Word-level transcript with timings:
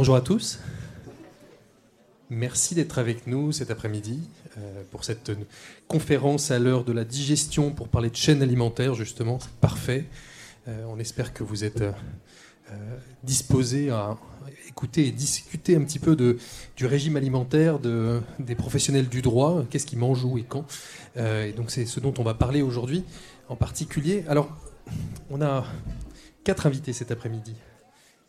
Bonjour 0.00 0.16
à 0.16 0.22
tous. 0.22 0.58
Merci 2.30 2.74
d'être 2.74 2.98
avec 2.98 3.26
nous 3.26 3.52
cet 3.52 3.70
après-midi 3.70 4.30
euh, 4.56 4.82
pour 4.90 5.04
cette 5.04 5.30
conférence 5.88 6.50
à 6.50 6.58
l'heure 6.58 6.84
de 6.84 6.92
la 6.92 7.04
digestion 7.04 7.70
pour 7.70 7.88
parler 7.88 8.08
de 8.08 8.16
chaîne 8.16 8.42
alimentaire, 8.42 8.94
justement. 8.94 9.38
C'est 9.40 9.52
parfait. 9.60 10.06
Euh, 10.68 10.86
on 10.88 10.98
espère 10.98 11.34
que 11.34 11.44
vous 11.44 11.64
êtes 11.64 11.82
euh, 11.82 11.92
disposés 13.24 13.90
à 13.90 14.16
écouter 14.68 15.06
et 15.06 15.10
discuter 15.10 15.76
un 15.76 15.82
petit 15.82 15.98
peu 15.98 16.16
du 16.16 16.86
régime 16.86 17.16
alimentaire 17.16 17.78
de, 17.78 18.22
des 18.38 18.54
professionnels 18.54 19.06
du 19.06 19.20
droit, 19.20 19.66
qu'est-ce 19.68 19.84
qu'ils 19.84 19.98
mangent 19.98 20.24
où 20.24 20.38
et 20.38 20.44
quand. 20.44 20.64
et 21.16 21.52
donc 21.52 21.70
c'est 21.70 21.84
ce 21.84 22.00
dont 22.00 22.14
on 22.16 22.22
va 22.22 22.32
parler 22.32 22.62
aujourd'hui 22.62 23.04
en 23.50 23.56
particulier. 23.56 24.24
Alors, 24.28 24.48
on 25.28 25.42
a 25.42 25.66
quatre 26.42 26.64
invités 26.64 26.94
cet 26.94 27.10
après-midi 27.10 27.54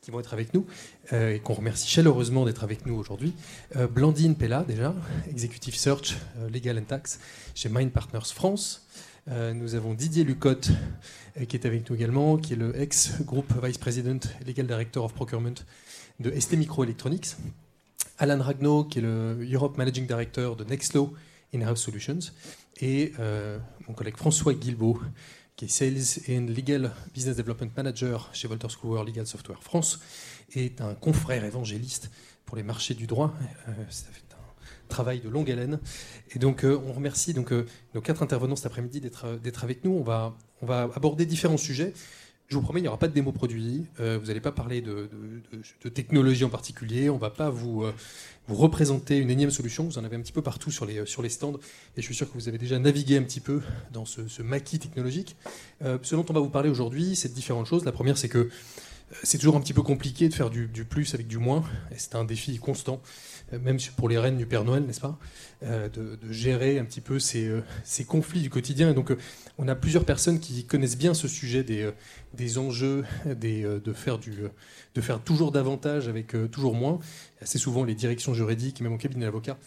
qui 0.01 0.09
vont 0.09 0.19
être 0.19 0.33
avec 0.33 0.53
nous 0.55 0.65
euh, 1.13 1.35
et 1.35 1.39
qu'on 1.39 1.53
remercie 1.53 1.87
chaleureusement 1.87 2.43
d'être 2.45 2.63
avec 2.63 2.87
nous 2.87 2.95
aujourd'hui. 2.95 3.33
Euh, 3.75 3.87
Blandine 3.87 4.35
Pella, 4.35 4.63
déjà, 4.63 4.95
Executive 5.29 5.75
Search 5.75 6.17
euh, 6.39 6.49
Legal 6.49 6.79
and 6.79 6.85
Tax 6.85 7.19
chez 7.53 7.69
Mind 7.69 7.91
Partners 7.91 8.33
France. 8.33 8.87
nous 9.27 9.75
avons 9.75 9.93
Didier 9.93 10.23
Lucotte 10.23 10.71
qui 11.47 11.55
est 11.55 11.67
avec 11.67 11.87
nous 11.87 11.95
également, 11.95 12.37
qui 12.37 12.53
est 12.53 12.55
le 12.55 12.75
ex-groupe 12.81 13.53
Vice 13.63 13.77
President 13.77 14.19
Legal 14.47 14.65
Director 14.65 15.05
of 15.05 15.13
Procurement 15.13 15.61
de 16.19 16.39
ST 16.39 16.53
Microelectronics. 16.53 17.35
Alan 18.17 18.41
Ragno, 18.41 18.83
qui 18.83 18.99
est 18.99 19.03
le 19.03 19.37
Europe 19.53 19.77
Managing 19.77 20.07
Director 20.07 20.55
de 20.55 20.63
Nextlaw 20.63 21.13
In-House 21.53 21.83
Solutions. 21.83 22.19
Et 22.81 23.13
mon 23.87 23.93
collègue 23.93 24.17
François 24.17 24.53
Guilbeault, 24.55 24.99
qui 25.61 25.65
est 25.65 25.67
Sales 25.67 26.23
and 26.27 26.47
Legal 26.47 26.91
Business 27.13 27.37
Development 27.37 27.69
Manager 27.77 28.31
chez 28.33 28.47
Wolters 28.47 28.79
Kluwer 28.79 29.03
Legal 29.05 29.27
Software 29.27 29.61
France, 29.61 29.99
est 30.55 30.81
un 30.81 30.95
confrère 30.95 31.45
évangéliste 31.45 32.09
pour 32.47 32.57
les 32.57 32.63
marchés 32.63 32.95
du 32.95 33.05
droit. 33.05 33.35
Euh, 33.67 33.71
ça 33.91 34.07
fait 34.11 34.23
un 34.33 34.87
travail 34.87 35.19
de 35.19 35.29
longue 35.29 35.51
haleine. 35.51 35.79
Et 36.33 36.39
donc, 36.39 36.65
euh, 36.65 36.81
on 36.87 36.93
remercie 36.93 37.35
donc, 37.35 37.53
euh, 37.53 37.67
nos 37.93 38.01
quatre 38.01 38.23
intervenants 38.23 38.55
cet 38.55 38.65
après-midi 38.65 39.01
d'être 39.01 39.63
avec 39.63 39.85
nous. 39.85 39.91
On 39.91 40.01
va, 40.01 40.35
on 40.63 40.65
va 40.65 40.89
aborder 40.95 41.27
différents 41.27 41.57
sujets. 41.57 41.93
Je 42.51 42.55
vous 42.57 42.61
promets, 42.61 42.81
il 42.81 42.83
n'y 42.83 42.89
aura 42.89 42.99
pas 42.99 43.07
de 43.07 43.13
démo 43.13 43.31
produit. 43.31 43.85
vous 43.97 44.03
n'allez 44.27 44.41
pas 44.41 44.51
parler 44.51 44.81
de, 44.81 45.09
de, 45.83 45.89
technologie 45.89 46.43
en 46.43 46.49
particulier. 46.49 47.09
On 47.09 47.15
ne 47.15 47.19
va 47.21 47.29
pas 47.29 47.49
vous, 47.49 47.85
vous 48.47 48.55
représenter 48.55 49.17
une 49.17 49.29
énième 49.29 49.51
solution. 49.51 49.85
Vous 49.85 49.97
en 49.97 50.03
avez 50.03 50.17
un 50.17 50.21
petit 50.21 50.33
peu 50.33 50.41
partout 50.41 50.71
sur 50.71 50.85
les, 50.85 51.05
sur 51.05 51.21
les 51.21 51.29
stands. 51.29 51.53
Et 51.95 52.01
je 52.01 52.05
suis 52.05 52.15
sûr 52.15 52.27
que 52.27 52.33
vous 52.33 52.49
avez 52.49 52.57
déjà 52.57 52.77
navigué 52.79 53.17
un 53.17 53.23
petit 53.23 53.39
peu 53.39 53.61
dans 53.93 54.05
ce, 54.05 54.41
maquis 54.41 54.79
technologique. 54.79 55.35
Euh, 55.81 55.97
ce 56.01 56.15
dont 56.15 56.25
on 56.27 56.33
va 56.33 56.39
vous 56.39 56.49
parler 56.49 56.69
aujourd'hui, 56.69 57.15
c'est 57.15 57.29
de 57.29 57.33
différentes 57.33 57.67
choses. 57.67 57.85
La 57.85 57.91
première, 57.91 58.17
c'est 58.17 58.29
que 58.29 58.37
euh, 58.39 58.49
c'est 59.23 59.37
toujours 59.37 59.55
un 59.55 59.61
petit 59.61 59.73
peu 59.73 59.81
compliqué 59.81 60.27
de 60.27 60.33
faire 60.33 60.49
du, 60.49 60.67
plus 60.67 61.13
avec 61.13 61.27
du 61.27 61.37
moins. 61.37 61.63
Et 61.91 61.95
c'est 61.97 62.15
un 62.15 62.25
défi 62.25 62.57
constant, 62.57 62.95
euh, 62.95 63.30
même 63.51 63.77
pour 63.97 64.09
les 64.09 64.17
reines 64.17 64.37
du 64.37 64.45
Père 64.45 64.63
Noël, 64.63 64.83
n'est-ce 64.83 65.01
pas 65.01 65.17
de, 65.63 66.17
gérer 66.29 66.79
un 66.79 66.85
petit 66.85 67.01
peu 67.01 67.19
ces, 67.19 67.51
ces 67.83 68.03
conflits 68.03 68.41
du 68.41 68.49
quotidien. 68.49 68.89
Et 68.89 68.93
donc, 68.93 69.13
on 69.57 69.67
a 69.67 69.75
plusieurs 69.75 70.05
personnes 70.05 70.39
qui 70.39 70.65
connaissent 70.65 70.97
bien 70.97 71.13
ce 71.13 71.27
sujet 71.27 71.63
des, 71.63 71.91
des 72.33 72.57
enjeux, 72.57 73.03
des, 73.25 73.61
de, 73.63 73.93
faire 73.93 74.17
du, 74.17 74.43
de 74.95 75.01
faire 75.01 75.19
toujours 75.21 75.51
davantage 75.51 76.07
avec 76.07 76.35
toujours 76.51 76.73
moins 76.73 76.99
assez 77.41 77.59
souvent 77.59 77.83
les 77.83 77.95
directions 77.95 78.33
juridiques, 78.33 78.81
même 78.81 78.93
au 78.93 78.97
cabinet 78.97 79.25
d'avocats, 79.25 79.57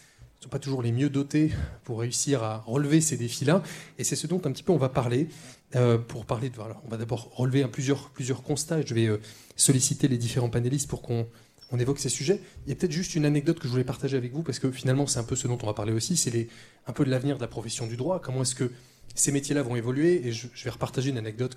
ne 0.44 0.48
sont 0.48 0.48
pas 0.50 0.58
toujours 0.58 0.82
les 0.82 0.92
mieux 0.92 1.08
dotés 1.08 1.52
pour 1.84 2.00
réussir 2.00 2.42
à 2.42 2.58
relever 2.66 3.00
ces 3.00 3.16
défis-là. 3.16 3.62
Et 3.98 4.04
c'est 4.04 4.16
ce 4.16 4.26
dont 4.26 4.40
un 4.44 4.52
petit 4.52 4.62
peu 4.62 4.72
on 4.72 4.78
va 4.78 4.90
parler. 4.90 5.28
Euh, 5.76 5.98
pour 5.98 6.24
parler 6.24 6.50
de, 6.50 6.56
on 6.84 6.88
va 6.88 6.96
d'abord 6.96 7.30
relever 7.34 7.64
plusieurs, 7.66 8.10
plusieurs 8.10 8.42
constats. 8.42 8.82
Je 8.82 8.94
vais 8.94 9.06
euh, 9.06 9.20
solliciter 9.56 10.06
les 10.06 10.18
différents 10.18 10.50
panélistes 10.50 10.88
pour 10.88 11.02
qu'on 11.02 11.26
on 11.74 11.78
évoque 11.80 11.98
ces 11.98 12.08
sujets. 12.08 12.40
Il 12.66 12.70
y 12.70 12.72
a 12.72 12.76
peut-être 12.76 12.92
juste 12.92 13.16
une 13.16 13.24
anecdote 13.24 13.58
que 13.58 13.64
je 13.64 13.72
voulais 13.72 13.84
partager 13.84 14.16
avec 14.16 14.32
vous, 14.32 14.44
parce 14.44 14.60
que 14.60 14.70
finalement, 14.70 15.08
c'est 15.08 15.18
un 15.18 15.24
peu 15.24 15.34
ce 15.34 15.48
dont 15.48 15.58
on 15.60 15.66
va 15.66 15.74
parler 15.74 15.92
aussi, 15.92 16.16
c'est 16.16 16.46
un 16.86 16.92
peu 16.92 17.04
de 17.04 17.10
l'avenir 17.10 17.36
de 17.36 17.42
la 17.42 17.48
profession 17.48 17.88
du 17.88 17.96
droit. 17.96 18.20
Comment 18.20 18.42
est-ce 18.42 18.54
que 18.54 18.70
ces 19.16 19.32
métiers-là 19.32 19.62
vont 19.62 19.74
évoluer? 19.74 20.24
Et 20.24 20.32
je, 20.32 20.46
vais 20.64 20.70
repartager 20.70 21.10
une 21.10 21.18
anecdote 21.18 21.56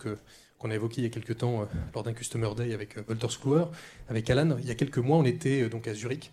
qu'on 0.57 0.72
a 0.72 0.73
évoqué 0.73 1.01
il 1.01 1.03
y 1.03 1.07
a 1.07 1.11
quelques 1.11 1.38
temps 1.38 1.61
euh, 1.61 1.66
lors 1.94 2.03
d'un 2.03 2.13
Customer 2.13 2.50
Day 2.57 2.73
avec 2.73 2.97
euh, 2.97 3.03
Walter 3.07 3.27
Kluwer, 3.39 3.66
avec 4.09 4.27
Alan. 4.31 4.57
Il 4.57 4.66
y 4.66 4.72
a 4.72 4.75
quelques 4.75 4.97
mois, 4.97 5.17
on 5.17 5.25
était 5.25 5.61
euh, 5.61 5.69
donc 5.69 5.88
à 5.88 5.94
Zurich 5.94 6.31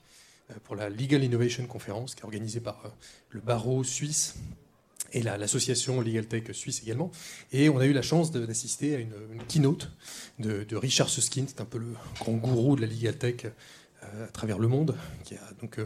pour 0.65 0.77
la 0.77 0.89
Legal 0.89 1.23
Innovation 1.23 1.67
Conference, 1.67 2.15
qui 2.15 2.23
est 2.23 2.25
organisée 2.25 2.61
par 2.61 2.95
le 3.31 3.41
barreau 3.41 3.83
suisse 3.85 4.37
et 5.15 5.23
l'association 5.23 6.01
Legal 6.01 6.27
Tech 6.27 6.45
suisse 6.53 6.83
également. 6.83 7.11
Et 7.53 7.69
on 7.69 7.79
a 7.79 7.87
eu 7.87 7.93
la 7.93 8.03
chance 8.03 8.31
d'assister 8.31 8.97
à 8.97 8.99
une, 8.99 9.13
keynote 9.49 9.91
de, 10.39 10.77
Richard 10.77 11.09
Susskind, 11.09 11.47
c'est 11.49 11.61
un 11.61 11.65
peu 11.65 11.79
le 11.79 11.95
grand 12.19 12.33
gourou 12.33 12.77
de 12.77 12.83
la 12.83 12.87
Legal 12.87 13.17
Tech 13.17 13.47
à 14.03 14.27
travers 14.27 14.59
le 14.59 14.69
monde, 14.69 14.95
qui 15.25 15.35
a 15.35 15.51
donc 15.63 15.79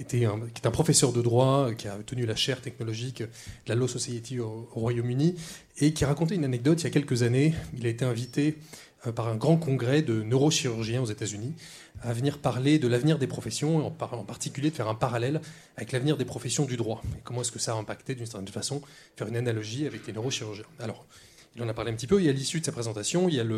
été 0.00 0.24
un, 0.24 0.40
qui 0.52 0.62
est 0.62 0.66
un 0.66 0.72
professeur 0.72 1.12
de 1.12 1.22
droit, 1.22 1.72
qui 1.74 1.86
a 1.86 1.96
tenu 2.04 2.26
la 2.26 2.34
chaire 2.34 2.60
technologique 2.60 3.22
de 3.22 3.28
la 3.68 3.76
Law 3.76 3.86
Society 3.86 4.40
au 4.40 4.68
Royaume-Uni, 4.72 5.36
et 5.78 5.92
qui 5.92 6.04
racontait 6.04 6.34
une 6.34 6.44
anecdote 6.44 6.80
il 6.80 6.84
y 6.84 6.86
a 6.88 6.90
quelques 6.90 7.22
années. 7.22 7.54
Il 7.78 7.86
a 7.86 7.88
été 7.88 8.04
invité 8.04 8.58
euh, 9.06 9.12
par 9.12 9.28
un 9.28 9.36
grand 9.36 9.56
congrès 9.56 10.02
de 10.02 10.22
neurochirurgiens 10.22 11.02
aux 11.02 11.06
États-Unis 11.06 11.54
à 12.02 12.12
venir 12.12 12.38
parler 12.38 12.78
de 12.78 12.88
l'avenir 12.88 13.18
des 13.18 13.26
professions, 13.26 13.86
en, 13.86 13.96
en 14.00 14.24
particulier 14.24 14.70
de 14.70 14.74
faire 14.74 14.88
un 14.88 14.94
parallèle 14.94 15.40
avec 15.76 15.92
l'avenir 15.92 16.16
des 16.16 16.24
professions 16.24 16.64
du 16.64 16.76
droit. 16.76 17.02
Et 17.16 17.20
comment 17.22 17.42
est-ce 17.42 17.52
que 17.52 17.58
ça 17.58 17.72
a 17.72 17.76
impacté 17.76 18.14
d'une 18.14 18.26
certaine 18.26 18.48
façon, 18.48 18.82
faire 19.16 19.28
une 19.28 19.36
analogie 19.36 19.86
avec 19.86 20.06
les 20.06 20.12
neurochirurgiens? 20.12 20.64
Alors, 20.80 21.06
il 21.54 21.62
en 21.62 21.68
a 21.68 21.74
parlé 21.74 21.90
un 21.90 21.94
petit 21.94 22.06
peu, 22.06 22.22
et 22.22 22.28
à 22.28 22.32
l'issue 22.32 22.60
de 22.60 22.64
sa 22.64 22.72
présentation, 22.72 23.28
il 23.28 23.34
y 23.34 23.40
a 23.40 23.44
le, 23.44 23.56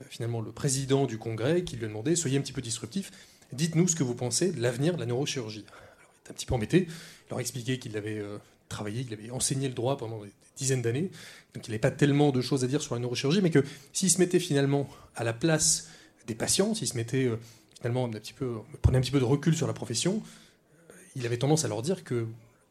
euh, 0.00 0.04
finalement 0.08 0.40
le 0.40 0.52
président 0.52 1.06
du 1.06 1.18
congrès 1.18 1.64
qui 1.64 1.76
lui 1.76 1.84
a 1.84 1.88
demandé 1.88 2.16
Soyez 2.16 2.38
un 2.38 2.40
petit 2.40 2.52
peu 2.52 2.62
disruptif, 2.62 3.10
dites-nous 3.52 3.88
ce 3.88 3.96
que 3.96 4.04
vous 4.04 4.14
pensez 4.14 4.52
de 4.52 4.60
l'avenir 4.60 4.94
de 4.94 5.00
la 5.00 5.06
neurochirurgie. 5.06 5.64
Il 5.66 6.28
est 6.28 6.30
un 6.30 6.34
petit 6.34 6.46
peu 6.46 6.54
embêté, 6.54 6.86
il 6.88 7.30
leur 7.30 7.38
a 7.38 7.40
expliqué 7.42 7.78
qu'il 7.78 7.96
avait 7.96 8.18
euh, 8.18 8.38
travaillé, 8.68 9.04
qu'il 9.04 9.12
avait 9.12 9.30
enseigné 9.30 9.68
le 9.68 9.74
droit 9.74 9.96
pendant 9.96 10.22
des 10.22 10.30
dizaines 10.56 10.82
d'années, 10.82 11.10
donc 11.54 11.66
il 11.66 11.70
n'avait 11.70 11.80
pas 11.80 11.90
tellement 11.90 12.30
de 12.30 12.40
choses 12.40 12.64
à 12.64 12.66
dire 12.66 12.80
sur 12.80 12.94
la 12.94 13.00
neurochirurgie, 13.00 13.42
mais 13.42 13.50
que 13.50 13.64
s'il 13.92 14.10
se 14.10 14.18
mettait 14.18 14.38
finalement 14.38 14.88
à 15.16 15.24
la 15.24 15.32
place 15.32 15.88
des 16.26 16.34
patients, 16.34 16.74
s'il 16.74 16.88
se 16.88 16.96
mettait 16.96 17.24
euh, 17.24 17.36
finalement 17.82 18.06
un 18.06 18.10
prenait 18.80 18.98
un 18.98 19.00
petit 19.00 19.10
peu 19.10 19.18
de 19.18 19.24
recul 19.24 19.56
sur 19.56 19.66
la 19.66 19.72
profession, 19.72 20.22
euh, 20.90 20.94
il 21.16 21.26
avait 21.26 21.36
tendance 21.36 21.64
à 21.64 21.68
leur 21.68 21.82
dire 21.82 22.04
que 22.04 22.26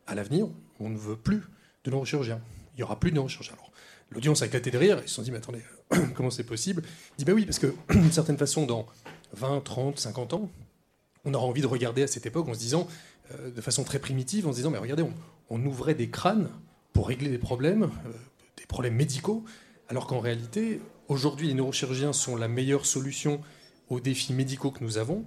à 0.08 0.16
l'avenir, 0.16 0.48
on 0.80 0.90
ne 0.90 0.98
veut 0.98 1.18
plus 1.18 1.44
de 1.84 1.92
neurochirurgiens. 1.92 2.42
Il 2.74 2.78
n'y 2.78 2.84
aura 2.84 3.00
plus 3.00 3.12
de 3.12 3.16
neurochirurgiens. 3.16 3.54
Alors, 3.54 3.72
l'audience 4.10 4.42
a 4.42 4.46
éclaté 4.46 4.72
de 4.72 4.78
rire, 4.78 5.00
ils 5.04 5.10
se 5.10 5.16
sont 5.16 5.22
dit, 5.22 5.32
mais 5.32 5.38
attendez, 5.38 5.62
comment 6.16 6.30
c'est 6.30 6.46
possible? 6.46 6.84
Il 6.86 7.20
dit, 7.20 7.26
ben 7.26 7.34
oui, 7.34 7.46
parce 7.46 7.60
que 7.60 7.74
d'une 7.90 8.12
certaine 8.12 8.38
façon, 8.38 8.66
dans 8.66 8.86
20, 9.34 9.62
30, 9.62 10.00
50 10.00 10.34
ans, 10.34 10.50
on 11.26 11.34
aura 11.34 11.46
envie 11.46 11.62
de 11.62 11.68
regarder 11.68 12.04
à 12.04 12.08
cette 12.08 12.26
époque 12.26 12.48
en 12.48 12.54
se 12.54 12.60
disant, 12.60 12.88
euh, 13.34 13.52
de 13.52 13.62
façon 13.62 13.84
très 13.84 14.00
primitive, 14.00 14.48
en 14.48 14.52
se 14.52 14.58
disant, 14.58 14.72
mais 14.72 14.78
regardez, 14.78 15.06
on 15.50 15.66
ouvrait 15.66 15.94
des 15.94 16.10
crânes 16.10 16.50
pour 16.94 17.10
régler 17.10 17.30
des 17.30 17.38
problèmes, 17.38 17.84
euh, 17.84 18.12
des 18.58 18.66
problèmes 18.66 18.96
médicaux, 18.96 19.44
alors 19.90 20.08
qu'en 20.08 20.22
réalité, 20.22 20.80
aujourd'hui, 21.10 21.50
les 21.50 21.54
neurochirurgiens 21.54 22.14
sont 22.14 22.38
la 22.38 22.48
meilleure 22.48 22.86
solution 22.86 23.42
aux 23.92 24.00
défis 24.00 24.34
médicaux 24.34 24.72
que 24.72 24.84
nous 24.84 24.98
avons, 24.98 25.26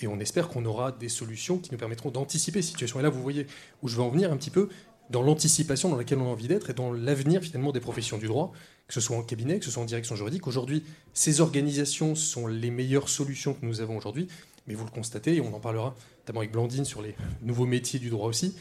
et 0.00 0.06
on 0.06 0.18
espère 0.18 0.48
qu'on 0.48 0.64
aura 0.64 0.92
des 0.92 1.08
solutions 1.08 1.58
qui 1.58 1.70
nous 1.72 1.78
permettront 1.78 2.10
d'anticiper 2.10 2.62
ces 2.62 2.68
situations. 2.68 3.00
Et 3.00 3.02
là, 3.02 3.10
vous 3.10 3.22
voyez 3.22 3.46
où 3.82 3.88
je 3.88 3.96
veux 3.96 4.02
en 4.02 4.08
venir 4.08 4.32
un 4.32 4.36
petit 4.36 4.50
peu 4.50 4.68
dans 5.10 5.22
l'anticipation 5.22 5.88
dans 5.88 5.96
laquelle 5.96 6.18
on 6.18 6.26
a 6.26 6.32
envie 6.32 6.48
d'être 6.48 6.70
et 6.70 6.74
dans 6.74 6.92
l'avenir 6.92 7.42
finalement 7.42 7.72
des 7.72 7.80
professions 7.80 8.18
du 8.18 8.26
droit, 8.26 8.52
que 8.86 8.94
ce 8.94 9.00
soit 9.00 9.16
en 9.16 9.22
cabinet, 9.22 9.58
que 9.58 9.64
ce 9.64 9.70
soit 9.70 9.82
en 9.82 9.86
direction 9.86 10.16
juridique. 10.16 10.46
Aujourd'hui, 10.46 10.84
ces 11.12 11.40
organisations 11.40 12.14
sont 12.14 12.46
les 12.46 12.70
meilleures 12.70 13.08
solutions 13.08 13.54
que 13.54 13.64
nous 13.64 13.80
avons 13.80 13.96
aujourd'hui, 13.96 14.28
mais 14.66 14.74
vous 14.74 14.84
le 14.84 14.90
constatez, 14.90 15.36
et 15.36 15.40
on 15.40 15.54
en 15.54 15.60
parlera 15.60 15.94
notamment 16.20 16.40
avec 16.40 16.52
Blandine 16.52 16.84
sur 16.84 17.02
les 17.02 17.14
nouveaux 17.42 17.66
métiers 17.66 17.98
du 17.98 18.10
droit 18.10 18.28
aussi, 18.28 18.54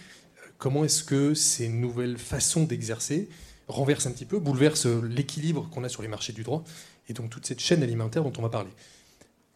comment 0.57 0.83
est-ce 0.83 1.03
que 1.03 1.33
ces 1.33 1.69
nouvelles 1.69 2.17
façons 2.17 2.63
d'exercer 2.63 3.29
renversent 3.67 4.07
un 4.07 4.11
petit 4.11 4.25
peu, 4.25 4.39
bouleversent 4.39 4.87
l'équilibre 4.87 5.69
qu'on 5.69 5.83
a 5.83 5.89
sur 5.89 6.01
les 6.01 6.07
marchés 6.07 6.33
du 6.33 6.43
droit 6.43 6.63
et 7.09 7.13
donc 7.13 7.29
toute 7.29 7.45
cette 7.45 7.59
chaîne 7.59 7.83
alimentaire 7.83 8.23
dont 8.23 8.33
on 8.37 8.41
va 8.41 8.49
parler. 8.49 8.71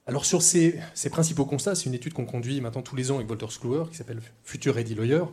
Alors 0.07 0.25
sur 0.25 0.41
ces, 0.41 0.79
principaux 1.11 1.45
constats, 1.45 1.75
c'est 1.75 1.85
une 1.85 1.93
étude 1.93 2.13
qu'on 2.13 2.25
conduit 2.25 2.59
maintenant 2.59 2.81
tous 2.81 2.95
les 2.95 3.11
ans 3.11 3.17
avec 3.17 3.29
Walter 3.29 3.45
Kluwer 3.59 3.85
qui 3.89 3.97
s'appelle 3.97 4.21
Future 4.43 4.75
Ready 4.75 4.95
Lawyer. 4.95 5.23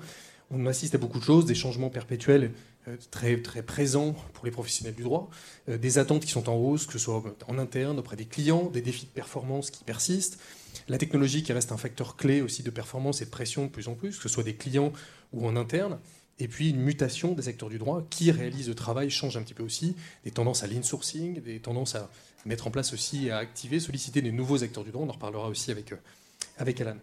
On 0.51 0.67
assiste 0.67 0.95
à 0.95 0.99
beaucoup 0.99 1.19
de 1.19 1.25
choses, 1.25 1.47
des 1.47 1.55
changements 1.55 1.91
perpétuels 1.91 2.53
euh, 2.87 2.97
très, 3.11 3.41
très 3.41 3.63
présents 3.63 4.15
pour 4.33 4.45
les 4.45 4.51
professionnels 4.51 4.95
du 4.95 5.03
droit, 5.03 5.29
euh, 5.69 5.77
des 5.77 5.99
attentes 5.99 6.25
qui 6.25 6.31
sont 6.31 6.49
en 6.49 6.55
hausse, 6.55 6.87
que 6.87 6.95
ce 6.95 6.99
soit 6.99 7.23
en 7.47 7.59
interne, 7.59 7.99
auprès 7.99 8.17
des 8.17 8.25
clients, 8.25 8.71
des 8.71 8.81
défis 8.81 9.07
de 9.07 9.11
performance 9.11 9.71
qui 9.71 9.85
persistent, 9.85 10.39
la 10.89 10.97
technologie 10.97 11.43
qui 11.43 11.53
reste 11.53 11.73
un 11.73 11.77
facteur 11.77 12.17
clé 12.17 12.41
aussi 12.41 12.63
de 12.63 12.71
performance 12.71 13.21
et 13.21 13.27
de 13.27 13.31
pression 13.31 13.65
de 13.65 13.71
plus 13.71 13.89
en 13.89 13.95
plus, 13.95 14.17
que 14.17 14.23
ce 14.23 14.29
soit 14.29 14.45
des 14.45 14.55
clients 14.55 14.93
ou 15.33 15.47
en 15.47 15.57
interne. 15.57 15.99
Et 16.39 16.49
puis 16.49 16.71
une 16.71 16.81
mutation 16.81 17.33
des 17.33 17.49
acteurs 17.49 17.69
du 17.69 17.79
droit 17.79 18.07
qui 18.11 18.31
réalisent 18.31 18.69
le 18.69 18.75
travail 18.75 19.11
change 19.11 19.37
un 19.37 19.43
petit 19.43 19.55
peu 19.55 19.65
aussi. 19.65 19.97
Des 20.25 20.31
tendances 20.31 20.63
à 20.63 20.67
l'insourcing, 20.67 21.43
des 21.43 21.59
tendances 21.59 21.95
à 21.95 22.09
mettre 22.47 22.67
en 22.67 22.71
place 22.71 22.93
aussi, 22.93 23.31
à 23.31 23.39
activer, 23.39 23.81
solliciter 23.81 24.23
des 24.23 24.33
nouveaux 24.33 24.63
acteurs 24.63 24.85
du 24.85 24.91
droit. 24.91 25.05
On 25.05 25.09
en 25.09 25.13
reparlera 25.13 25.49
aussi 25.49 25.71
avec, 25.71 25.93
euh, 25.93 25.97
avec 26.59 26.81
Alan. 26.81 26.97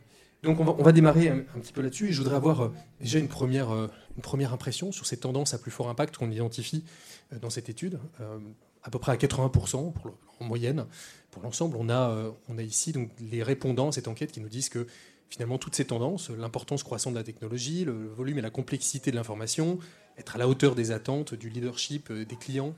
Donc 0.43 0.59
on 0.59 0.63
va, 0.63 0.75
on 0.77 0.83
va 0.83 0.91
démarrer 0.91 1.29
un, 1.29 1.39
petit 1.39 1.73
peu 1.73 1.81
là-dessus. 1.81 2.09
Et 2.09 2.11
je 2.11 2.19
voudrais 2.19 2.35
avoir 2.35 2.61
euh, 2.61 2.73
déjà 3.01 3.19
une 3.19 3.27
première, 3.27 3.71
euh, 3.71 3.87
une 4.15 4.21
première 4.21 4.53
impression 4.53 4.91
sur 4.91 5.05
ces 5.05 5.17
tendances 5.17 5.53
à 5.53 5.57
plus 5.57 5.71
fort 5.71 5.89
impact 5.89 6.17
qu'on 6.17 6.31
identifie 6.31 6.83
dans 7.41 7.49
cette 7.49 7.69
étude. 7.69 7.99
à 8.83 8.91
peu 8.91 8.99
près 8.99 9.11
à 9.11 9.15
80% 9.15 9.93
en 10.39 10.45
moyenne 10.45 10.85
pour 11.31 11.41
l'ensemble. 11.41 11.75
On 11.79 11.89
a, 11.89 12.31
on 12.47 12.57
a 12.59 12.61
ici 12.61 12.91
donc, 12.91 13.09
les 13.19 13.41
répondants 13.41 13.89
à 13.89 13.91
cette 13.91 14.07
enquête 14.07 14.31
qui 14.31 14.41
nous 14.41 14.47
disent 14.47 14.69
que 14.69 14.85
finalement 15.27 15.57
toutes 15.57 15.75
ces 15.75 15.85
tendances, 15.85 16.29
l'importance 16.29 16.83
croissante 16.83 17.13
de 17.13 17.17
la 17.17 17.23
technologie, 17.23 17.83
le 17.83 18.09
volume 18.09 18.38
et 18.38 18.41
la 18.41 18.51
complexité 18.51 19.09
de 19.09 19.15
l'information, 19.15 19.79
être 20.19 20.35
à 20.35 20.38
la 20.38 20.47
hauteur 20.47 20.75
des 20.75 20.91
attentes, 20.91 21.33
du 21.33 21.49
leadership 21.49 22.13
des 22.13 22.35
clients, 22.35 22.75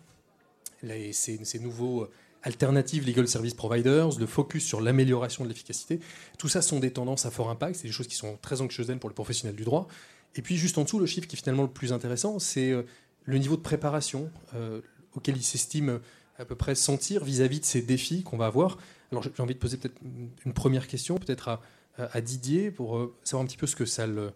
ces, 0.82 1.44
ces 1.44 1.60
nouveaux 1.60 2.08
alternatives 2.48 3.06
legal 3.06 3.28
service 3.28 3.54
providers, 3.54 4.18
le 4.18 4.26
focus 4.26 4.64
sur 4.64 4.80
l'amélioration 4.80 5.44
de 5.44 5.50
l'efficacité. 5.50 6.00
Tout 6.40 6.48
ça 6.48 6.62
sont 6.62 6.80
des 6.80 6.92
tendances 6.92 7.26
à 7.26 7.32
fort 7.32 7.50
impact, 7.50 7.76
c'est 7.76 7.88
des 7.88 7.94
choses 7.94 8.08
qui 8.08 8.16
sont 8.16 8.38
très 8.42 8.62
anxiogènes 8.62 9.00
pour 9.00 9.10
les 9.10 9.14
professionnels 9.14 9.56
du 9.56 9.66
droit. 9.66 9.88
Et 10.36 10.42
puis 10.42 10.56
juste 10.56 10.78
en 10.78 10.84
dessous, 10.84 11.00
le 11.00 11.06
chiffre 11.06 11.28
qui 11.28 11.36
est 11.36 11.40
finalement 11.40 11.64
le 11.64 11.70
plus 11.70 11.92
intéressant, 11.92 12.40
c'est 12.40 12.72
euh, 12.72 12.84
le 13.26 13.38
niveau 13.38 13.58
de 13.58 13.62
préparation 13.62 14.32
euh, 14.56 14.82
auquel 15.14 15.36
ils 15.36 15.44
s'estiment 15.44 16.00
à 16.40 16.46
peu 16.46 16.56
près 16.56 16.74
sentir 16.74 17.24
vis-à-vis 17.24 17.60
de 17.60 17.66
ces 17.66 17.82
défis 17.82 18.24
qu'on 18.24 18.38
va 18.38 18.46
avoir. 18.46 18.78
Alors 19.12 19.24
j'ai 19.24 19.44
envie 19.44 19.56
de 19.56 19.60
poser 19.60 19.76
peut-être 19.76 20.00
une 20.46 20.54
première 20.54 20.88
question, 20.88 21.18
peut-être 21.18 21.50
à, 21.50 21.62
à, 21.98 22.22
Didier, 22.22 22.72
pour 22.72 22.98
euh, 22.98 23.14
savoir 23.24 23.44
un 23.44 23.48
petit 23.48 23.58
peu 23.58 23.68
ce 23.68 23.76
que 23.76 23.86
ça, 23.86 24.08
le, 24.08 24.32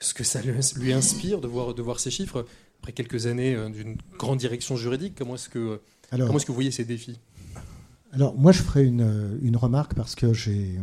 ce 0.00 0.14
que 0.14 0.24
ça 0.24 0.40
lui 0.40 0.92
inspire 0.92 1.40
de 1.40 1.48
voir, 1.48 1.74
de 1.74 1.82
voir 1.82 2.00
ces 2.00 2.10
chiffres. 2.10 2.46
Après 2.80 2.92
quelques 2.92 3.26
années 3.26 3.54
d'une 3.70 3.96
grande 4.18 4.38
direction 4.38 4.76
juridique, 4.76 5.14
comment 5.16 5.36
est-ce 5.36 5.48
que, 5.48 5.80
comment 6.10 6.36
est-ce 6.36 6.46
que 6.46 6.50
vous 6.50 6.56
voyez 6.56 6.72
ces 6.72 6.84
défis? 6.84 7.20
Alors 8.12 8.36
moi 8.36 8.52
je 8.52 8.62
ferai 8.62 8.84
une, 8.84 9.56
remarque 9.56 9.94
parce 9.94 10.14
que 10.14 10.32
j'ai 10.32 10.78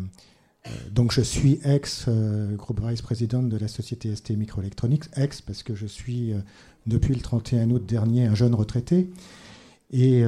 euh, 0.68 0.70
donc 0.92 1.12
je 1.12 1.22
suis 1.22 1.60
ex 1.64 2.06
euh, 2.08 2.56
groupe 2.56 2.82
vice 2.84 3.02
président 3.02 3.44
de 3.44 3.56
la 3.56 3.68
société 3.68 4.14
ST 4.16 4.32
Microelectronics, 4.32 5.06
ex 5.16 5.42
parce 5.42 5.64
que 5.64 5.76
je 5.76 5.86
suis 5.86 6.34
euh, 6.34 6.40
depuis 6.88 7.14
le 7.14 7.22
31 7.22 7.70
août 7.70 7.86
dernier 7.86 8.26
un 8.26 8.36
jeune 8.36 8.56
retraité 8.56 9.10
et, 9.92 10.24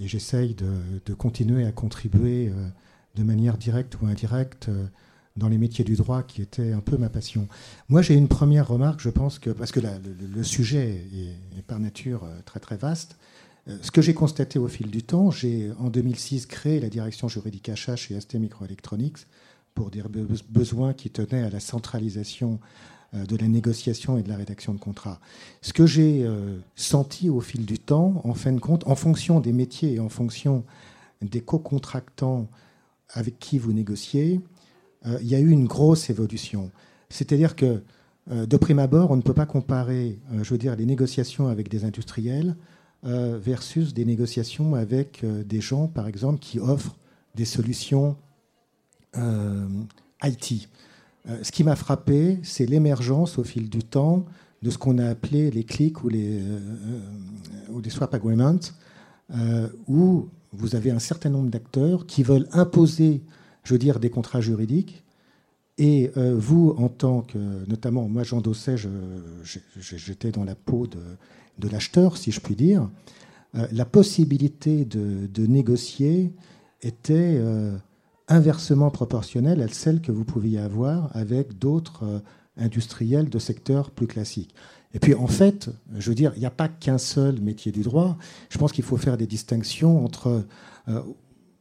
j'essaye 0.00 0.54
de, 0.54 1.14
continuer 1.14 1.66
à 1.66 1.72
contribuer 1.72 2.52
de 3.16 3.22
manière 3.24 3.58
directe 3.58 4.00
ou 4.00 4.06
indirecte 4.06 4.70
dans 5.36 5.48
les 5.48 5.58
métiers 5.58 5.84
du 5.84 5.96
droit 5.96 6.22
qui 6.22 6.40
était 6.42 6.72
un 6.72 6.80
peu 6.80 6.96
ma 6.96 7.08
passion. 7.08 7.48
Moi 7.88 8.02
j'ai 8.02 8.14
une 8.14 8.28
première 8.28 8.68
remarque, 8.68 9.00
je 9.00 9.08
pense 9.08 9.38
que 9.38 9.50
parce 9.50 9.72
que 9.72 9.80
le, 9.80 10.42
sujet 10.44 11.02
est, 11.56 11.62
par 11.62 11.80
nature 11.80 12.28
très 12.44 12.60
très 12.60 12.76
vaste. 12.76 13.16
Euh, 13.68 13.76
ce 13.82 13.90
que 13.90 14.02
j'ai 14.02 14.14
constaté 14.14 14.58
au 14.58 14.68
fil 14.68 14.90
du 14.90 15.02
temps, 15.02 15.30
j'ai 15.30 15.70
en 15.78 15.90
2006 15.90 16.46
créé 16.46 16.80
la 16.80 16.88
direction 16.88 17.28
juridique 17.28 17.68
achat 17.68 17.96
chez 17.96 18.18
ST 18.20 18.34
Microelectronics 18.34 19.26
pour 19.74 19.90
des 19.90 20.02
besoins 20.48 20.92
qui 20.92 21.10
tenaient 21.10 21.42
à 21.42 21.50
la 21.50 21.60
centralisation 21.60 22.58
euh, 23.14 23.24
de 23.24 23.36
la 23.36 23.48
négociation 23.48 24.18
et 24.18 24.22
de 24.22 24.28
la 24.28 24.36
rédaction 24.36 24.74
de 24.74 24.78
contrats. 24.78 25.20
Ce 25.62 25.72
que 25.72 25.86
j'ai 25.86 26.24
euh, 26.24 26.58
senti 26.74 27.28
au 27.28 27.40
fil 27.40 27.66
du 27.66 27.78
temps, 27.78 28.20
en 28.24 28.34
fin 28.34 28.52
de 28.52 28.60
compte, 28.60 28.86
en 28.86 28.94
fonction 28.94 29.40
des 29.40 29.52
métiers 29.52 29.94
et 29.94 30.00
en 30.00 30.08
fonction 30.08 30.64
des 31.20 31.40
co-contractants 31.40 32.48
avec 33.10 33.38
qui 33.38 33.58
vous 33.58 33.72
négociez, 33.72 34.40
il 35.20 35.26
y 35.26 35.34
a 35.34 35.40
eu 35.40 35.50
une 35.50 35.66
grosse 35.66 36.10
évolution. 36.10 36.70
C'est-à-dire 37.08 37.56
que, 37.56 37.82
de 38.30 38.56
prime 38.56 38.78
abord, 38.78 39.10
on 39.10 39.16
ne 39.16 39.22
peut 39.22 39.32
pas 39.32 39.46
comparer, 39.46 40.20
je 40.42 40.50
veux 40.50 40.58
dire, 40.58 40.76
les 40.76 40.84
négociations 40.84 41.48
avec 41.48 41.68
des 41.70 41.84
industriels 41.84 42.54
versus 43.02 43.94
des 43.94 44.04
négociations 44.04 44.74
avec 44.74 45.22
euh, 45.22 45.44
des 45.44 45.60
gens, 45.60 45.86
par 45.86 46.08
exemple, 46.08 46.40
qui 46.40 46.58
offrent 46.58 46.96
des 47.34 47.44
solutions 47.44 48.16
euh, 49.16 49.66
IT. 50.24 50.68
ce 51.42 51.52
qui 51.52 51.62
m'a 51.62 51.76
frappé, 51.76 52.38
c'est 52.42 52.66
l'émergence 52.66 53.38
au 53.38 53.44
fil 53.44 53.68
du 53.70 53.84
temps 53.84 54.24
de 54.62 54.70
ce 54.70 54.78
qu'on 54.78 54.98
a 54.98 55.08
appelé 55.08 55.50
les 55.50 55.62
clics 55.62 56.02
ou 56.02 56.08
les, 56.08 56.42
ou 57.70 57.80
les 57.80 57.90
swap 57.90 58.12
agreements, 58.12 58.58
où 59.86 60.28
vous 60.52 60.74
avez 60.74 60.90
un 60.90 60.98
certain 60.98 61.30
nombre 61.30 61.48
d'acteurs 61.48 62.06
qui 62.06 62.24
veulent 62.24 62.48
imposer, 62.52 63.22
je 63.62 63.74
veux 63.74 63.78
dire, 63.78 64.00
des 64.00 64.10
contrats 64.10 64.40
juridiques. 64.40 65.04
Et 65.76 66.10
vous, 66.16 66.74
en 66.76 66.88
tant 66.88 67.20
que, 67.20 67.38
notamment, 67.68 68.08
moi 68.08 68.24
j'endossais, 68.24 68.74
j'étais 69.76 70.32
dans 70.32 70.44
la 70.44 70.56
peau 70.56 70.88
de, 70.88 70.98
de 71.58 71.68
l'acheteur, 71.68 72.16
si 72.16 72.32
je 72.32 72.40
puis 72.40 72.54
dire, 72.54 72.88
euh, 73.54 73.66
la 73.72 73.84
possibilité 73.84 74.84
de, 74.84 75.46
négocier 75.46 76.32
était 76.82 77.36
euh, 77.38 77.76
inversement 78.28 78.90
proportionnelle 78.90 79.62
à 79.62 79.68
celle 79.68 80.00
que 80.00 80.12
vous 80.12 80.24
pouviez 80.24 80.58
avoir 80.58 81.14
avec 81.16 81.58
d'autres 81.58 82.04
euh, 82.04 82.18
industriels 82.56 83.30
de 83.30 83.38
secteurs 83.38 83.90
plus 83.90 84.06
classiques. 84.06 84.54
Et 84.94 84.98
puis 84.98 85.14
en 85.14 85.26
fait, 85.26 85.70
je 85.96 86.08
veux 86.08 86.14
dire, 86.14 86.32
il 86.36 86.40
n'y 86.40 86.46
a 86.46 86.50
pas 86.50 86.68
qu'un 86.68 86.98
seul 86.98 87.40
métier 87.40 87.72
du 87.72 87.82
droit. 87.82 88.16
Je 88.48 88.58
pense 88.58 88.72
qu'il 88.72 88.84
faut 88.84 88.96
faire 88.96 89.16
des 89.16 89.26
distinctions 89.26 90.02
entre, 90.02 90.44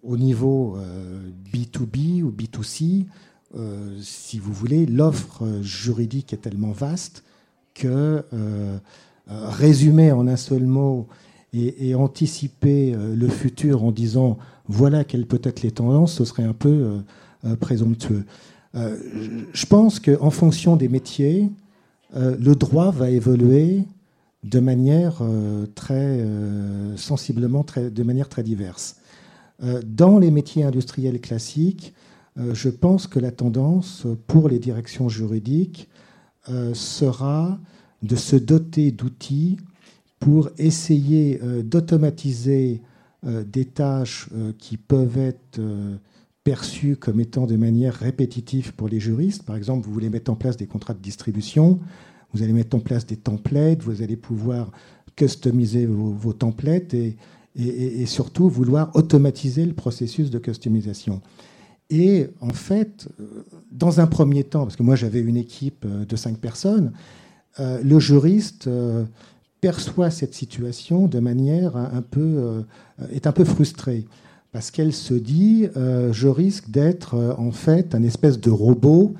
au 0.01 0.17
niveau 0.17 0.77
B2B 1.53 2.23
ou 2.23 2.31
B2C, 2.31 3.05
si 3.99 4.39
vous 4.39 4.53
voulez, 4.53 4.85
l'offre 4.85 5.45
juridique 5.61 6.31
est 6.31 6.37
tellement 6.37 6.71
vaste 6.71 7.25
que 7.73 8.23
résumer 9.29 10.11
en 10.11 10.27
un 10.27 10.35
seul 10.35 10.65
mot 10.65 11.07
et, 11.53 11.95
anticiper 11.95 12.93
euh, 12.93 13.15
le 13.15 13.27
futur 13.27 13.83
en 13.83 13.91
disant 13.91 14.37
voilà 14.67 15.03
quelles 15.03 15.25
peuvent 15.25 15.41
être 15.43 15.61
les 15.61 15.71
tendances, 15.71 16.13
ce 16.13 16.25
serait 16.25 16.43
un 16.43 16.53
peu 16.53 17.01
euh, 17.45 17.55
présomptueux. 17.55 18.25
je 18.73 19.65
pense 19.65 19.99
qu'en 19.99 20.29
fonction 20.29 20.75
des 20.75 20.89
métiers, 20.89 21.49
le 22.13 22.53
droit 22.53 22.91
va 22.91 23.09
évoluer 23.09 23.85
de 24.43 24.59
manière 24.59 25.21
très 25.73 26.23
sensiblement, 26.95 27.65
de 27.77 28.03
manière 28.03 28.27
très 28.27 28.43
diverse. 28.43 28.97
dans 29.85 30.19
les 30.19 30.31
métiers 30.31 30.63
industriels 30.63 31.21
classiques, 31.21 31.93
je 32.35 32.69
pense 32.69 33.07
que 33.07 33.19
la 33.19 33.31
tendance 33.31 34.05
pour 34.27 34.49
les 34.49 34.59
directions 34.59 35.09
juridiques 35.09 35.87
sera 36.73 37.57
de 38.03 38.15
se 38.15 38.35
doter 38.35 38.91
d'outils 38.91 39.57
pour 40.19 40.49
essayer 40.57 41.39
euh, 41.43 41.63
d'automatiser 41.63 42.81
euh, 43.25 43.43
des 43.43 43.65
tâches 43.65 44.29
euh, 44.33 44.51
qui 44.57 44.77
peuvent 44.77 45.17
être 45.17 45.61
perçues 46.43 46.95
comme 46.95 47.19
étant 47.19 47.45
de 47.45 47.55
manière 47.55 47.93
répétitive 47.93 48.73
pour 48.73 48.87
les 48.87 48.99
juristes. 48.99 49.43
Par 49.43 49.55
exemple, 49.55 49.85
vous 49.85 49.93
voulez 49.93 50.09
mettre 50.09 50.31
en 50.31 50.35
place 50.35 50.55
des 50.57 50.65
contrats 50.65 50.93
de 50.93 51.01
distribution, 51.01 51.79
vous 52.33 52.41
allez 52.41 52.53
mettre 52.53 52.75
en 52.75 52.79
place 52.79 53.05
des 53.05 53.17
templates, 53.17 53.83
vous 53.83 54.01
allez 54.01 54.15
pouvoir 54.15 54.71
customiser 55.15 55.85
vos, 55.85 56.31
templates 56.33 56.93
et, 56.93 57.17
et, 57.55 58.05
surtout 58.05 58.49
vouloir 58.49 58.91
automatiser 58.95 59.65
le 59.65 59.73
processus 59.73 60.29
de 60.29 60.37
customisation. 60.37 61.21
Et 61.89 62.27
en 62.39 62.53
fait, 62.53 63.09
dans 63.71 63.99
un 63.99 64.07
premier 64.07 64.43
temps, 64.43 64.63
parce 64.63 64.75
que 64.75 64.83
moi 64.83 64.95
j'avais 64.95 65.21
une 65.21 65.37
équipe 65.37 65.85
de 65.87 66.15
cinq 66.15 66.37
personnes, 66.37 66.93
euh, 67.59 67.81
le 67.83 67.99
juriste 67.99 68.67
euh, 68.67 69.03
perçoit 69.61 70.11
cette 70.11 70.33
situation 70.33 71.07
de 71.07 71.19
manière 71.19 71.75
un 71.75 72.01
peu, 72.01 72.19
euh, 72.19 72.61
est 73.11 73.27
un 73.27 73.31
peu 73.31 73.43
frustré 73.43 74.05
parce 74.51 74.71
qu'elle 74.71 74.93
se 74.93 75.13
dit 75.13 75.67
je 75.75 76.27
risque 76.27 76.69
d'être 76.69 77.35
en 77.37 77.51
fait 77.51 77.93
un 77.93 78.01
espèce 78.01 78.39
de 78.39 78.49
robot 78.49 79.13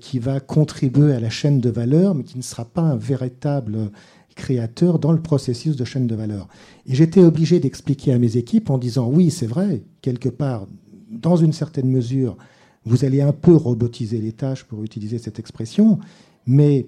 qui 0.00 0.18
va 0.18 0.40
contribuer 0.40 1.14
à 1.14 1.20
la 1.20 1.30
chaîne 1.30 1.60
de 1.60 1.70
valeur, 1.70 2.14
mais 2.14 2.24
qui 2.24 2.36
ne 2.36 2.42
sera 2.42 2.64
pas 2.64 2.82
un 2.82 2.96
véritable 2.96 3.90
créateur 4.34 4.98
dans 4.98 5.12
le 5.12 5.22
processus 5.22 5.76
de 5.76 5.84
chaîne 5.84 6.06
de 6.06 6.14
valeur. 6.14 6.48
Et 6.86 6.94
j'étais 6.94 7.22
obligé 7.22 7.58
d'expliquer 7.58 8.12
à 8.12 8.18
mes 8.18 8.36
équipes 8.36 8.68
en 8.68 8.76
disant 8.76 9.08
oui, 9.08 9.30
c'est 9.30 9.46
vrai, 9.46 9.82
quelque 10.02 10.28
part, 10.28 10.66
dans 11.10 11.36
une 11.36 11.52
certaine 11.52 11.88
mesure, 11.88 12.36
vous 12.84 13.04
allez 13.04 13.20
un 13.20 13.32
peu 13.32 13.54
robotiser 13.54 14.18
les 14.18 14.32
tâches 14.32 14.64
pour 14.64 14.82
utiliser 14.84 15.18
cette 15.18 15.38
expression, 15.38 15.98
mais 16.46 16.86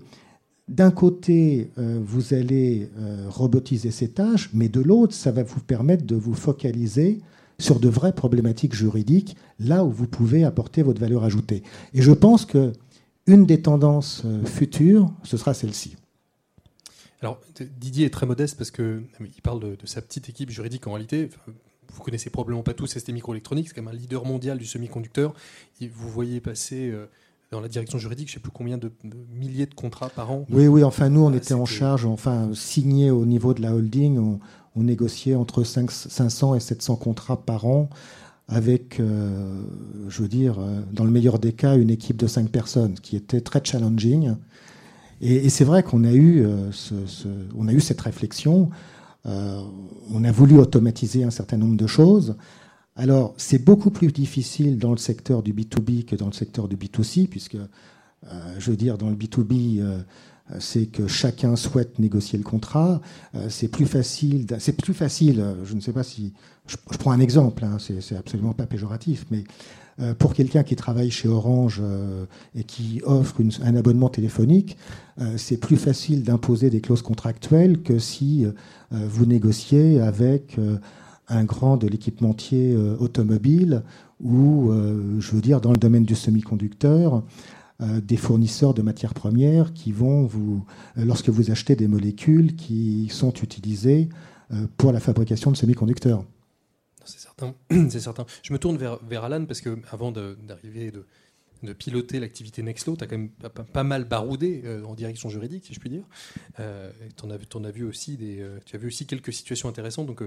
d'un 0.69 0.91
côté, 0.91 1.71
euh, 1.79 1.99
vous 2.03 2.35
allez 2.35 2.91
euh, 2.99 3.27
robotiser 3.29 3.91
ces 3.91 4.09
tâches, 4.09 4.51
mais 4.53 4.69
de 4.69 4.81
l'autre, 4.81 5.15
ça 5.15 5.33
va 5.33 5.43
vous 5.43 5.61
permettre 5.61 6.05
de 6.05 6.15
vous 6.15 6.35
focaliser 6.35 7.21
sur 7.59 7.81
de 7.81 7.89
vraies 7.89 8.13
problématiques 8.13 8.75
juridiques, 8.75 9.37
là 9.59 9.85
où 9.85 9.91
vous 9.91 10.07
pouvez 10.07 10.45
apporter 10.45 10.83
votre 10.83 11.01
valeur 11.01 11.25
ajoutée. 11.25 11.63
Et 11.95 12.03
je 12.03 12.13
pense 12.13 12.45
que 12.45 12.73
une 13.27 13.47
des 13.47 13.63
tendances 13.63 14.23
euh, 14.25 14.45
futures, 14.45 15.11
ce 15.23 15.37
sera 15.37 15.55
celle-ci. 15.55 15.97
Alors, 17.21 17.41
Didier 17.81 18.07
est 18.07 18.11
très 18.11 18.27
modeste 18.27 18.57
parce 18.57 18.71
qu'il 18.71 19.43
parle 19.43 19.61
de, 19.61 19.87
sa 19.87 20.03
petite 20.03 20.29
équipe 20.29 20.51
juridique 20.51 20.87
en 20.87 20.93
réalité. 20.93 21.31
Vous 21.93 22.03
connaissez 22.03 22.31
probablement 22.31 22.63
pas 22.63 22.75
tous 22.75 22.97
ST 22.97 23.09
Microelectronics, 23.09 23.69
c'est 23.69 23.75
quand 23.75 23.83
même 23.83 23.93
un 23.93 23.99
leader 23.99 24.25
mondial 24.25 24.59
du 24.59 24.67
semi-conducteur. 24.67 25.35
Vous 25.81 26.09
voyez 26.09 26.41
passer 26.41 26.93
dans 27.50 27.61
la 27.61 27.69
direction 27.69 27.99
juridique, 27.99 28.28
je 28.28 28.33
ne 28.33 28.35
sais 28.35 28.43
plus 28.43 28.50
combien 28.50 28.76
de, 28.76 28.93
milliers 29.33 29.67
de 29.67 29.75
contrats 29.75 30.11
par 30.11 30.31
an. 30.31 30.45
Oui, 30.50 30.67
oui, 30.67 30.85
enfin 30.85 31.09
nous, 31.09 31.23
on 31.23 31.33
était 31.33 31.55
en 31.55 31.64
charge, 31.64 32.05
enfin 32.05 32.50
signé 32.52 33.11
au 33.11 33.25
niveau 33.25 33.55
de 33.55 33.62
la 33.62 33.75
holding, 33.75 34.19
on, 34.19 34.38
négociait 34.76 35.35
entre 35.35 35.64
500 35.64 36.55
et 36.55 36.61
700 36.61 36.95
contrats 36.95 37.43
par 37.43 37.67
an 37.67 37.90
avec, 38.47 39.00
euh, 39.00 39.61
je 40.09 40.23
veux 40.23 40.28
dire, 40.28 40.61
euh, 40.61 40.81
dans 40.93 41.02
le 41.02 41.11
meilleur 41.11 41.40
des 41.40 41.52
cas, 41.52 41.76
une 41.76 41.90
équipe 41.90 42.17
de 42.17 42.28
5 42.28 42.49
personnes, 42.49 42.95
qui 42.95 43.17
était 43.17 43.40
très 43.40 43.61
challenging. 43.62 44.37
Et, 45.21 45.49
c'est 45.49 45.64
vrai 45.64 45.83
qu'on 45.83 46.05
a, 46.05 46.12
eu, 46.12 46.45
euh, 46.45 46.71
ce, 46.71 46.95
on 47.57 47.67
a 47.67 47.73
eu 47.73 47.81
cette 47.81 48.00
réflexion. 48.00 48.71
on 49.25 50.25
a 50.25 50.33
voulu 50.33 50.59
automatiser 50.59 51.25
un 51.25 51.31
certain 51.31 51.59
nombre 51.59 51.76
de 51.76 51.87
choses. 51.87 52.37
Alors, 52.99 53.33
c'est 53.38 53.64
beaucoup 53.64 53.90
plus 53.90 54.12
difficile 54.12 54.78
dans 54.78 54.90
le 54.90 54.99
secteur 54.99 55.43
du 55.43 55.55
B2B 55.55 56.05
que 56.05 56.17
dans 56.17 56.26
le 56.26 56.33
secteur 56.33 56.69
du 56.69 56.76
B2C, 56.76 57.28
puisque, 57.28 57.57
je 58.59 58.71
veux 58.71 58.76
dire, 58.76 58.99
dans 58.99 59.09
le 59.09 59.14
B2B, 59.14 59.83
c'est 60.59 60.87
que 60.87 61.07
chacun 61.07 61.55
souhaite 61.55 62.00
négocier 62.00 62.38
le 62.38 62.45
contrat. 62.45 63.00
c'est 63.49 63.69
plus 63.69 63.87
facile, 63.87 64.47
c'est 64.59 64.76
plus 64.76 64.95
facile. 64.95 65.45
Je 65.64 65.75
ne 65.75 65.81
sais 65.81 65.93
pas 65.93 66.02
si 66.02 66.33
je, 66.67 66.76
prends 66.99 67.12
un 67.12 67.21
exemple, 67.21 67.64
hein, 67.64 67.78
c'est 67.78 68.17
absolument 68.17 68.52
pas 68.52 68.67
péjoratif, 68.67 69.26
mais 69.31 69.45
euh, 70.00 70.14
pour 70.14 70.33
quelqu'un 70.33 70.62
qui 70.62 70.76
travaille 70.76 71.11
chez 71.11 71.28
Orange 71.28 71.81
euh, 71.83 72.25
et 72.55 72.62
qui 72.62 73.00
offre 73.05 73.40
un 73.62 73.75
abonnement 73.75 74.09
téléphonique, 74.09 74.76
euh, 75.21 75.35
c'est 75.37 75.57
plus 75.57 75.76
facile 75.76 76.23
d'imposer 76.23 76.71
des 76.71 76.81
clauses 76.81 77.02
contractuelles 77.02 77.83
que 77.83 77.99
si 77.99 78.47
vous 78.90 79.26
négociez 79.26 80.00
avec 80.00 80.57
un 81.29 81.45
grand 81.45 81.77
de 81.77 81.87
l'équipementier 81.87 82.77
automobile 82.99 83.83
ou, 84.21 84.73
je 85.19 85.31
veux 85.33 85.41
dire, 85.41 85.61
dans 85.61 85.73
le 85.73 85.77
domaine 85.77 86.05
du 86.05 86.15
semi-conducteur, 86.15 87.23
des 87.81 88.17
fournisseurs 88.17 88.75
de 88.75 88.83
matières 88.83 89.15
premières 89.15 89.73
qui 89.73 89.93
vont 89.93 90.25
vous, 90.25 90.65
lorsque 90.97 91.29
vous 91.29 91.51
achetez 91.51 91.77
des 91.77 91.87
molécules 91.87 92.57
qui 92.57 93.09
sont 93.11 93.33
utilisées 93.33 94.09
pour 94.77 94.93
la 94.93 95.01
fabrication 95.01 95.51
de 95.51 95.57
semi-conducteurs. 95.57 96.25
c'est 97.71 98.01
certain. 98.01 98.27
Je 98.43 98.53
me 98.53 98.59
tourne 98.59 98.77
vers, 98.77 98.99
vers 99.05 99.25
Alan 99.25 99.45
parce 99.47 99.61
que 99.61 99.79
avant 99.91 100.13
d'arriver 100.13 100.91
de, 100.91 101.07
de, 101.63 101.73
piloter 101.73 102.21
l'activité 102.21 102.63
Nextlo, 102.63 102.97
tu 102.97 103.05
as 103.05 103.07
quand 103.07 103.19
même 103.19 103.31
pas, 103.31 103.85
mal 103.85 104.05
baroudé 104.05 104.63
euh, 104.65 104.85
en 104.85 104.95
direction 104.95 105.29
juridique, 105.29 105.67
si 105.67 105.75
je 105.75 105.81
puis 105.81 105.91
dire. 105.91 106.05
Euh, 106.61 106.91
tu 107.17 107.27
as, 107.27 107.71
vu 107.71 107.85
aussi 107.85 108.19
euh, 108.21 108.59
as 108.73 108.77
vu 108.77 108.89
aussi 108.89 109.07
quelques 109.07 109.33
situations 109.33 109.69
intéressantes, 109.69 110.07
donc 110.07 110.23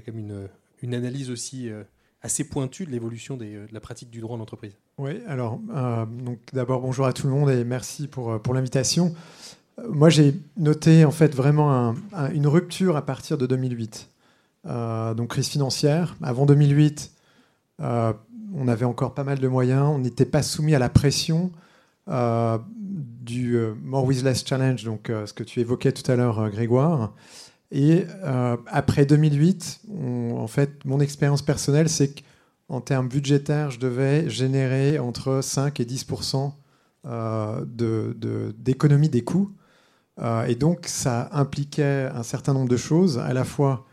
tu 0.00 0.10
as 0.10 0.12
même 0.12 0.18
une, 0.18 0.48
une 0.82 0.94
analyse 0.94 1.30
aussi 1.30 1.70
assez 2.22 2.44
pointue 2.44 2.86
de 2.86 2.90
l'évolution 2.90 3.36
de 3.36 3.66
la 3.70 3.80
pratique 3.80 4.10
du 4.10 4.20
droit 4.20 4.36
en 4.36 4.40
entreprise. 4.40 4.72
Oui, 4.98 5.20
alors 5.26 5.58
donc 5.58 6.38
d'abord 6.52 6.80
bonjour 6.80 7.06
à 7.06 7.12
tout 7.12 7.26
le 7.26 7.32
monde 7.32 7.50
et 7.50 7.64
merci 7.64 8.08
pour, 8.08 8.40
l'invitation. 8.52 9.14
Moi 9.88 10.08
j'ai 10.08 10.34
noté 10.56 11.04
en 11.04 11.10
fait 11.10 11.34
vraiment 11.34 11.94
une 12.32 12.46
rupture 12.46 12.96
à 12.96 13.04
partir 13.04 13.38
de 13.38 13.46
2008. 13.46 14.08
Euh, 14.66 15.14
donc 15.14 15.28
crise 15.30 15.48
financière. 15.48 16.16
Avant 16.22 16.46
2008, 16.46 17.12
euh, 17.80 18.12
on 18.54 18.68
avait 18.68 18.84
encore 18.84 19.14
pas 19.14 19.24
mal 19.24 19.38
de 19.38 19.48
moyens. 19.48 19.86
On 19.86 19.98
n'était 19.98 20.24
pas 20.24 20.42
soumis 20.42 20.74
à 20.74 20.78
la 20.78 20.88
pression 20.88 21.52
euh, 22.08 22.58
du 22.78 23.58
More 23.82 24.04
with 24.04 24.22
Less 24.22 24.44
Challenge, 24.46 24.82
donc 24.84 25.10
ce 25.10 25.32
que 25.32 25.42
tu 25.42 25.60
évoquais 25.60 25.92
tout 25.92 26.10
à 26.10 26.16
l'heure, 26.16 26.50
Grégoire. 26.50 27.14
Et 27.76 28.06
après 28.68 29.04
2008, 29.04 29.80
en 30.36 30.46
fait, 30.46 30.84
mon 30.84 31.00
expérience 31.00 31.42
personnelle, 31.42 31.88
c'est 31.88 32.14
qu'en 32.68 32.80
termes 32.80 33.08
budgétaires, 33.08 33.72
je 33.72 33.80
devais 33.80 34.30
générer 34.30 35.00
entre 35.00 35.40
5 35.42 35.80
et 35.80 35.84
10% 35.84 36.52
d'économie 37.66 39.08
de, 39.08 39.12
des 39.12 39.24
coûts. 39.24 39.50
et 40.46 40.54
donc, 40.54 40.86
ça 40.86 41.28
impliquait 41.32 42.08
un 42.14 42.22
certain 42.22 42.54
nombre 42.54 42.68
de 42.68 42.76
choses, 42.76 43.18
à 43.18 43.32
la 43.32 43.44
fois 43.44 43.84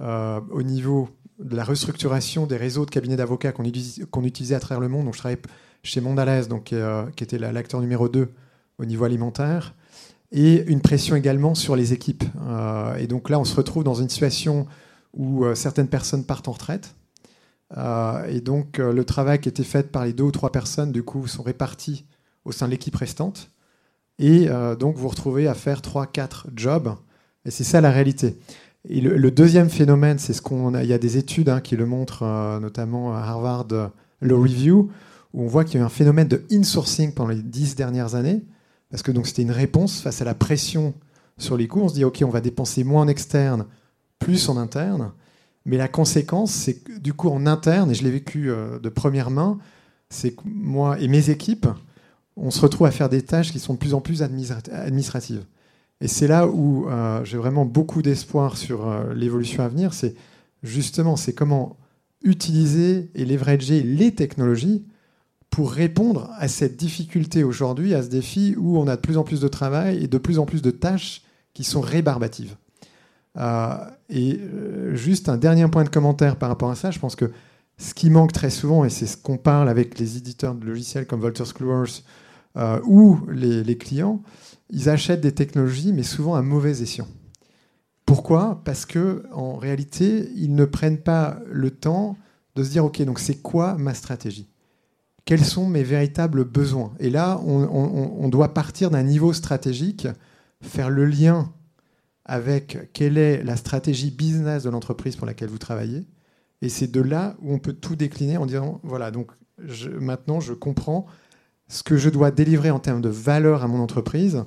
euh, 0.00 0.40
au 0.50 0.62
niveau 0.62 1.08
de 1.38 1.54
la 1.54 1.62
restructuration 1.62 2.46
des 2.46 2.56
réseaux 2.56 2.84
de 2.84 2.90
cabinets 2.90 3.16
d'avocats 3.16 3.52
qu'on 3.52 4.24
utilisait 4.24 4.54
à 4.54 4.60
travers 4.60 4.80
le 4.80 4.88
monde. 4.88 5.04
Donc, 5.04 5.14
je 5.14 5.18
travaillais 5.20 5.40
chez 5.84 6.00
Mondalaise, 6.00 6.48
donc, 6.48 6.72
euh, 6.72 7.06
qui 7.16 7.22
était 7.22 7.38
l'acteur 7.38 7.80
numéro 7.80 8.08
2 8.08 8.28
au 8.78 8.84
niveau 8.84 9.04
alimentaire, 9.04 9.74
et 10.34 10.64
une 10.66 10.82
pression 10.82 11.16
également 11.16 11.54
sur 11.54 11.76
les 11.76 11.94
équipes. 11.94 12.24
Euh, 12.46 12.96
et 12.96 13.06
donc 13.06 13.30
là, 13.30 13.40
on 13.40 13.44
se 13.44 13.56
retrouve 13.56 13.84
dans 13.84 13.94
une 13.94 14.10
situation 14.10 14.66
où 15.14 15.44
certaines 15.54 15.88
personnes 15.88 16.24
partent 16.24 16.48
en 16.48 16.52
retraite. 16.52 16.96
et 18.28 18.40
donc, 18.40 18.78
le 18.78 19.04
travail 19.04 19.38
qui 19.38 19.48
était 19.48 19.62
fait 19.62 19.92
par 19.92 20.04
les 20.04 20.12
deux 20.12 20.24
ou 20.24 20.32
trois 20.32 20.50
personnes, 20.50 20.90
du 20.90 21.04
coup, 21.04 21.28
sont 21.28 21.44
répartis 21.44 22.04
au 22.44 22.50
sein 22.50 22.66
de 22.66 22.72
l'équipe 22.72 22.96
restante. 22.96 23.48
Et 24.18 24.48
donc, 24.80 24.96
vous 24.96 25.02
vous 25.02 25.08
retrouvez 25.08 25.46
à 25.46 25.54
faire 25.54 25.82
trois, 25.82 26.06
quatre 26.06 26.48
jobs. 26.56 26.96
Et 27.44 27.52
c'est 27.52 27.62
ça 27.62 27.80
la 27.80 27.92
réalité. 27.92 28.36
Et 28.88 29.00
le, 29.00 29.30
deuxième 29.30 29.70
phénomène, 29.70 30.18
c'est 30.18 30.34
ce 30.34 30.42
qu'on 30.42 30.74
a. 30.74 30.82
Il 30.82 30.88
y 30.88 30.92
a 30.92 30.98
des 30.98 31.16
études 31.16 31.48
hein, 31.48 31.60
qui 31.60 31.74
le 31.74 31.86
montrent, 31.86 32.22
euh, 32.22 32.60
notamment 32.60 33.16
à 33.16 33.20
Harvard 33.20 33.68
euh, 33.72 33.88
Law 34.20 34.42
Review, 34.42 34.90
où 35.32 35.42
on 35.42 35.46
voit 35.46 35.64
qu'il 35.64 35.76
y 35.76 35.78
a 35.78 35.80
eu 35.80 35.86
un 35.86 35.90
phénomène 35.90 36.28
de 36.28 36.42
insourcing 36.52 37.14
pendant 37.14 37.30
les 37.30 37.42
dix 37.42 37.76
dernières 37.76 38.14
années, 38.14 38.42
parce 38.94 39.02
que 39.02 39.10
donc 39.10 39.26
c'était 39.26 39.42
une 39.42 39.50
réponse 39.50 40.00
face 40.02 40.22
à 40.22 40.24
la 40.24 40.36
pression 40.36 40.94
sur 41.36 41.56
les 41.56 41.66
coûts. 41.66 41.80
On 41.80 41.88
se 41.88 41.94
dit 41.94 42.04
ok, 42.04 42.22
on 42.24 42.30
va 42.30 42.40
dépenser 42.40 42.84
moins 42.84 43.02
en 43.02 43.08
externe, 43.08 43.66
plus 44.20 44.48
en 44.48 44.56
interne. 44.56 45.10
Mais 45.64 45.76
la 45.76 45.88
conséquence, 45.88 46.52
c'est 46.52 46.74
que 46.74 46.96
du 47.00 47.12
coup 47.12 47.28
en 47.28 47.44
interne, 47.44 47.90
et 47.90 47.94
je 47.94 48.04
l'ai 48.04 48.12
vécu 48.12 48.52
euh, 48.52 48.78
de 48.78 48.88
première 48.88 49.32
main, 49.32 49.58
c'est 50.10 50.30
que 50.30 50.42
moi 50.44 50.96
et 51.00 51.08
mes 51.08 51.30
équipes, 51.30 51.66
on 52.36 52.52
se 52.52 52.60
retrouve 52.60 52.86
à 52.86 52.92
faire 52.92 53.08
des 53.08 53.22
tâches 53.22 53.50
qui 53.50 53.58
sont 53.58 53.74
de 53.74 53.78
plus 53.80 53.94
en 53.94 54.00
plus 54.00 54.22
administratives. 54.22 55.44
Et 56.00 56.06
c'est 56.06 56.28
là 56.28 56.46
où 56.46 56.88
euh, 56.88 57.24
j'ai 57.24 57.36
vraiment 57.36 57.64
beaucoup 57.64 58.00
d'espoir 58.00 58.56
sur 58.56 58.86
euh, 58.86 59.12
l'évolution 59.12 59.64
à 59.64 59.68
venir. 59.68 59.92
C'est 59.92 60.14
justement, 60.62 61.16
c'est 61.16 61.32
comment 61.32 61.76
utiliser 62.22 63.10
et 63.16 63.24
leverager 63.24 63.82
les 63.82 64.14
technologies 64.14 64.84
pour 65.54 65.70
répondre 65.70 66.32
à 66.36 66.48
cette 66.48 66.76
difficulté 66.76 67.44
aujourd'hui, 67.44 67.94
à 67.94 68.02
ce 68.02 68.08
défi 68.08 68.56
où 68.58 68.76
on 68.76 68.88
a 68.88 68.96
de 68.96 69.00
plus 69.00 69.16
en 69.16 69.22
plus 69.22 69.40
de 69.40 69.46
travail 69.46 70.02
et 70.02 70.08
de 70.08 70.18
plus 70.18 70.40
en 70.40 70.46
plus 70.46 70.62
de 70.62 70.72
tâches 70.72 71.22
qui 71.52 71.62
sont 71.62 71.80
rébarbatives. 71.80 72.56
Euh, 73.38 73.76
et 74.10 74.40
juste 74.94 75.28
un 75.28 75.36
dernier 75.36 75.68
point 75.68 75.84
de 75.84 75.88
commentaire 75.90 76.38
par 76.38 76.48
rapport 76.48 76.72
à 76.72 76.74
ça, 76.74 76.90
je 76.90 76.98
pense 76.98 77.14
que 77.14 77.30
ce 77.78 77.94
qui 77.94 78.10
manque 78.10 78.32
très 78.32 78.50
souvent, 78.50 78.84
et 78.84 78.90
c'est 78.90 79.06
ce 79.06 79.16
qu'on 79.16 79.36
parle 79.36 79.68
avec 79.68 80.00
les 80.00 80.16
éditeurs 80.16 80.56
de 80.56 80.66
logiciels 80.66 81.06
comme 81.06 81.20
Wolters 81.20 81.54
Kluwer 81.54 81.84
ou 82.84 83.20
les, 83.30 83.62
les 83.62 83.78
clients, 83.78 84.22
ils 84.70 84.88
achètent 84.88 85.20
des 85.20 85.34
technologies, 85.34 85.92
mais 85.92 86.02
souvent 86.02 86.34
à 86.34 86.42
mauvais 86.42 86.82
escient. 86.82 87.06
Pourquoi? 88.06 88.60
Parce 88.64 88.86
que 88.86 89.22
en 89.32 89.54
réalité, 89.54 90.32
ils 90.34 90.52
ne 90.52 90.64
prennent 90.64 91.00
pas 91.00 91.38
le 91.48 91.70
temps 91.70 92.16
de 92.56 92.64
se 92.64 92.70
dire 92.70 92.84
ok, 92.84 93.00
donc 93.02 93.20
c'est 93.20 93.40
quoi 93.40 93.78
ma 93.78 93.94
stratégie? 93.94 94.48
Quels 95.24 95.44
sont 95.44 95.66
mes 95.66 95.82
véritables 95.82 96.44
besoins 96.44 96.92
Et 97.00 97.08
là, 97.10 97.40
on, 97.44 98.28
doit 98.28 98.52
partir 98.52 98.90
d'un 98.90 99.02
niveau 99.02 99.32
stratégique, 99.32 100.06
faire 100.60 100.90
le 100.90 101.06
lien 101.06 101.52
avec 102.26 102.90
quelle 102.92 103.16
est 103.18 103.42
la 103.42 103.56
stratégie 103.56 104.10
business 104.10 104.64
de 104.64 104.70
l'entreprise 104.70 105.16
pour 105.16 105.26
laquelle 105.26 105.48
vous 105.48 105.58
travaillez. 105.58 106.06
Et 106.62 106.68
c'est 106.68 106.90
de 106.90 107.00
là 107.00 107.36
où 107.40 107.52
on 107.52 107.58
peut 107.58 107.72
tout 107.72 107.96
décliner 107.96 108.36
en 108.36 108.46
disant 108.46 108.80
voilà, 108.82 109.10
donc 109.10 109.30
maintenant 110.00 110.40
je 110.40 110.52
comprends 110.52 111.06
ce 111.68 111.82
que 111.82 111.96
je 111.96 112.10
dois 112.10 112.30
délivrer 112.30 112.70
en 112.70 112.78
termes 112.78 113.00
de 113.00 113.08
valeur 113.08 113.62
à 113.62 113.68
mon 113.68 113.80
entreprise, 113.80 114.44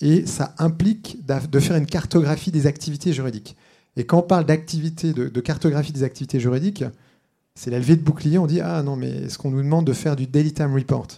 et 0.00 0.26
ça 0.26 0.54
implique 0.58 1.24
de 1.26 1.60
faire 1.60 1.76
une 1.76 1.86
cartographie 1.86 2.50
des 2.50 2.66
activités 2.66 3.12
juridiques. 3.12 3.56
Et 3.96 4.04
quand 4.04 4.18
on 4.18 4.22
parle 4.22 4.44
d'activité, 4.44 5.12
de, 5.12 5.40
cartographie 5.40 5.92
des 5.92 6.02
activités 6.02 6.40
juridiques, 6.40 6.84
c'est 7.54 7.70
la 7.70 7.78
levée 7.78 7.96
de 7.96 8.02
bouclier. 8.02 8.38
On 8.38 8.46
dit 8.46 8.60
ah 8.60 8.82
non 8.82 8.96
mais 8.96 9.10
est-ce 9.10 9.38
qu'on 9.38 9.50
nous 9.50 9.62
demande 9.62 9.86
de 9.86 9.92
faire 9.92 10.16
du 10.16 10.26
daily 10.26 10.52
time 10.52 10.74
report? 10.74 11.08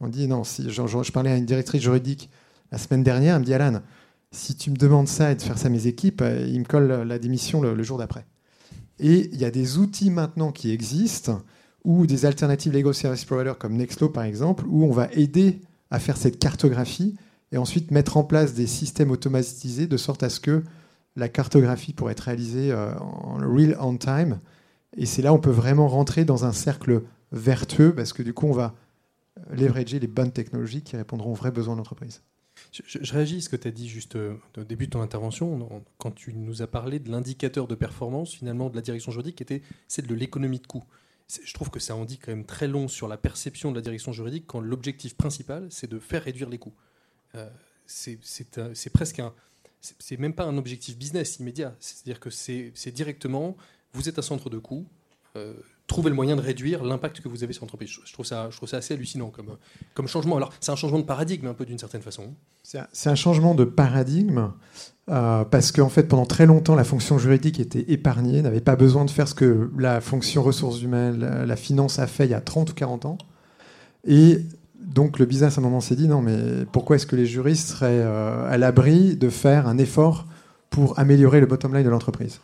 On 0.00 0.08
dit 0.08 0.28
non. 0.28 0.44
Si 0.44 0.68
je, 0.70 1.12
parlais 1.12 1.30
à 1.30 1.36
une 1.36 1.46
directrice 1.46 1.82
juridique 1.82 2.30
la 2.70 2.78
semaine 2.78 3.02
dernière, 3.02 3.36
elle 3.36 3.40
me 3.40 3.46
dit 3.46 3.54
Alan, 3.54 3.80
si 4.30 4.56
tu 4.56 4.70
me 4.70 4.76
demandes 4.76 5.08
ça 5.08 5.32
et 5.32 5.34
de 5.34 5.42
faire 5.42 5.56
ça 5.56 5.66
à 5.66 5.70
mes 5.70 5.86
équipes, 5.86 6.20
euh, 6.20 6.46
ils 6.46 6.60
me 6.60 6.64
collent 6.64 7.04
la 7.06 7.18
démission 7.18 7.60
le, 7.60 7.82
jour 7.82 7.98
d'après. 7.98 8.26
Et 8.98 9.30
il 9.32 9.40
y 9.40 9.44
a 9.44 9.50
des 9.50 9.78
outils 9.78 10.10
maintenant 10.10 10.52
qui 10.52 10.70
existent 10.72 11.42
ou 11.84 12.06
des 12.06 12.26
alternatives 12.26 12.72
legal 12.72 12.94
service 12.94 13.24
providers 13.24 13.56
comme 13.56 13.74
Nextlaw 13.74 14.08
par 14.08 14.24
exemple, 14.24 14.64
où 14.68 14.84
on 14.84 14.90
va 14.90 15.08
aider 15.12 15.60
à 15.90 15.98
faire 16.00 16.16
cette 16.16 16.38
cartographie 16.38 17.14
et 17.52 17.58
ensuite 17.58 17.90
mettre 17.90 18.16
en 18.16 18.24
place 18.24 18.54
des 18.54 18.66
systèmes 18.66 19.10
automatisés 19.10 19.86
de 19.86 19.96
sorte 19.96 20.22
à 20.22 20.28
ce 20.28 20.40
que 20.40 20.64
la 21.14 21.28
cartographie 21.28 21.92
pourrait 21.92 22.12
être 22.12 22.20
réalisée 22.20 22.72
euh, 22.72 22.92
en 22.98 23.36
real 23.36 23.76
on 23.80 23.96
time. 23.96 24.40
Et 24.96 25.06
c'est 25.06 25.22
là 25.22 25.32
où 25.32 25.36
on 25.36 25.40
peut 25.40 25.50
vraiment 25.50 25.88
rentrer 25.88 26.24
dans 26.24 26.44
un 26.44 26.52
cercle 26.52 27.02
vertueux 27.32 27.94
parce 27.94 28.12
que 28.12 28.22
du 28.22 28.32
coup, 28.32 28.46
on 28.46 28.52
va 28.52 28.74
leverager 29.50 29.98
les 29.98 30.06
bonnes 30.06 30.32
technologies 30.32 30.82
qui 30.82 30.96
répondront 30.96 31.32
aux 31.32 31.34
vrais 31.34 31.50
besoins 31.50 31.74
de 31.74 31.78
l'entreprise. 31.78 32.22
Je, 32.72 33.12
réagis 33.12 33.36
à 33.36 33.40
ce 33.42 33.48
que 33.50 33.56
tu 33.56 33.68
as 33.68 33.70
dit 33.70 33.86
juste 33.86 34.16
euh, 34.16 34.34
au 34.56 34.64
début 34.64 34.86
de 34.86 34.92
ton 34.92 35.02
intervention, 35.02 35.82
quand 35.98 36.12
tu 36.12 36.32
nous 36.32 36.62
as 36.62 36.66
parlé 36.66 36.98
de 36.98 37.10
l'indicateur 37.10 37.66
de 37.66 37.74
performance 37.74 38.32
finalement 38.32 38.70
de 38.70 38.76
la 38.76 38.80
direction 38.80 39.12
juridique, 39.12 39.36
qui 39.36 39.42
était 39.42 39.60
celle 39.88 40.06
de 40.06 40.14
l'économie 40.14 40.60
de 40.60 40.66
coût 40.66 40.84
je 41.28 41.52
trouve 41.52 41.70
que 41.70 41.80
ça 41.80 41.96
en 41.96 42.04
dit 42.04 42.18
quand 42.18 42.30
même 42.30 42.44
très 42.44 42.68
long 42.68 42.88
sur 42.88 43.08
la 43.08 43.16
perception 43.16 43.70
de 43.72 43.76
la 43.76 43.82
direction 43.82 44.12
juridique 44.12 44.44
quand 44.46 44.60
l'objectif 44.60 45.16
principal, 45.16 45.66
c'est 45.70 45.90
de 45.90 45.98
faire 45.98 46.22
réduire 46.22 46.48
les 46.48 46.58
coûts. 46.58 46.74
Euh, 47.34 47.48
c'est 47.86 48.90
presque 48.92 49.20
un. 49.20 49.34
C'est 49.80 50.18
même 50.18 50.34
pas 50.34 50.44
un 50.44 50.56
objectif 50.56 50.96
business 50.96 51.38
immédiat. 51.38 51.76
C'est-à-dire 51.78 52.18
que 52.18 52.30
c'est 52.30 52.90
directement, 52.90 53.56
vous 53.96 54.08
êtes 54.08 54.18
un 54.18 54.22
centre 54.22 54.50
de 54.50 54.58
coûts, 54.58 54.86
euh, 55.36 55.52
trouver 55.86 56.10
le 56.10 56.16
moyen 56.16 56.36
de 56.36 56.40
réduire 56.40 56.82
l'impact 56.84 57.20
que 57.20 57.28
vous 57.28 57.44
avez 57.44 57.52
sur 57.52 57.64
l'entreprise. 57.64 57.90
Je 58.04 58.12
trouve 58.12 58.26
ça, 58.26 58.48
je 58.50 58.56
trouve 58.56 58.68
ça 58.68 58.78
assez 58.78 58.94
hallucinant 58.94 59.30
comme, 59.30 59.56
comme 59.94 60.08
changement. 60.08 60.36
Alors, 60.36 60.52
c'est 60.60 60.72
un 60.72 60.76
changement 60.76 60.98
de 60.98 61.04
paradigme 61.04 61.46
un 61.46 61.54
peu 61.54 61.64
d'une 61.64 61.78
certaine 61.78 62.02
façon. 62.02 62.34
C'est 62.62 63.08
un, 63.08 63.14
changement 63.14 63.54
de 63.54 63.64
paradigme 63.64 64.50
euh, 65.08 65.44
parce 65.44 65.70
qu'en 65.70 65.88
fait, 65.88 66.04
pendant 66.04 66.26
très 66.26 66.46
longtemps, 66.46 66.74
la 66.74 66.82
fonction 66.82 67.18
juridique 67.18 67.60
était 67.60 67.84
épargnée, 67.92 68.42
n'avait 68.42 68.60
pas 68.60 68.74
besoin 68.74 69.04
de 69.04 69.10
faire 69.10 69.28
ce 69.28 69.34
que 69.34 69.70
la 69.78 70.00
fonction 70.00 70.42
ressources 70.42 70.82
humaines, 70.82 71.20
la, 71.20 71.46
la 71.46 71.56
finance 71.56 72.00
a 72.00 72.06
fait 72.06 72.24
il 72.24 72.30
y 72.30 72.34
a 72.34 72.40
30 72.40 72.70
ou 72.70 72.74
40 72.74 73.06
ans. 73.06 73.18
Et 74.04 74.40
donc 74.86 75.18
le 75.18 75.26
business 75.26 75.58
à 75.58 75.60
un 75.60 75.64
moment 75.64 75.80
s'est 75.80 75.96
dit 75.96 76.08
non 76.08 76.22
mais 76.22 76.64
pourquoi 76.72 76.96
est-ce 76.96 77.06
que 77.06 77.16
les 77.16 77.26
juristes 77.26 77.68
seraient 77.68 78.00
euh, 78.00 78.48
à 78.48 78.56
l'abri 78.56 79.16
de 79.16 79.28
faire 79.28 79.66
un 79.66 79.78
effort 79.78 80.26
pour 80.70 80.98
améliorer 80.98 81.40
le 81.40 81.46
bottom 81.46 81.74
line 81.74 81.84
de 81.84 81.90
l'entreprise? 81.90 82.40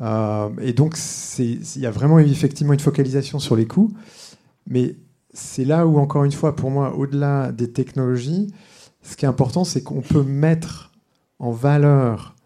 Euh, 0.00 0.48
Et 0.60 0.72
donc 0.72 0.96
il 1.38 1.80
y 1.80 1.86
a 1.86 1.90
vraiment 1.90 2.18
effectivement 2.18 2.72
une 2.72 2.80
focalisation 2.80 3.38
sur 3.38 3.56
les 3.56 3.66
coûts, 3.66 3.92
mais 4.66 4.96
c'est 5.32 5.64
là 5.64 5.86
où 5.86 5.98
encore 5.98 6.24
une 6.24 6.32
fois 6.32 6.56
pour 6.56 6.70
moi 6.70 6.96
au-delà 6.96 7.52
des 7.52 7.70
technologies, 7.70 8.52
ce 9.02 9.16
qui 9.16 9.24
est 9.24 9.28
important 9.28 9.64
c'est 9.64 9.82
qu'on 9.82 10.02
peut 10.02 10.22
mettre 10.22 10.92
en 11.38 11.50
valeur 11.50 12.36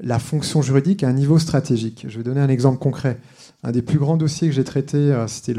la 0.00 0.18
fonction 0.18 0.62
juridique 0.62 1.04
à 1.04 1.08
un 1.08 1.12
niveau 1.12 1.38
stratégique. 1.38 2.06
Je 2.08 2.16
vais 2.16 2.24
donner 2.24 2.40
un 2.40 2.48
exemple 2.48 2.78
concret. 2.78 3.18
Un 3.62 3.72
des 3.72 3.82
plus 3.82 3.98
grands 3.98 4.16
dossiers 4.16 4.48
que 4.48 4.54
j'ai 4.54 4.64
traité, 4.64 4.96
euh, 4.96 5.26
c'était 5.26 5.54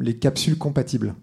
les 0.00 0.16
capsules 0.16 0.58
compatibles 0.58 1.14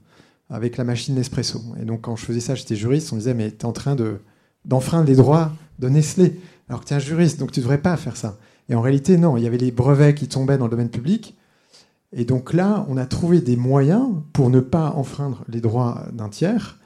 avec 0.50 0.78
la 0.78 0.84
machine 0.84 1.16
Nespresso. 1.16 1.62
Et 1.82 1.86
donc, 1.86 2.02
quand 2.02 2.16
je 2.16 2.26
faisais 2.26 2.40
ça, 2.40 2.56
j'étais 2.56 2.76
juriste, 2.76 3.12
on 3.12 3.16
me 3.16 3.22
disait, 3.22 3.34
mais 3.34 3.50
tu 3.52 3.58
es 3.58 3.66
en 3.66 3.72
train 3.72 3.96
de, 3.96 4.20
d'enfreindre 4.66 5.08
les 5.08 5.16
droits 5.16 5.52
de 5.80 5.90
Nestlé, 5.90 6.40
alors 6.70 6.82
que 6.82 6.86
tu 6.86 6.94
es 6.94 6.96
un 6.96 7.00
juriste, 7.00 7.40
donc 7.40 7.52
tu 7.52 7.60
ne 7.60 7.64
devrais 7.64 7.80
pas 7.80 7.98
faire 7.98 8.16
ça. 8.16 8.38
Et 8.70 8.76
en 8.76 8.82
réalité, 8.82 9.18
non, 9.18 9.38
il 9.38 9.44
y 9.44 9.48
avait 9.48 9.58
les 9.58 9.72
brevets 9.72 10.16
qui 10.16 10.28
tombaient 10.28 10.58
dans 10.58 10.66
le 10.66 10.72
domaine 10.72 10.90
public. 10.90 11.38
Et 12.12 12.26
donc 12.26 12.54
là, 12.54 12.86
on 12.90 12.98
a 12.98 13.06
trouvé 13.06 13.42
des 13.42 13.56
moyens 13.56 14.10
pour 14.34 14.50
ne 14.50 14.60
pas 14.60 14.92
enfreindre 14.92 15.44
les 15.48 15.62
droits 15.62 16.06
d'un 16.14 16.30
tiers. 16.30 16.80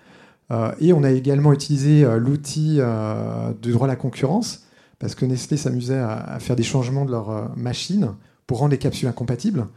Euh, 0.51 0.71
et 0.79 0.93
on 0.93 1.03
a 1.03 1.11
également 1.11 1.51
utilisé 1.51 2.03
euh, 2.03 2.17
l'outil 2.17 2.77
euh, 2.79 3.51
du 3.61 3.71
droit 3.73 3.85
à 3.85 3.89
la 3.89 3.95
concurrence, 3.97 4.63
parce 4.97 5.13
que 5.13 5.25
Nestlé 5.25 5.57
s'amusait 5.57 5.97
à, 5.97 6.13
à, 6.13 6.39
faire 6.39 6.55
des 6.55 6.63
changements 6.63 7.03
de 7.03 7.11
leur 7.11 7.57
machine 7.57 8.13
pour 8.47 8.59
rendre 8.59 8.71
les 8.71 8.77
capsules 8.77 9.09
incompatibles. 9.09 9.67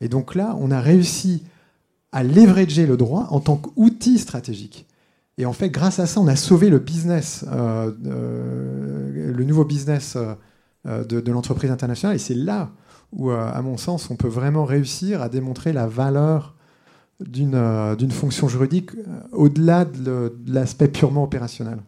Et 0.00 0.08
donc 0.08 0.34
là, 0.34 0.56
on 0.58 0.70
a 0.70 0.80
réussi 0.80 1.44
à 2.12 2.22
leverager 2.22 2.86
le 2.86 2.96
droit 2.96 3.28
en 3.30 3.40
tant 3.40 3.56
qu'outil 3.56 4.18
stratégique. 4.18 4.86
Et 5.38 5.44
en 5.44 5.52
fait, 5.52 5.68
grâce 5.68 5.98
à 5.98 6.06
ça, 6.06 6.20
on 6.20 6.28
a 6.28 6.36
sauvé 6.36 6.70
le 6.70 6.78
business, 6.78 7.44
euh, 7.48 7.92
euh, 8.06 9.32
le 9.34 9.44
nouveau 9.44 9.64
business 9.64 10.16
euh, 10.86 11.04
de, 11.04 11.30
l'entreprise 11.30 11.70
internationale. 11.70 12.16
Et 12.16 12.18
c'est 12.18 12.34
là 12.34 12.70
où, 13.12 13.30
à 13.30 13.62
mon 13.62 13.76
sens, 13.76 14.10
on 14.10 14.16
peut 14.16 14.28
vraiment 14.28 14.64
réussir 14.64 15.22
à 15.22 15.28
démontrer 15.28 15.72
la 15.72 15.86
valeur 15.86 16.54
d'une 17.20 18.10
fonction 18.10 18.48
juridique 18.48 18.90
au-delà 19.30 19.84
de 19.84 20.36
l'aspect 20.46 20.88
purement 20.88 21.22
opérationnel. 21.22 21.78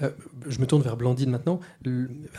je 0.00 0.60
me 0.60 0.66
tourne 0.66 0.82
vers 0.82 0.98
Blandine 0.98 1.30
maintenant. 1.30 1.60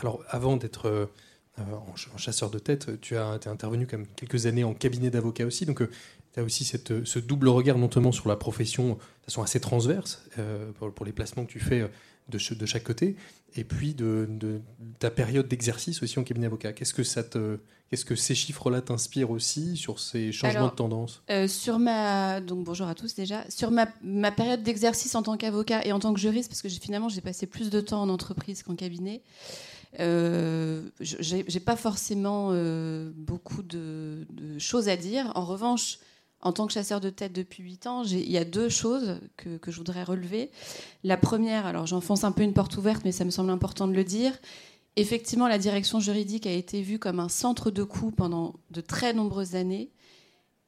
Alors, 0.00 0.22
avant 0.28 0.56
d'être 0.56 1.10
en 1.58 2.16
chasseur 2.16 2.48
de 2.48 2.60
tête, 2.60 3.00
tu 3.00 3.16
as, 3.16 3.40
es 3.44 3.48
intervenu 3.48 3.88
comme 3.88 4.06
quelques 4.06 4.46
années 4.46 4.64
en 4.64 4.72
cabinet 4.72 5.10
d'avocat 5.10 5.44
aussi. 5.44 5.66
Donc, 5.66 5.82
tu 6.32 6.40
as 6.40 6.42
aussi 6.42 6.64
cette, 6.64 7.04
ce 7.04 7.18
double 7.18 7.48
regard, 7.48 7.78
notamment 7.78 8.12
sur 8.12 8.28
la 8.28 8.36
profession, 8.36 8.94
de 8.94 9.24
façon 9.24 9.42
assez 9.42 9.60
transverse, 9.60 10.22
euh, 10.38 10.70
pour, 10.72 11.04
les 11.04 11.12
placements 11.12 11.44
que 11.44 11.50
tu 11.50 11.60
fais 11.60 11.80
euh, 11.80 11.88
de, 12.30 12.54
de 12.54 12.66
chaque 12.66 12.84
côté, 12.84 13.16
et 13.56 13.64
puis 13.64 13.94
de, 13.94 14.28
ta 14.98 15.10
période 15.10 15.48
d'exercice 15.48 16.02
aussi 16.02 16.18
en 16.18 16.24
cabinet 16.24 16.46
avocat. 16.46 16.72
Qu'est-ce 16.72 16.94
que, 16.94 17.02
ça 17.02 17.22
te, 17.22 17.58
qu'est-ce 17.88 18.04
que 18.04 18.14
ces 18.14 18.34
chiffres-là 18.34 18.80
t'inspirent 18.80 19.30
aussi 19.30 19.76
sur 19.76 19.98
ces 20.00 20.32
changements 20.32 20.68
de 20.68 20.74
tendance? 20.74 21.22
euh, 21.30 21.48
sur 21.48 21.78
ma, 21.78 22.40
donc 22.40 22.64
Bonjour 22.64 22.86
à 22.86 22.94
tous 22.94 23.14
déjà. 23.14 23.44
Sur 23.50 23.70
ma, 23.70 23.88
ma 24.02 24.30
période 24.30 24.62
d'exercice 24.62 25.14
en 25.14 25.22
tant 25.22 25.36
qu'avocat 25.36 25.84
et 25.84 25.92
en 25.92 25.98
tant 25.98 26.14
que 26.14 26.20
juriste, 26.20 26.48
parce 26.48 26.62
que 26.62 26.68
finalement 26.68 27.08
j'ai 27.08 27.20
passé 27.20 27.46
plus 27.46 27.70
de 27.70 27.80
temps 27.80 28.02
en 28.02 28.08
entreprise 28.08 28.62
qu'en 28.62 28.76
cabinet, 28.76 29.22
euh, 29.98 30.82
j'ai 31.00 31.60
pas 31.60 31.76
forcément 31.76 32.52
beaucoup 33.14 33.62
de, 33.62 34.26
de, 34.30 34.58
choses 34.58 34.88
à 34.88 34.96
dire. 34.96 35.32
En 35.34 35.44
revanche, 35.44 35.98
en 36.42 36.52
tant 36.52 36.66
que 36.66 36.72
chasseur 36.72 37.00
de 37.00 37.10
tête 37.10 37.32
depuis 37.32 37.62
8 37.62 37.86
ans, 37.86 38.04
il 38.04 38.30
y 38.30 38.38
a 38.38 38.44
deux 38.44 38.68
choses 38.68 39.20
que, 39.36 39.58
je 39.66 39.76
voudrais 39.76 40.04
relever. 40.04 40.50
La 41.04 41.16
première, 41.16 41.66
alors 41.66 41.86
j'enfonce 41.86 42.24
un 42.24 42.32
peu 42.32 42.42
une 42.42 42.54
porte 42.54 42.76
ouverte, 42.76 43.02
mais 43.04 43.12
ça 43.12 43.24
me 43.24 43.30
semble 43.30 43.50
important 43.50 43.86
de 43.86 43.92
le 43.92 44.04
dire. 44.04 44.32
Effectivement, 44.96 45.48
la 45.48 45.58
direction 45.58 46.00
juridique 46.00 46.46
a 46.46 46.52
été 46.52 46.82
vue 46.82 46.98
comme 46.98 47.20
un 47.20 47.28
centre 47.28 47.70
de 47.70 47.84
coût 47.84 48.10
pendant 48.10 48.54
de 48.70 48.80
très 48.80 49.12
nombreuses 49.12 49.54
années. 49.54 49.90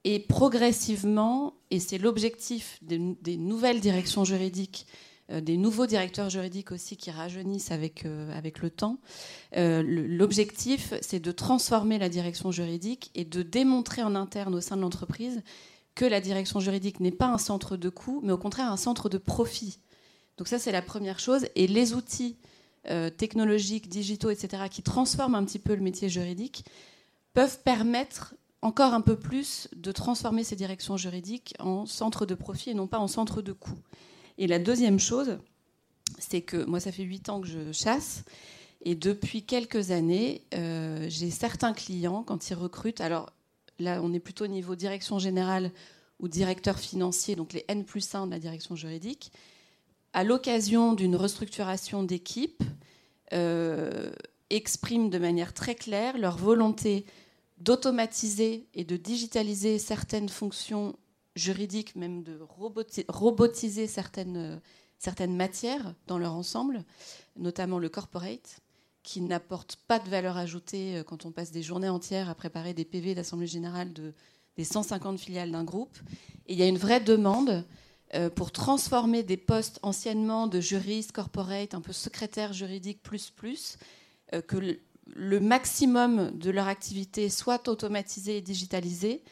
Et 0.05 0.19
progressivement, 0.19 1.55
et 1.71 1.81
c'est 1.81 1.99
l'objectif 1.99 2.79
des, 2.83 3.37
nouvelles 3.37 3.81
directions 3.81 4.25
juridiques, 4.25 4.87
des 5.41 5.57
nouveaux 5.57 5.87
directeurs 5.87 6.31
juridiques 6.31 6.73
aussi 6.73 6.97
qui 6.97 7.11
rajeunissent 7.11 7.71
avec, 7.71 8.05
euh, 8.05 8.37
avec 8.37 8.61
le 8.61 8.71
temps, 8.71 8.99
euh, 9.57 9.83
l'objectif, 9.85 10.95
c'est 11.01 11.21
de 11.21 11.33
transformer 11.33 11.99
la 11.99 12.09
direction 12.09 12.51
juridique 12.51 13.11
et 13.15 13.25
de 13.25 13.43
démontrer 13.43 14.03
en 14.03 14.15
interne 14.15 14.55
au 14.55 14.61
sein 14.61 14.77
de 14.77 14.83
l'entreprise 14.83 15.43
que 15.95 16.05
la 16.05 16.21
direction 16.21 16.61
juridique 16.61 17.01
n'est 17.01 17.11
pas 17.11 17.27
un 17.27 17.39
centre 17.39 17.77
de 17.77 17.89
coût, 17.89 18.21
mais 18.23 18.33
au 18.33 18.39
contraire 18.39 18.71
un 18.71 18.77
centre 18.77 19.09
de 19.09 19.19
profit. 19.19 19.79
Donc 20.39 20.49
ça, 20.49 20.59
c'est 20.59 20.73
la 20.73 20.83
première 20.83 21.19
chose. 21.19 21.47
Et 21.55 21.67
les 21.67 21.95
outils 21.95 22.37
euh, 22.91 23.11
technologiques, 23.11 23.89
digitaux, 23.89 24.31
etc., 24.31 24.65
qui 24.71 24.83
transforment 24.83 25.37
un 25.37 25.45
petit 25.45 25.59
peu 25.59 25.75
le 25.75 25.83
métier 25.83 26.09
juridique, 26.09 26.65
peuvent 27.33 27.61
permettre 27.63 28.35
encore 28.63 28.95
un 28.95 29.01
peu 29.01 29.17
plus 29.17 29.69
de 29.77 29.93
transformer 29.93 30.45
ces 30.45 30.57
directions 30.57 30.97
juridiques 30.97 31.55
en 31.59 31.87
centre 31.87 32.27
de 32.27 32.35
profit 32.35 32.71
et 32.71 32.75
non 32.75 32.87
pas 32.87 32.99
en 32.99 33.09
centre 33.09 33.43
de 33.43 33.53
coût. 33.53 33.79
Et 34.43 34.49
la 34.49 34.59
deuxième 34.59 34.99
chose, 34.99 35.39
c'est 36.19 36.43
que 36.43 36.65
moi, 36.65 36.81
ça 36.81 36.91
fait 36.91 37.05
huit 37.05 37.29
ans 37.29 37.41
que 37.41 37.47
je 37.47 37.71
chasse. 37.71 38.25
Et 38.85 38.97
depuis 38.97 39.45
quelques 39.45 39.93
années, 39.93 40.43
euh, 40.55 41.07
j'ai 41.09 41.31
certains 41.31 41.73
clients, 41.73 42.25
quand 42.25 42.51
ils 42.51 42.55
recrutent, 42.55 43.01
alors 43.01 43.31
Là, 43.79 44.01
on 44.03 44.13
est 44.13 44.21
plutôt 44.21 44.45
au 44.45 44.49
niveau 44.49 44.77
direction 44.77 45.19
générale 45.19 45.73
ou 46.21 46.29
directeur 46.29 46.79
financier, 46.79 47.35
donc 47.35 47.53
les 47.53 47.65
N 47.69 47.85
plus 47.85 48.15
1 48.15 48.27
de 48.27 48.31
la 48.31 48.39
direction 48.39 48.77
juridique. 48.77 49.33
À 50.13 50.25
l'occasion 50.25 50.93
d'une 50.93 51.17
restructuration 51.17 52.03
d'équipe, 52.03 52.63
euh, 53.33 54.13
expriment 54.51 55.11
de 55.11 55.19
manière 55.19 55.53
très 55.55 55.75
claire 55.75 56.19
leur 56.19 56.37
volonté 56.37 57.07
d'automatiser 57.59 58.67
et 58.75 58.85
de 58.85 58.97
digitaliser 58.97 59.79
certaines 59.79 60.29
fonctions 60.29 60.97
juridiques, 61.35 61.97
même 61.97 62.23
de 62.23 62.39
robotiser 63.09 63.87
certaines, 63.87 64.61
certaines 64.99 65.37
matières 65.37 65.95
dans 66.07 66.19
leur 66.19 66.35
ensemble, 66.35 66.85
notamment 67.37 67.79
le 67.79 67.89
corporate 67.89 68.61
qui 69.03 69.21
n'apporte 69.21 69.77
pas 69.89 69.99
de 69.99 70.09
valeur 70.09 70.37
ajoutée 70.37 70.97
euh, 70.97 71.03
quand 71.03 71.27
on 71.27 71.33
passe 71.33 71.51
des 71.51 71.63
journées 71.63 71.89
entières 71.89 72.31
à 72.31 72.35
préparer 72.35 72.75
des 72.75 72.85
PV 72.85 73.15
d'Assemblée 73.15 73.47
générale 73.47 73.93
de, 73.93 74.15
des 74.57 74.65
150 74.65 75.19
filiales 75.19 75.51
d'un 75.51 75.65
groupe. 75.65 75.99
Et 76.47 76.53
il 76.53 76.59
y 76.59 76.63
a 76.63 76.69
une 76.69 76.79
vraie 76.79 77.01
demande 77.01 77.65
euh, 78.15 78.31
pour 78.31 78.53
transformer 78.53 79.23
des 79.23 79.37
postes 79.37 79.79
anciennement 79.83 80.47
de 80.47 80.61
juriste, 80.61 81.13
corporate, 81.13 81.75
un 81.75 81.81
peu 81.81 81.93
secrétaire 81.93 82.53
juridique 82.53 83.03
plus 83.03 83.31
plus, 83.31 83.79
euh, 84.35 84.41
que 84.41 84.57
le, 84.57 85.41
maximum 85.41 86.31
de 86.39 86.51
leur 86.51 86.69
activité 86.69 87.29
soit 87.29 87.69
automatisé 87.69 88.37
et 88.37 88.41
digitalisé, 88.41 89.23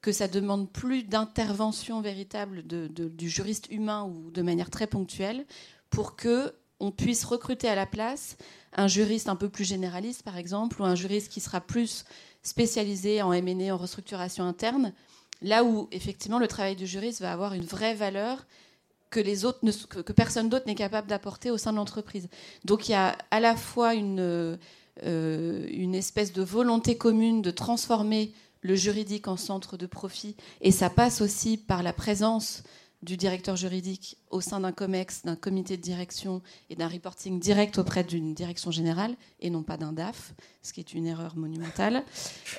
que 0.00 0.12
ça 0.12 0.28
demande 0.28 0.70
plus 0.70 1.02
d'intervention 1.02 2.00
véritable 2.00 2.62
du 2.62 3.28
juriste 3.28 3.66
humain 3.70 4.04
ou 4.04 4.30
de 4.30 4.42
manière 4.42 4.70
très 4.70 4.86
ponctuelle, 4.86 5.44
pour 5.90 6.16
que 6.16 6.54
on 6.80 6.92
puisse 6.92 7.24
recruter 7.24 7.68
à 7.68 7.74
la 7.74 7.86
place 7.86 8.36
un 8.72 8.86
juriste 8.86 9.28
un 9.28 9.36
peu 9.36 9.48
plus 9.48 9.64
généraliste, 9.64 10.22
par 10.22 10.36
exemple, 10.36 10.80
ou 10.80 10.84
un 10.84 10.94
juriste 10.94 11.32
qui 11.32 11.40
sera 11.40 11.60
plus 11.60 12.04
spécialisé 12.42 13.20
en 13.22 13.32
M&A, 13.32 13.74
en 13.74 13.76
restructuration 13.76 14.44
interne, 14.44 14.92
là 15.42 15.64
où 15.64 15.88
effectivement 15.90 16.38
le 16.38 16.46
travail 16.46 16.76
du 16.76 16.86
juriste 16.86 17.20
va 17.20 17.32
avoir 17.32 17.54
une 17.54 17.64
vraie 17.64 17.94
valeur 17.94 18.46
que, 19.10 19.20
les 19.20 19.44
autres 19.44 19.60
que, 20.02 20.12
personne 20.12 20.48
d'autre 20.48 20.66
n'est 20.66 20.74
capable 20.74 21.08
d'apporter 21.08 21.50
au 21.50 21.58
sein 21.58 21.72
de 21.72 21.78
l'entreprise. 21.78 22.28
Donc 22.64 22.88
il 22.88 22.92
y 22.92 22.94
a 22.94 23.16
à 23.30 23.40
la 23.40 23.56
fois 23.56 23.94
une, 23.94 24.20
euh, 24.20 25.66
une 25.70 25.94
espèce 25.94 26.32
de 26.32 26.42
volonté 26.42 26.96
commune 26.96 27.42
de 27.42 27.50
transformer 27.50 28.32
le 28.60 28.74
juridique 28.74 29.28
en 29.28 29.36
centre 29.36 29.76
de 29.76 29.86
profit, 29.86 30.36
et 30.60 30.72
ça 30.72 30.90
passe 30.90 31.20
aussi 31.20 31.56
par 31.56 31.82
la 31.82 31.92
présence 31.92 32.62
du 33.02 33.16
directeur 33.16 33.54
juridique 33.54 34.16
au 34.30 34.40
sein 34.40 34.60
d'un 34.60 34.72
COMEX, 34.72 35.22
d'un 35.22 35.36
comité 35.36 35.76
de 35.76 35.82
direction 35.82 36.42
et 36.68 36.74
d'un 36.74 36.88
reporting 36.88 37.38
direct 37.38 37.78
auprès 37.78 38.02
d'une 38.02 38.34
direction 38.34 38.70
générale 38.70 39.14
et 39.40 39.50
non 39.50 39.62
pas 39.62 39.76
d'un 39.76 39.92
DAF, 39.92 40.34
ce 40.62 40.72
qui 40.72 40.80
est 40.80 40.94
une 40.94 41.06
erreur 41.06 41.36
monumentale. 41.36 42.04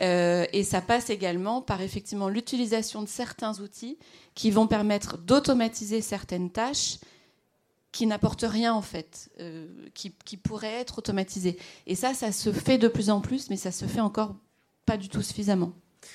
Euh, 0.01 0.45
et 0.53 0.63
ça 0.63 0.79
passe 0.79 1.09
également 1.09 1.61
par 1.61 1.81
effectivement 1.81 2.29
l'utilisation 2.29 3.01
de 3.01 3.07
certains 3.07 3.59
outils 3.59 3.97
qui 4.33 4.49
vont 4.49 4.67
permettre 4.67 5.17
d'automatiser 5.17 6.01
certaines 6.01 6.51
tâches 6.51 6.99
qui 7.91 8.05
n'apportent 8.05 8.45
rien 8.47 8.73
en 8.73 8.81
fait, 8.81 9.29
euh, 9.39 9.67
qui, 9.93 10.13
qui 10.23 10.37
pourraient 10.37 10.75
être 10.75 10.99
automatisées. 10.99 11.57
Et 11.85 11.95
ça, 11.95 12.13
ça 12.13 12.31
se 12.31 12.53
fait 12.53 12.77
de 12.77 12.87
plus 12.87 13.09
en 13.09 13.19
plus, 13.19 13.49
mais 13.49 13.57
ça 13.57 13.71
se 13.71 13.85
fait 13.85 13.99
encore 13.99 14.35
pas 14.85 14.95
du 14.95 15.09
tout 15.09 15.21
suffisamment. 15.21 15.73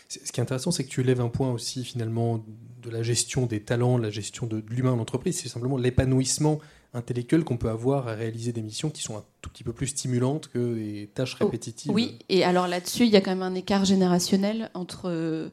Ce 0.09 0.19
qui 0.19 0.41
est 0.41 0.43
intéressant, 0.43 0.71
c'est 0.71 0.85
que 0.85 0.91
tu 0.91 1.03
lèves 1.03 1.21
un 1.21 1.29
point 1.29 1.51
aussi 1.53 1.85
finalement 1.85 2.45
de 2.83 2.91
la 2.91 3.03
gestion 3.03 3.47
des 3.47 3.61
talents, 3.61 3.99
la 3.99 4.11
gestion 4.11 4.47
de, 4.47 4.63
l'humain 4.69 4.93
en 4.93 4.99
entreprise. 4.99 5.41
C'est 5.41 5.49
simplement 5.49 5.77
l'épanouissement 5.77 6.61
intellectuel 6.93 7.43
qu'on 7.45 7.57
peut 7.57 7.71
avoir 7.71 8.07
à 8.09 8.15
réaliser 8.15 8.53
des 8.53 8.63
missions 8.63 8.91
qui 8.91 9.03
sont 9.03 9.17
un 9.17 9.25
tout 9.41 9.51
petit 9.51 9.65
peu 9.65 9.73
plus 9.73 9.89
stimulantes 9.89 10.49
que 10.49 10.75
des 10.75 11.11
tâches 11.13 11.37
oh, 11.41 11.45
répétitives. 11.45 11.91
Oui, 11.91 12.19
et 12.29 12.45
alors 12.45 12.69
là-dessus, 12.69 13.05
il 13.05 13.11
y 13.11 13.17
a 13.17 13.21
quand 13.21 13.33
même 13.33 13.43
un 13.43 13.55
écart 13.55 13.85
générationnel 13.85 14.71
entre 14.75 15.11
euh, 15.11 15.51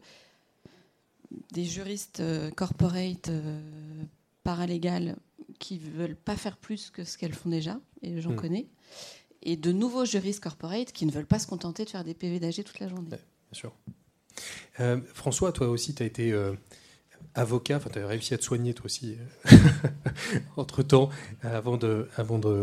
des 1.52 1.66
juristes 1.66 2.20
euh, 2.20 2.52
corporate 2.52 3.30
euh, 3.30 3.60
paralégales 4.44 5.16
qui 5.60 5.80
veulent 5.80 6.16
pas 6.16 6.36
faire 6.36 6.58
plus 6.58 6.92
que 6.92 7.04
ce 7.04 7.18
qu'elles 7.18 7.34
font 7.34 7.50
déjà, 7.50 7.80
et 8.02 8.22
j'en 8.22 8.32
hmm. 8.32 8.36
connais, 8.36 8.68
et 9.42 9.58
de 9.58 9.72
nouveaux 9.72 10.06
juristes 10.06 10.44
corporate 10.44 10.92
qui 10.92 11.06
ne 11.06 11.12
veulent 11.12 11.26
pas 11.26 11.40
se 11.40 11.48
contenter 11.48 11.86
de 11.86 11.90
faire 11.90 12.04
des 12.04 12.14
PV 12.14 12.40
d'AG 12.40 12.64
toute 12.64 12.80
la 12.80 12.88
journée. 12.88 13.10
bien 13.10 13.20
sûr. 13.52 13.74
François, 15.14 15.52
toi 15.52 15.68
aussi, 15.68 15.94
tu 15.94 16.04
as 16.04 16.06
été 16.06 16.34
avocat, 17.36 17.78
enfin 17.78 17.90
tu 17.92 18.00
as 18.00 18.08
réussi 18.08 18.34
à 18.34 18.38
te 18.38 18.44
soigner 18.44 18.74
toi 18.74 18.86
aussi 18.86 19.18
euh, 19.52 19.58
entre-temps, 20.58 21.10
avant 21.44 21.78
de, 21.78 22.08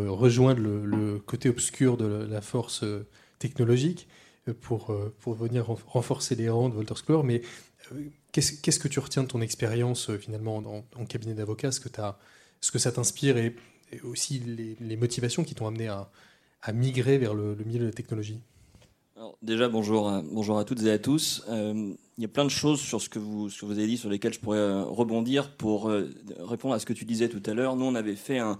rejoindre 0.08 0.60
le, 0.60 1.18
côté 1.18 1.48
obscur 1.48 1.96
de 1.96 2.26
la 2.30 2.40
force 2.40 2.82
euh, 2.84 3.06
technologique 3.38 4.08
euh, 4.48 4.52
pour, 4.52 4.92
venir 5.34 5.66
renforcer 5.86 6.34
les 6.34 6.48
rangs 6.48 6.68
de 6.68 6.76
Walter 6.76 6.96
Sclore. 6.96 7.24
Mais 7.24 7.42
qu'est-ce 8.32 8.78
que 8.78 8.88
tu 8.88 8.98
retiens 8.98 9.22
de 9.22 9.28
ton 9.28 9.40
expérience 9.40 10.14
finalement 10.16 10.84
en, 10.96 11.06
cabinet 11.06 11.34
d'avocat? 11.34 11.72
Ce, 11.72 11.80
que 11.80 11.88
ce 12.60 12.70
que 12.70 12.78
ça 12.78 12.92
t'inspire 12.92 13.36
et, 13.36 13.54
aussi 14.02 14.40
les, 14.80 14.96
motivations 14.96 15.44
qui 15.44 15.54
t'ont 15.54 15.66
amené 15.66 15.88
à, 15.88 16.10
migrer 16.72 17.18
vers 17.18 17.34
le, 17.34 17.56
milieu 17.64 17.80
de 17.80 17.86
la 17.86 17.92
technologie? 17.92 18.40
Déjà, 19.42 19.68
bonjour, 19.68 20.22
bonjour 20.30 20.58
à 20.58 20.64
toutes 20.64 20.82
et 20.82 20.90
à 20.90 20.98
tous 20.98 21.44
il 22.18 22.22
y 22.22 22.24
a 22.24 22.28
plein 22.28 22.44
de 22.44 22.50
choses 22.50 22.80
sur 22.80 23.00
ce 23.00 23.08
que 23.08 23.20
vous, 23.20 23.48
ce 23.48 23.60
que 23.60 23.66
vous 23.66 23.78
avez 23.78 23.86
dit 23.86 23.96
sur 23.96 24.10
lesquelles 24.10 24.32
je 24.32 24.40
pourrais 24.40 24.58
euh, 24.58 24.82
rebondir 24.82 25.52
pour 25.52 25.88
euh, 25.88 26.10
répondre 26.40 26.74
à 26.74 26.80
ce 26.80 26.84
que 26.84 26.92
tu 26.92 27.04
disais 27.04 27.28
tout 27.28 27.42
à 27.46 27.54
l'heure. 27.54 27.76
Nous, 27.76 27.84
on 27.84 27.94
avait 27.94 28.16
fait 28.16 28.38
un, 28.38 28.58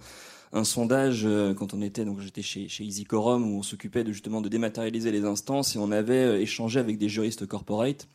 sondage 0.63 1.25
euh, 1.25 1.53
quand 1.53 1.73
on 1.73 1.81
était 1.81 2.05
donc 2.05 2.21
j'étais 2.21 2.41
chez, 2.41 2.69
chez 2.69 2.83
EasyCorum 2.85 3.51
où 3.51 3.59
on 3.59 3.61
s'occupait 3.61 4.03
de, 4.03 4.13
justement 4.13 4.41
de 4.41 4.47
dématérialiser 4.49 5.11
les 5.11 5.25
instances 5.25 5.75
et 5.75 5.79
on 5.79 5.91
avait 5.91 6.41
échangé 6.41 6.79
avec 6.79 6.97
des 6.97 7.09
juristes 7.09 7.45
corporate. 7.45 8.07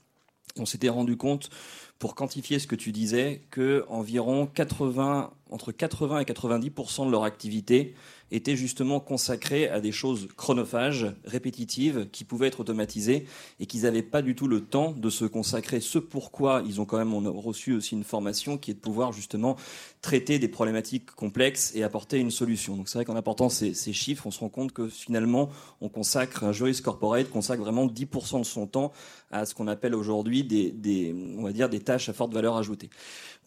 On 0.59 0.67
s'était 0.67 0.89
rendu 0.89 1.17
compte 1.17 1.51
pour 1.99 2.15
quantifier 2.15 2.59
ce 2.59 2.67
que 2.67 2.75
tu 2.75 2.91
disais 2.91 3.43
que 3.51 3.85
environ 3.89 4.47
80 4.47 5.31
entre 5.51 5.73
80 5.73 6.21
et 6.21 6.25
90% 6.25 7.07
de 7.07 7.11
leur 7.11 7.25
activité 7.25 7.95
était 8.31 8.57
justement 8.57 9.01
consacré 9.01 9.69
à 9.69 9.81
des 9.81 9.93
choses 9.93 10.29
chronophages, 10.37 11.15
répétitives, 11.25 12.09
qui 12.11 12.25
pouvaient 12.25 12.49
être 12.49 12.61
automatisées 12.61 13.27
et 13.61 13.67
qu'ils 13.67 13.83
n'avaient 13.83 14.03
pas 14.03 14.23
du 14.23 14.35
tout 14.35 14.49
le 14.49 14.63
temps 14.63 14.93
de 14.93 15.11
se 15.11 15.25
consacrer. 15.25 15.81
Ce 15.81 15.99
pourquoi 15.99 16.63
ils 16.67 16.81
ont 16.81 16.85
quand 16.85 16.99
même 16.99 17.15
reçu 17.15 17.75
aussi 17.75 17.95
une 17.95 18.05
formation 18.05 18.59
qui 18.59 18.71
est 18.71 18.75
de 18.75 18.81
pouvoir 18.81 19.13
justement 19.13 19.57
traiter 20.03 20.39
des 20.39 20.49
problématiques 20.49 21.11
complexes 21.13 21.73
et 21.75 21.83
apporter 21.83 22.19
une 22.19 22.31
solution. 22.31 22.77
Donc 22.77 22.89
c'est 22.89 22.99
vrai 22.99 23.05
qu'en 23.05 23.17
apportant 23.17 23.49
ces, 23.49 23.75
chiffres, 23.93 24.27
on 24.27 24.31
se 24.31 24.41
rend 24.41 24.49
compte 24.49 24.73
que 24.73 24.89
finalement, 24.89 25.51
on 25.81 25.89
consacre, 25.89 26.45
un 26.45 26.53
juriste 26.53 26.83
corporate 26.83 27.31
consacre 27.31 27.63
vraiment 27.63 27.87
10% 27.87 28.41
de 28.41 28.45
son 28.45 28.67
temps 28.67 28.93
à 29.31 29.47
ce 29.47 29.55
qu'on 29.55 29.69
appelle 29.69 29.95
aujourd'hui 29.95 30.45
des, 30.45 31.15
on 31.39 31.43
va 31.43 31.53
dire, 31.53 31.69
des 31.69 31.81
tâches 31.81 32.09
à 32.09 32.13
forte 32.13 32.33
valeur 32.33 32.57
ajoutée. 32.57 32.91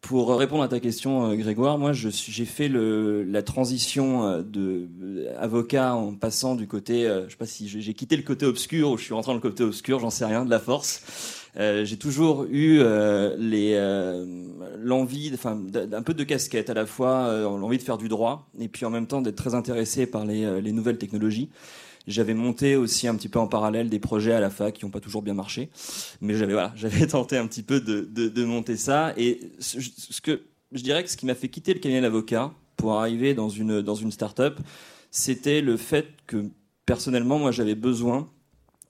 Pour 0.02 0.38
répondre 0.38 0.64
à 0.64 0.68
ta 0.68 0.80
question, 0.80 1.32
euh, 1.32 1.36
Grégoire, 1.36 1.78
moi, 1.78 1.92
j'ai 1.92 2.46
fait 2.46 2.70
la 2.70 3.42
transition 3.42 4.26
euh, 4.26 4.42
de 4.42 4.88
euh, 5.02 5.36
avocat 5.40 5.96
en 5.96 6.14
passant 6.14 6.56
du 6.56 6.68
côté, 6.68 7.04
je 7.26 7.32
sais 7.32 7.38
pas 7.38 7.46
si 7.46 7.68
j'ai 7.68 7.94
quitté 7.94 8.16
le 8.16 8.24
côté 8.24 8.46
obscur 8.46 8.92
ou 8.92 8.98
je 8.98 9.04
suis 9.04 9.14
rentré 9.14 9.32
dans 9.32 9.36
le 9.36 9.42
côté 9.42 9.64
obscur, 9.64 10.00
j'en 10.00 10.10
sais 10.10 10.26
rien, 10.26 10.46
de 10.46 10.50
la 10.50 10.60
force. 10.60 11.04
j'ai 11.56 11.98
toujours 11.98 12.46
eu 12.50 12.82
l'envie, 14.84 15.32
enfin, 15.34 15.56
d'un 15.56 16.02
peu 16.02 16.14
de 16.14 16.24
casquette, 16.24 16.70
à 16.70 16.74
la 16.74 16.86
fois 16.86 17.42
l'envie 17.58 17.78
de 17.78 17.84
faire 17.84 17.98
du 17.98 18.08
droit 18.08 18.48
et 18.60 18.68
puis 18.68 18.86
en 18.86 18.90
même 18.90 19.08
temps 19.08 19.22
d'être 19.22 19.36
très 19.36 19.56
intéressé 19.56 20.06
par 20.06 20.26
les 20.26 20.72
nouvelles 20.72 20.98
technologies. 20.98 21.50
J'avais 22.08 22.34
monté 22.34 22.76
aussi 22.76 23.08
un 23.08 23.16
petit 23.16 23.30
peu 23.30 23.38
en 23.38 23.48
parallèle 23.48 23.90
des 23.90 24.00
projets 24.00 24.32
à 24.32 24.40
la 24.40 24.50
fac 24.50 24.74
qui 24.74 24.86
n'ont 24.86 24.92
pas 24.92 25.02
toujours 25.02 25.22
bien 25.22 25.34
marché, 25.34 25.70
mais 26.22 26.36
j'avais 26.36 26.54
voilà, 26.54 26.74
tenté 27.10 27.38
un 27.38 27.46
petit 27.48 27.64
peu 27.64 27.82
de, 27.82 28.02
de, 28.06 28.46
monter 28.46 28.78
ça. 28.78 29.14
Et 29.18 29.40
ce, 29.60 30.22
que 30.22 30.42
je 30.72 30.82
dirais 30.82 31.04
que 31.04 31.10
ce 31.10 31.18
qui 31.18 31.26
m'a 31.26 31.36
fait 31.36 31.50
quitter 31.50 31.74
le 31.74 31.80
cabinet 31.80 32.02
d'avocat 32.02 32.54
pour 32.78 32.94
arriver 32.94 33.34
dans 33.34 33.50
une 33.50 33.82
dans 33.82 33.96
une 33.96 34.12
start-up, 34.12 34.60
c'était 35.12 35.62
le 35.62 35.76
fait 35.78 36.08
que 36.28 36.50
personnellement, 36.86 37.38
moi, 37.38 37.52
j'avais 37.52 37.76
besoin 37.76 38.30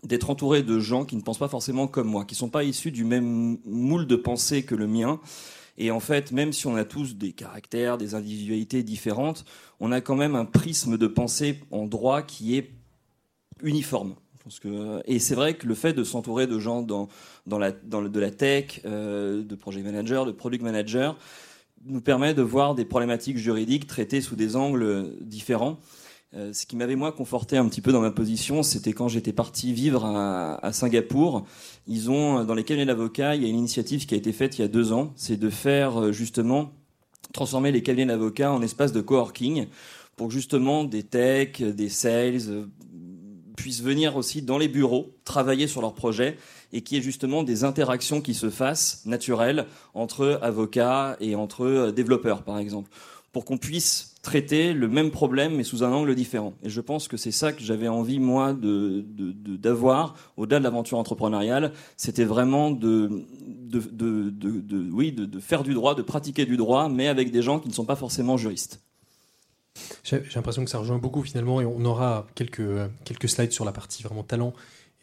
d'être 0.03 0.30
entouré 0.30 0.63
de 0.63 0.80
gens 0.80 1.03
qui 1.03 1.15
ne 1.15 1.21
pensent 1.21 1.39
pas 1.39 1.47
forcément 1.49 1.88
comme 1.88 2.08
moi, 2.08 2.23
qui 2.23 2.36
sont 2.36 2.49
pas 2.49 2.63
issus 2.63 2.91
du 2.91 3.03
même 3.03 3.58
moule 3.65 4.08
de 4.08 4.15
pensée 4.15 4.63
que 4.63 4.75
le 4.75 4.88
mien. 4.88 5.19
Et 5.77 5.91
en 5.91 5.99
fait, 5.99 6.32
même 6.32 6.53
si 6.53 6.67
on 6.67 6.75
a 6.75 6.86
tous 6.86 7.15
des 7.15 7.34
caractères, 7.34 7.97
des 7.97 8.15
individualités 8.15 8.84
différentes, 8.84 9.45
on 9.80 9.91
a 9.91 10.01
quand 10.01 10.15
même 10.15 10.36
un 10.36 10.45
prisme 10.45 10.97
de 10.97 11.08
pensée 11.08 11.60
en 11.71 11.86
droit 11.86 12.21
qui 12.21 12.56
est 12.56 12.71
uniforme. 13.63 14.15
que, 14.62 15.02
et 15.06 15.20
c'est 15.20 15.36
vrai 15.36 15.56
que 15.56 15.67
le 15.67 15.76
fait 15.76 15.93
de 15.93 16.04
s'entourer 16.04 16.48
de 16.48 16.60
gens 16.60 16.82
dans, 16.82 17.10
la, 17.60 17.72
de 17.72 18.20
la 18.20 18.32
tech, 18.32 18.82
euh, 18.86 19.43
de 19.43 19.56
project 19.56 19.86
manager, 19.86 20.26
de 20.26 20.32
product 20.32 20.63
manager, 20.63 21.17
nous 21.86 22.02
permet 22.02 22.34
de 22.34 22.41
voir 22.41 22.76
des 22.76 22.86
problématiques 22.86 23.38
juridiques 23.38 23.88
traitées 23.88 24.22
sous 24.22 24.36
des 24.36 24.56
angles 24.56 25.15
différents. 25.22 25.78
Euh, 26.34 26.52
ce 26.52 26.65
qui 26.65 26.76
m'avait 26.76 26.98
moi 26.98 27.13
conforté 27.13 27.56
un 27.56 27.67
petit 27.70 27.80
peu 27.80 27.93
dans 27.93 28.02
ma 28.02 28.12
position, 28.12 28.62
c'était 28.62 28.91
quand 28.91 29.08
j'étais 29.08 29.32
parti 29.32 29.72
vivre 29.72 30.06
à, 30.06 30.74
Singapour. 30.74 31.46
Ils 31.88 32.12
ont 32.12 32.43
dans 32.43 32.54
les 32.54 32.63
cabinets 32.63 32.86
d'avocats, 32.86 33.36
il 33.36 33.43
y 33.43 33.46
a 33.46 33.50
une 33.50 33.58
initiative 33.58 34.06
qui 34.06 34.13
a 34.13 34.17
été 34.17 34.34
faite 34.34 34.58
il 34.58 34.62
y 34.62 34.65
a 34.65 34.67
deux 34.67 34.91
ans, 34.91 35.13
c'est 35.15 35.38
de 35.38 35.50
faire 35.50 36.02
euh, 36.02 36.12
justement 36.12 36.72
transformer 37.34 37.72
les 37.72 37.82
cabinets 37.82 38.08
d'avocats 38.08 38.52
en 38.52 38.62
espace 38.62 38.91
de 38.91 39.02
coworking 39.02 39.67
pour 40.15 40.32
justement 40.32 40.84
des 40.84 41.04
tech, 41.04 41.62
des 41.62 41.89
sales, 41.89 42.67
puissent 43.58 43.82
venir 43.82 44.15
aussi 44.15 44.41
dans 44.41 44.58
les 44.58 44.70
bureaux 44.70 45.12
travailler 45.26 45.67
sur 45.67 45.82
leurs 45.82 45.96
projets 45.96 46.38
et 46.72 46.82
qu'il 46.82 46.98
y 46.98 47.00
ait 47.02 47.04
justement 47.04 47.43
des 47.43 47.65
interactions 47.65 48.22
qui 48.22 48.34
se 48.34 48.50
fassent 48.50 49.02
naturelles 49.06 49.65
entre 49.93 50.39
avocats 50.41 51.17
et 51.20 51.36
entre 51.36 51.65
euh, 51.65 51.91
développeurs, 51.91 52.43
par 52.43 52.60
exemple, 52.60 52.89
pour 53.34 53.43
qu'on 53.43 53.58
puisse 53.58 54.15
traiter 54.22 54.74
le 54.74 54.88
même 54.88 55.12
problème 55.12 55.56
mais 55.56 55.63
sous 55.63 55.84
un 55.84 55.91
angle 55.91 56.15
différent. 56.15 56.54
Et 56.63 56.70
je 56.70 56.82
pense 56.82 57.08
que 57.08 57.17
c'est 57.17 57.32
ça 57.32 57.52
que 57.52 57.62
j'avais 57.62 57.88
envie, 57.88 58.20
moi, 58.20 58.54
d'avoir, 58.54 60.13
de, 60.13 60.41
au-delà 60.41 60.60
de 60.60 60.63
l'aventure 60.63 60.98
entrepreneuriale, 60.98 61.74
c'était 61.98 62.26
vraiment 62.26 62.72
de, 62.72 63.26
de, 63.39 64.91
oui, 64.91 65.12
de 65.12 65.39
faire 65.39 65.63
du 65.63 65.74
droit, 65.74 65.96
de 65.96 66.02
pratiquer 66.02 66.46
du 66.46 66.58
droit, 66.58 66.89
mais 66.89 67.08
avec 67.08 67.32
des 67.32 67.41
gens 67.41 67.60
qui 67.60 67.70
ne 67.70 67.74
sont 67.74 67.86
pas 67.86 67.96
forcément 67.96 68.38
juristes. 68.38 68.87
J'ai 70.08 70.22
l'impression 70.36 70.63
que 70.63 70.70
ça 70.70 70.80
rejoint 70.80 71.00
beaucoup 71.00 71.22
finalement, 71.22 71.60
et 71.60 71.65
on 71.65 71.84
aura 71.84 72.28
quelques, 72.34 72.62
quelques 73.04 73.28
slides 73.28 73.52
sur 73.52 73.65
la 73.65 73.72
partie 73.72 74.04
vraiment 74.04 74.24
talent 74.24 74.54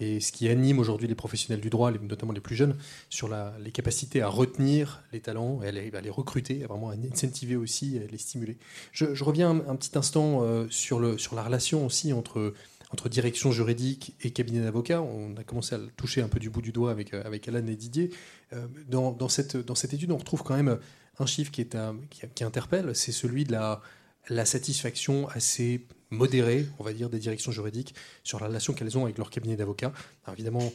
et 0.00 0.20
ce 0.20 0.32
qui 0.32 0.48
anime 0.48 0.78
aujourd'hui 0.78 1.06
les 1.06 1.14
professionnels 1.14 1.60
du 1.60 1.70
droit, 1.70 1.92
notamment 1.92 2.32
les 2.32 2.40
plus 2.40 2.56
jeunes, 2.56 2.76
sur 3.10 3.28
la, 3.28 3.54
les 3.60 3.70
capacités 3.70 4.22
à 4.22 4.28
retenir 4.28 5.04
les 5.12 5.20
talents, 5.20 5.62
et 5.62 5.68
à 5.68 5.72
les, 5.72 5.94
à 5.94 6.00
les, 6.00 6.10
recruter, 6.10 6.64
à 6.64 6.66
vraiment 6.66 6.90
incentiver 6.90 7.54
aussi, 7.54 7.98
à 7.98 8.10
les 8.10 8.18
stimuler. 8.18 8.58
Je, 8.92 9.22
reviens 9.22 9.50
un, 9.50 9.76
petit 9.76 9.96
instant 9.96 10.42
euh, 10.42 10.66
sur, 10.68 10.98
le, 10.98 11.16
sur 11.16 11.36
la 11.36 11.44
relation 11.44 11.86
aussi 11.86 12.12
entre, 12.12 12.54
entre 12.90 13.08
direction 13.08 13.52
juridique 13.52 14.16
et 14.22 14.32
cabinet 14.32 14.62
d'avocats. 14.62 15.00
On 15.00 15.36
a 15.36 15.44
commencé 15.44 15.76
à 15.76 15.78
le 15.78 15.86
toucher 15.96 16.22
un 16.22 16.28
peu 16.28 16.40
du 16.40 16.50
bout 16.50 16.62
du 16.62 16.72
doigt 16.72 16.90
avec, 16.90 17.14
avec 17.14 17.46
Alan 17.46 17.66
et 17.66 17.76
Didier. 17.76 18.10
Euh, 18.52 18.66
dans, 18.88 19.12
dans, 19.12 19.28
cette, 19.28 19.56
dans 19.56 19.76
cette 19.76 19.94
étude, 19.94 20.10
on 20.10 20.18
retrouve 20.18 20.42
quand 20.42 20.56
même 20.56 20.78
un 21.20 21.26
chiffre 21.26 21.52
qui, 21.52 21.60
est 21.60 21.76
qui, 22.10 22.22
qui 22.34 22.42
interpelle, 22.42 22.96
c'est 22.96 23.12
celui 23.12 23.44
de 23.44 23.52
la 23.52 23.80
la 24.28 24.44
satisfaction 24.44 25.28
assez 25.28 25.86
modérée, 26.10 26.66
on 26.78 26.84
va 26.84 26.92
dire, 26.92 27.10
des 27.10 27.18
directions 27.18 27.52
juridiques 27.52 27.94
sur 28.22 28.40
la 28.40 28.46
relation 28.46 28.72
qu'elles 28.72 28.96
ont 28.96 29.04
avec 29.04 29.18
leur 29.18 29.30
cabinet 29.30 29.56
d'avocats. 29.56 29.92
Évidemment, 30.32 30.72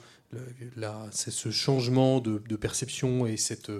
c'est 1.12 1.32
ce 1.32 1.50
changement 1.50 2.20
de, 2.20 2.56
perception 2.56 3.26
et 3.26 3.38
cette... 3.38 3.72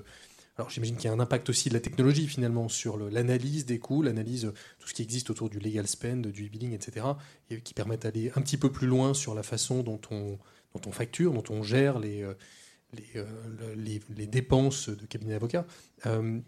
Alors 0.58 0.70
j'imagine 0.70 0.98
qu'il 0.98 1.06
y 1.06 1.08
a 1.08 1.14
un 1.14 1.22
impact 1.22 1.50
aussi 1.50 1.70
de 1.70 1.74
la 1.74 1.80
technologie 1.80 2.28
finalement 2.28 2.68
sur 2.68 2.98
l'analyse 2.98 3.66
des 3.66 3.80
coûts, 3.80 4.02
l'analyse 4.02 4.52
tout 4.80 4.90
ce 4.90 4.94
qui 4.94 5.02
existe 5.02 5.30
autour 5.30 5.50
du 5.50 5.58
legal 5.58 5.88
spend, 5.88 6.28
du 6.28 6.48
e-billing, 6.48 6.74
etc., 6.74 7.06
et 7.50 7.62
qui 7.62 7.74
permettent 7.74 8.02
d'aller 8.02 8.30
un 8.36 8.42
petit 8.42 8.58
peu 8.58 8.70
plus 8.70 8.88
loin 8.88 9.14
sur 9.14 9.36
la 9.36 9.44
façon 9.44 9.84
dont 9.84 10.02
on, 10.12 10.38
dont 10.74 10.82
on 10.86 10.92
facture, 10.92 11.32
dont 11.32 11.44
on 11.50 11.64
gère 11.64 11.98
les, 12.00 12.28
les, 12.94 14.02
les, 14.10 14.28
dépenses 14.28 14.90
de 14.90 15.06
cabinet 15.06 15.34
d'avocats. 15.34 15.66
Euh, 16.06 16.40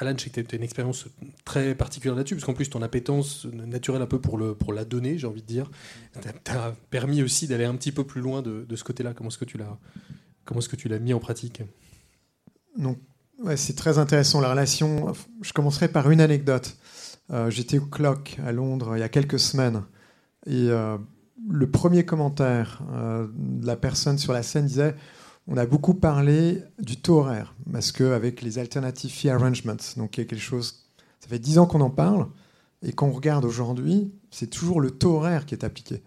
Alan, 0.00 0.14
je 0.16 0.24
sais 0.24 0.30
que 0.30 0.40
tu 0.40 0.54
as 0.54 0.56
une 0.56 0.64
expérience 0.64 1.06
très 1.44 1.74
particulière 1.74 2.16
là-dessus, 2.16 2.34
parce 2.34 2.46
qu'en 2.46 2.54
plus, 2.54 2.70
ton 2.70 2.80
appétence 2.80 3.44
naturelle 3.44 4.00
un 4.00 4.06
peu 4.06 4.18
pour, 4.18 4.38
le, 4.38 4.54
pour 4.54 4.72
la 4.72 4.86
donnée, 4.86 5.18
j'ai 5.18 5.26
envie 5.26 5.42
de 5.42 5.46
dire, 5.46 5.70
t'a 6.42 6.74
permis 6.88 7.22
aussi 7.22 7.46
d'aller 7.46 7.66
un 7.66 7.74
petit 7.74 7.92
peu 7.92 8.04
plus 8.04 8.22
loin 8.22 8.40
de, 8.40 8.64
ce 8.74 8.82
côté-là. 8.82 9.12
Comment 9.12 9.28
est-ce 9.28 9.38
que 9.38 9.44
tu 9.44 9.58
l'as 9.58 9.78
comment 10.46 10.60
est-ce 10.60 10.70
que 10.70 10.76
tu 10.76 10.88
l'as 10.88 10.98
mis 10.98 11.12
en 11.12 11.20
pratique? 11.20 11.62
Donc, 12.78 12.98
c'est 13.56 13.76
très 13.76 13.98
intéressant 13.98 14.40
la 14.40 14.50
relation. 14.50 15.12
Je 15.42 15.52
commencerai 15.52 15.88
par 15.88 16.10
une 16.10 16.22
anecdote. 16.22 16.78
Euh, 17.30 17.50
j'étais 17.50 17.78
au 17.78 17.86
Clock 17.86 18.38
à 18.44 18.52
Londres 18.52 18.96
il 18.96 19.00
y 19.00 19.04
a 19.04 19.08
quelques 19.08 19.38
semaines, 19.38 19.84
et 20.46 20.68
euh, 20.70 20.96
le 21.48 21.70
premier 21.70 22.04
commentaire 22.04 22.82
euh, 22.92 23.28
de 23.34 23.66
la 23.66 23.76
personne 23.76 24.18
sur 24.18 24.32
la 24.32 24.42
scène 24.42 24.66
disait 24.66 24.96
on 25.50 25.56
a 25.56 25.66
beaucoup 25.66 25.94
parlé 25.94 26.62
du 26.78 26.96
taux 26.96 27.18
horaire, 27.18 27.54
parce 27.72 27.90
qu'avec 27.90 28.40
les 28.40 28.58
alternative 28.60 29.10
fee 29.10 29.28
arrangements, 29.30 29.76
donc 29.96 30.16
il 30.16 30.20
y 30.20 30.24
a 30.24 30.26
quelque 30.26 30.40
chose, 30.40 30.86
ça 31.18 31.28
fait 31.28 31.40
dix 31.40 31.58
ans 31.58 31.66
qu'on 31.66 31.80
en 31.80 31.90
parle, 31.90 32.28
et 32.82 32.92
quand 32.92 33.08
on 33.08 33.12
regarde 33.12 33.44
aujourd'hui, 33.44 34.12
c'est 34.30 34.48
toujours 34.48 34.80
le 34.80 34.92
taux 34.92 35.16
horaire 35.16 35.46
qui 35.46 35.54
est 35.54 35.64
appliqué. 35.64 36.02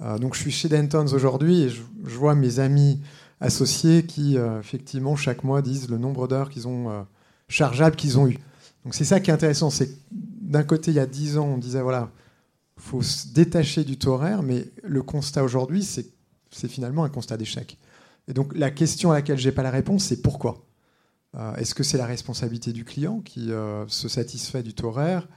Euh, 0.00 0.18
donc 0.18 0.34
je 0.34 0.40
suis 0.40 0.50
chez 0.50 0.68
Dentons 0.68 1.06
aujourd'hui 1.12 1.62
et 1.62 1.68
je, 1.68 1.82
vois 2.04 2.34
mes 2.34 2.58
amis 2.58 3.00
associés 3.40 4.04
qui, 4.04 4.36
euh, 4.36 4.58
effectivement, 4.58 5.14
chaque 5.14 5.44
mois 5.44 5.62
disent 5.62 5.88
le 5.88 5.96
nombre 5.96 6.26
d'heures 6.26 6.50
qu'ils 6.50 6.66
ont 6.66 6.90
euh, 6.90 7.02
chargeables 7.48 7.94
qu'ils 7.94 8.18
ont 8.18 8.26
eu. 8.26 8.38
Donc 8.84 8.94
c'est 8.94 9.04
ça 9.04 9.20
qui 9.20 9.30
est 9.30 9.34
intéressant, 9.34 9.70
c'est 9.70 9.90
d'un 10.10 10.64
côté, 10.64 10.90
il 10.90 10.94
y 10.94 11.00
a 11.00 11.06
dix 11.06 11.38
ans, 11.38 11.46
on 11.46 11.58
disait, 11.58 11.80
voilà, 11.80 12.10
faut 12.76 13.02
se 13.02 13.28
détacher 13.28 13.84
du 13.84 13.98
taux 13.98 14.14
horaire, 14.14 14.42
mais 14.42 14.66
le 14.82 15.02
constat 15.02 15.44
aujourd'hui, 15.44 15.84
c'est 15.84 16.68
finalement 16.68 17.04
un 17.04 17.08
constat 17.08 17.36
d'échec. 17.36 17.78
Et 18.28 18.32
donc 18.32 18.54
la 18.54 18.70
question 18.70 19.10
à 19.10 19.14
laquelle 19.14 19.38
je 19.38 19.48
n'ai 19.48 19.54
pas 19.54 19.62
la 19.62 19.70
réponse, 19.70 20.04
c'est 20.04 20.22
pourquoi? 20.22 20.66
Est-ce 21.58 21.76
que 21.76 21.84
c'est 21.84 21.96
la 21.96 22.06
responsabilité 22.06 22.72
du 22.72 22.84
client 22.84 23.20
qui 23.20 23.50
se 23.86 24.08
satisfait 24.08 24.64
du 24.64 24.74
taux 24.74 24.88
horaire? 24.88 25.28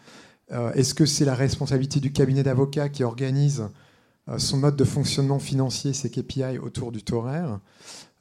Est-ce 0.74 0.96
que 0.96 1.06
c'est 1.06 1.24
la 1.24 1.36
responsabilité 1.36 2.00
du 2.00 2.12
cabinet 2.12 2.42
d'avocats 2.42 2.90
qui 2.90 3.04
organise 3.04 3.64
euh, 4.30 4.38
son 4.38 4.58
mode 4.58 4.78
de 4.78 4.86
fonctionnement 4.86 5.40
financier, 5.40 5.92
ses 5.92 6.10
KPI 6.10 6.58
autour 6.58 6.92
du 6.92 7.04
taux 7.04 7.18
horaire? 7.18 7.60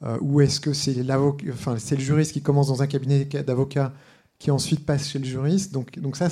Euh, 0.03 0.17
Ou 0.21 0.41
est-ce 0.41 0.59
que 0.59 0.73
c'est 0.73 0.93
le 0.93 1.99
juriste 1.99 2.33
qui 2.33 2.41
commence 2.41 2.67
dans 2.67 2.81
un 2.81 2.87
cabinet 2.87 3.25
d'avocats 3.25 3.93
qui 4.37 4.51
ensuite 4.51 4.85
passe 4.85 5.07
chez 5.09 5.19
le 5.19 5.25
juriste? 5.25 5.71
Donc, 5.71 5.97
donc 5.99 6.17
ça, 6.17 6.29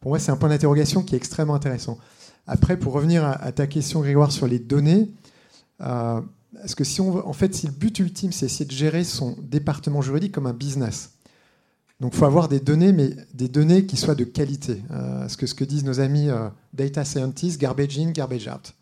pour 0.00 0.10
moi, 0.10 0.18
c'est 0.18 0.32
un 0.32 0.36
point 0.36 0.48
d'interrogation 0.48 1.02
qui 1.02 1.14
est 1.14 1.18
extrêmement 1.18 1.54
intéressant. 1.54 1.98
Après, 2.46 2.76
pour 2.76 2.92
revenir 2.92 3.24
à, 3.24 3.52
ta 3.52 3.66
question, 3.66 4.00
Grégoire, 4.00 4.32
sur 4.32 4.46
les 4.46 4.58
données, 4.58 5.10
euh, 6.56 6.66
que 6.76 6.84
si 6.84 7.00
en 7.00 7.32
fait, 7.32 7.54
si 7.54 7.66
le 7.66 7.72
but 7.72 7.98
ultime, 7.98 8.32
c'est 8.32 8.46
essayer 8.46 8.64
de 8.64 8.72
gérer 8.72 9.04
son 9.04 9.36
département 9.42 10.02
juridique 10.02 10.32
comme 10.32 10.46
un 10.46 10.52
business, 10.52 11.10
donc 12.00 12.12
il 12.14 12.18
faut 12.18 12.24
avoir 12.24 12.48
des 12.48 12.60
données, 12.60 12.92
mais 12.92 13.10
des 13.32 13.48
données 13.48 13.86
qui 13.86 13.96
soient 13.96 14.16
de 14.16 14.24
qualité. 14.24 14.82
Euh, 14.90 15.28
ce, 15.28 15.36
que, 15.36 15.46
ce 15.46 15.64
disent 15.64 15.84
nos 15.84 16.00
amis 16.00 16.28
data 16.72 17.04
scientists, 17.04 17.60
garbage 17.60 17.98
in, 17.98 18.10
garbage 18.10 18.48
out. 18.48 18.74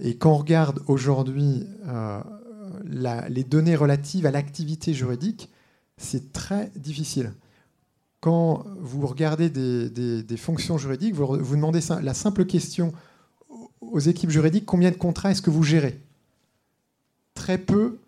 Et 0.00 0.16
quand 0.16 0.32
on 0.32 0.36
regarde 0.36 0.80
aujourd'hui 0.86 1.66
euh, 1.88 2.20
les 2.88 3.44
données 3.44 3.76
relatives 3.76 4.26
à 4.26 4.30
l'activité 4.30 4.94
juridique, 4.94 5.50
c'est 5.96 6.32
très 6.32 6.70
difficile. 6.76 7.32
Quand 8.20 8.64
vous 8.78 9.06
regardez 9.06 9.50
des, 9.50 10.36
fonctions 10.36 10.78
juridiques, 10.78 11.14
vous, 11.14 11.26
vous, 11.26 11.56
demandez 11.56 11.80
la 12.02 12.14
simple 12.14 12.44
question 12.44 12.92
aux 13.80 13.98
équipes 13.98 14.30
juridiques, 14.30 14.66
combien 14.66 14.90
de 14.90 14.96
contrats 14.96 15.30
est-ce 15.30 15.42
que 15.42 15.50
vous 15.50 15.62
gérez? 15.62 16.00
Très 17.34 17.58
peu 17.58 17.98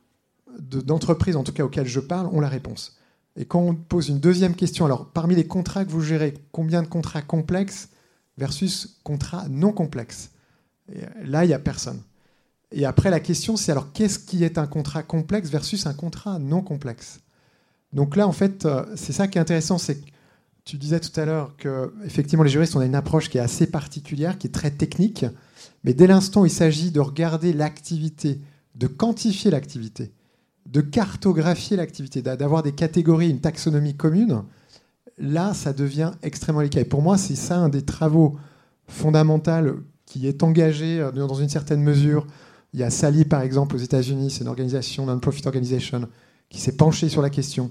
d'entreprises, 0.58 1.36
en 1.36 1.44
tout 1.44 1.52
cas 1.52 1.64
auxquelles 1.64 1.86
je 1.86 2.00
parle, 2.00 2.26
ont 2.26 2.40
la 2.40 2.48
réponse. 2.48 2.96
Et 3.36 3.46
quand 3.46 3.60
on 3.60 3.74
pose 3.74 4.08
une 4.08 4.20
deuxième 4.20 4.54
question, 4.54 4.84
alors 4.84 5.06
parmi 5.10 5.34
les 5.34 5.46
contrats 5.46 5.84
que 5.84 5.90
vous 5.90 6.02
gérez, 6.02 6.34
combien 6.52 6.82
de 6.82 6.88
contrats 6.88 7.22
complexes 7.22 7.88
versus 8.36 9.00
contrats 9.04 9.48
non 9.48 9.72
complexes? 9.72 10.30
Là, 11.22 11.44
il 11.44 11.48
n'y 11.48 11.54
a 11.54 11.58
personne. 11.58 12.02
Et 12.72 12.84
après, 12.84 13.10
la 13.10 13.20
question, 13.20 13.56
c'est 13.56 13.72
alors 13.72 13.92
qu'est-ce 13.92 14.18
qui 14.18 14.44
est 14.44 14.58
un 14.58 14.66
contrat 14.66 15.02
complexe 15.02 15.48
versus 15.48 15.86
un 15.86 15.94
contrat 15.94 16.38
non 16.38 16.62
complexe? 16.62 17.20
Donc 17.92 18.16
là, 18.16 18.26
en 18.26 18.32
fait, 18.32 18.64
euh, 18.64 18.84
c'est 18.96 19.12
ça 19.12 19.28
qui 19.28 19.38
est 19.38 19.40
intéressant, 19.40 19.78
c'est 19.78 19.96
que 19.96 20.10
tu 20.64 20.76
disais 20.78 21.00
tout 21.00 21.18
à 21.20 21.24
l'heure 21.24 21.56
que 21.56 21.92
effectivement 22.04 22.44
les 22.44 22.50
juristes, 22.50 22.76
on 22.76 22.80
a 22.80 22.86
une 22.86 22.94
approche 22.94 23.28
qui 23.28 23.38
est 23.38 23.42
assez 23.42 23.66
particulière, 23.66 24.38
qui 24.38 24.46
est 24.46 24.50
très 24.50 24.70
technique, 24.70 25.26
mais 25.84 25.92
dès 25.92 26.06
l'instant 26.06 26.44
il 26.44 26.50
s'agit 26.50 26.92
de 26.92 27.00
regarder 27.00 27.52
l'activité, 27.52 28.40
de 28.74 28.86
quantifier 28.86 29.50
l'activité, 29.50 30.12
de 30.66 30.80
cartographier 30.80 31.76
l'activité, 31.76 32.22
d'avoir 32.22 32.62
des 32.62 32.72
catégories, 32.72 33.30
une 33.30 33.40
taxonomie 33.40 33.96
commune, 33.96 34.42
là, 35.18 35.54
ça 35.54 35.72
devient 35.72 36.12
extrêmement 36.22 36.60
délicat. 36.60 36.80
Et 36.80 36.84
pour 36.84 37.02
moi, 37.02 37.18
c'est 37.18 37.36
ça 37.36 37.58
un 37.58 37.68
des 37.68 37.82
travaux 37.82 38.36
fondamentaux 38.86 39.50
qui 40.06 40.26
est 40.26 40.42
engagé 40.42 41.00
euh, 41.00 41.10
dans 41.10 41.34
une 41.34 41.48
certaine 41.48 41.82
mesure. 41.82 42.26
Il 42.74 42.80
y 42.80 42.82
a 42.82 42.90
Sally, 42.90 43.24
par 43.24 43.42
exemple, 43.42 43.76
aux 43.76 43.80
États-Unis, 43.80 44.30
c'est 44.30 44.42
une 44.42 44.48
organisation, 44.48 45.06
non-profit 45.06 45.46
organization, 45.46 46.08
qui 46.48 46.60
s'est 46.60 46.76
penchée 46.76 47.08
sur 47.08 47.22
la 47.22 47.30
question. 47.30 47.70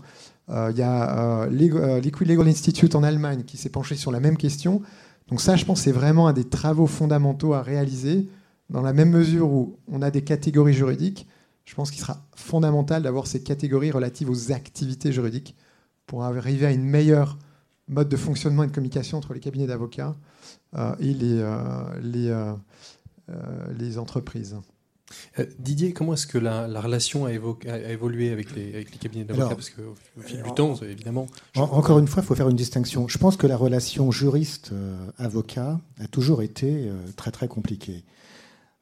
Euh, 0.50 0.70
il 0.72 0.78
y 0.78 0.82
a 0.82 1.44
euh, 1.46 2.00
Liquid 2.00 2.28
Legal 2.28 2.48
Institute 2.48 2.96
en 2.96 3.04
Allemagne 3.04 3.44
qui 3.44 3.58
s'est 3.58 3.70
penché 3.70 3.96
sur 3.96 4.12
la 4.12 4.20
même 4.20 4.38
question. 4.38 4.82
Donc 5.30 5.40
ça, 5.40 5.56
je 5.56 5.66
pense, 5.66 5.82
c'est 5.82 5.92
vraiment 5.92 6.28
un 6.28 6.34
des 6.34 6.44
travaux 6.44 6.88
fondamentaux 6.88 7.54
à 7.54 7.62
réaliser, 7.62 8.28
dans 8.72 8.82
la 8.82 8.94
même 8.94 9.10
mesure 9.10 9.52
où 9.52 9.78
on 9.88 10.02
a 10.02 10.10
des 10.10 10.24
catégories 10.24 10.74
juridiques. 10.74 11.28
Je 11.66 11.76
pense 11.76 11.92
qu'il 11.92 12.02
sera 12.02 12.26
fondamental 12.36 13.04
d'avoir 13.04 13.28
ces 13.28 13.44
catégories 13.44 13.92
relatives 13.92 14.30
aux 14.30 14.52
activités 14.52 15.12
juridiques 15.12 15.56
pour 16.08 16.24
arriver 16.24 16.66
à 16.66 16.72
une 16.72 16.84
meilleure 16.84 17.38
mode 17.88 18.10
de 18.10 18.18
fonctionnement 18.18 18.64
et 18.64 18.68
de 18.68 18.72
communication 18.72 19.18
entre 19.18 19.34
les 19.34 19.40
cabinets 19.40 19.68
d'avocats 19.68 20.16
euh, 20.76 20.96
et 21.00 21.14
les, 21.14 21.40
euh, 21.40 22.00
les, 22.02 22.30
euh, 22.30 22.54
les 23.78 23.98
entreprises. 23.98 24.56
Didier, 25.60 25.92
comment 25.92 26.14
est-ce 26.14 26.26
que 26.26 26.38
la, 26.38 26.66
relation 26.80 27.26
a, 27.26 27.34
évolué 27.34 28.32
avec 28.32 28.56
les, 28.56 28.74
avec 28.74 28.94
les 28.94 28.98
cabinets 28.98 29.26
d'avocats 29.26 29.56
Parce 29.56 29.70
qu'au 29.70 29.94
fil 30.22 30.42
du 30.42 30.54
temps, 30.54 30.76
évidemment. 30.78 31.28
encore 31.58 32.00
une 32.00 32.08
fois, 32.08 32.24
il 32.24 32.26
faut 32.26 32.36
faire 32.36 32.48
une 32.48 32.56
distinction. 32.56 33.10
Je 33.10 33.18
pense 33.18 33.36
que 33.36 33.46
la 33.46 33.58
relation 33.58 34.10
juriste-avocat 34.10 35.82
a 36.00 36.08
toujours 36.08 36.42
été 36.42 36.90
très 37.18 37.32
très 37.32 37.50
compliquée. 37.50 38.06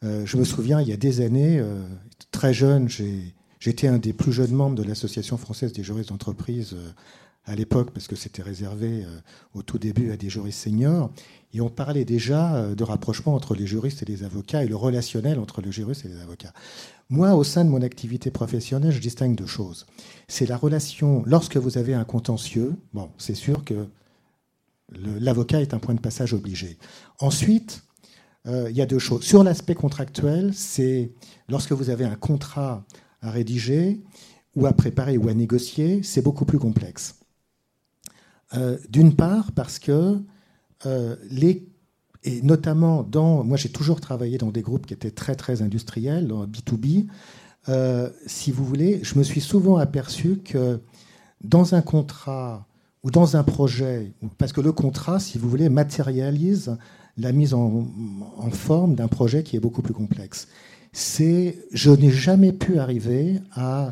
Je 0.01 0.37
me 0.37 0.43
souviens, 0.43 0.81
il 0.81 0.87
y 0.87 0.93
a 0.93 0.97
des 0.97 1.21
années, 1.21 1.63
très 2.31 2.53
jeune, 2.53 2.87
j'étais 3.59 3.87
un 3.87 3.97
des 3.97 4.13
plus 4.13 4.31
jeunes 4.31 4.53
membres 4.53 4.75
de 4.75 4.83
l'Association 4.83 5.37
française 5.37 5.73
des 5.73 5.83
juristes 5.83 6.09
d'entreprise 6.09 6.75
à 7.45 7.55
l'époque, 7.55 7.91
parce 7.91 8.07
que 8.07 8.15
c'était 8.15 8.41
réservé 8.41 9.05
au 9.53 9.61
tout 9.63 9.77
début 9.77 10.11
à 10.11 10.17
des 10.17 10.29
juristes 10.29 10.59
seniors. 10.59 11.11
Et 11.53 11.61
on 11.61 11.69
parlait 11.69 12.05
déjà 12.05 12.55
euh, 12.55 12.75
de 12.75 12.83
rapprochement 12.83 13.33
entre 13.33 13.55
les 13.55 13.65
juristes 13.65 14.03
et 14.03 14.05
les 14.05 14.23
avocats 14.23 14.63
et 14.63 14.67
le 14.67 14.75
relationnel 14.75 15.39
entre 15.39 15.61
les 15.61 15.71
juristes 15.71 16.05
et 16.05 16.09
les 16.09 16.19
avocats. 16.19 16.53
Moi, 17.09 17.33
au 17.33 17.43
sein 17.43 17.65
de 17.65 17.69
mon 17.69 17.81
activité 17.81 18.29
professionnelle, 18.29 18.91
je 18.91 18.99
distingue 18.99 19.35
deux 19.35 19.47
choses. 19.47 19.87
C'est 20.27 20.45
la 20.45 20.57
relation, 20.57 21.23
lorsque 21.25 21.57
vous 21.57 21.79
avez 21.79 21.95
un 21.95 22.03
contentieux, 22.03 22.75
bon, 22.93 23.09
c'est 23.17 23.35
sûr 23.35 23.65
que 23.65 23.87
l'avocat 24.91 25.61
est 25.61 25.73
un 25.73 25.79
point 25.79 25.95
de 25.95 25.99
passage 25.99 26.33
obligé. 26.33 26.77
Ensuite, 27.19 27.81
euh, 27.81 27.88
il 28.69 28.75
y 28.75 28.81
a 28.81 28.85
deux 28.85 28.99
choses. 28.99 29.23
Sur 29.23 29.43
l'aspect 29.43 29.75
contractuel, 29.75 30.53
c'est 30.53 31.11
lorsque 31.49 31.71
vous 31.71 31.89
avez 31.89 32.05
un 32.05 32.15
contrat 32.15 32.83
à 33.21 33.31
rédiger 33.31 34.01
ou 34.55 34.65
à 34.65 34.73
préparer 34.73 35.17
ou 35.17 35.29
à 35.29 35.33
négocier, 35.33 36.01
c'est 36.03 36.21
beaucoup 36.21 36.45
plus 36.45 36.59
complexe. 36.59 37.15
Euh, 38.55 38.77
d'une 38.89 39.15
part, 39.15 39.51
parce 39.51 39.79
que 39.79 40.19
euh, 40.85 41.15
les, 41.29 41.67
et 42.23 42.41
notamment 42.41 43.03
dans. 43.03 43.43
Moi, 43.43 43.57
j'ai 43.57 43.69
toujours 43.69 44.01
travaillé 44.01 44.37
dans 44.37 44.51
des 44.51 44.61
groupes 44.61 44.87
qui 44.87 44.93
étaient 44.93 45.11
très, 45.11 45.35
très 45.35 45.61
industriels, 45.61 46.27
dans 46.27 46.47
B2B. 46.47 47.07
Euh, 47.67 48.09
si 48.25 48.51
vous 48.51 48.65
voulez, 48.65 48.99
je 49.03 49.17
me 49.17 49.23
suis 49.23 49.41
souvent 49.41 49.77
aperçu 49.77 50.37
que 50.37 50.79
dans 51.43 51.75
un 51.75 51.81
contrat 51.81 52.65
ou 53.03 53.11
dans 53.11 53.37
un 53.37 53.43
projet, 53.43 54.13
parce 54.37 54.51
que 54.51 54.61
le 54.61 54.71
contrat, 54.71 55.19
si 55.19 55.37
vous 55.37 55.49
voulez, 55.49 55.69
matérialise 55.69 56.77
la 57.19 57.31
mise 57.31 57.53
en, 57.53 57.85
forme 58.51 58.95
d'un 58.95 59.07
projet 59.07 59.43
qui 59.43 59.55
est 59.55 59.59
beaucoup 59.59 59.81
plus 59.81 59.93
complexe. 59.93 60.47
C'est, 60.91 61.57
je 61.71 61.91
n'ai 61.91 62.11
jamais 62.11 62.51
pu 62.51 62.79
arriver 62.79 63.39
à 63.55 63.91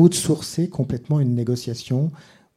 outsourcer 0.00 0.68
complètement 0.68 1.20
une 1.20 1.34
négociation 1.34 2.10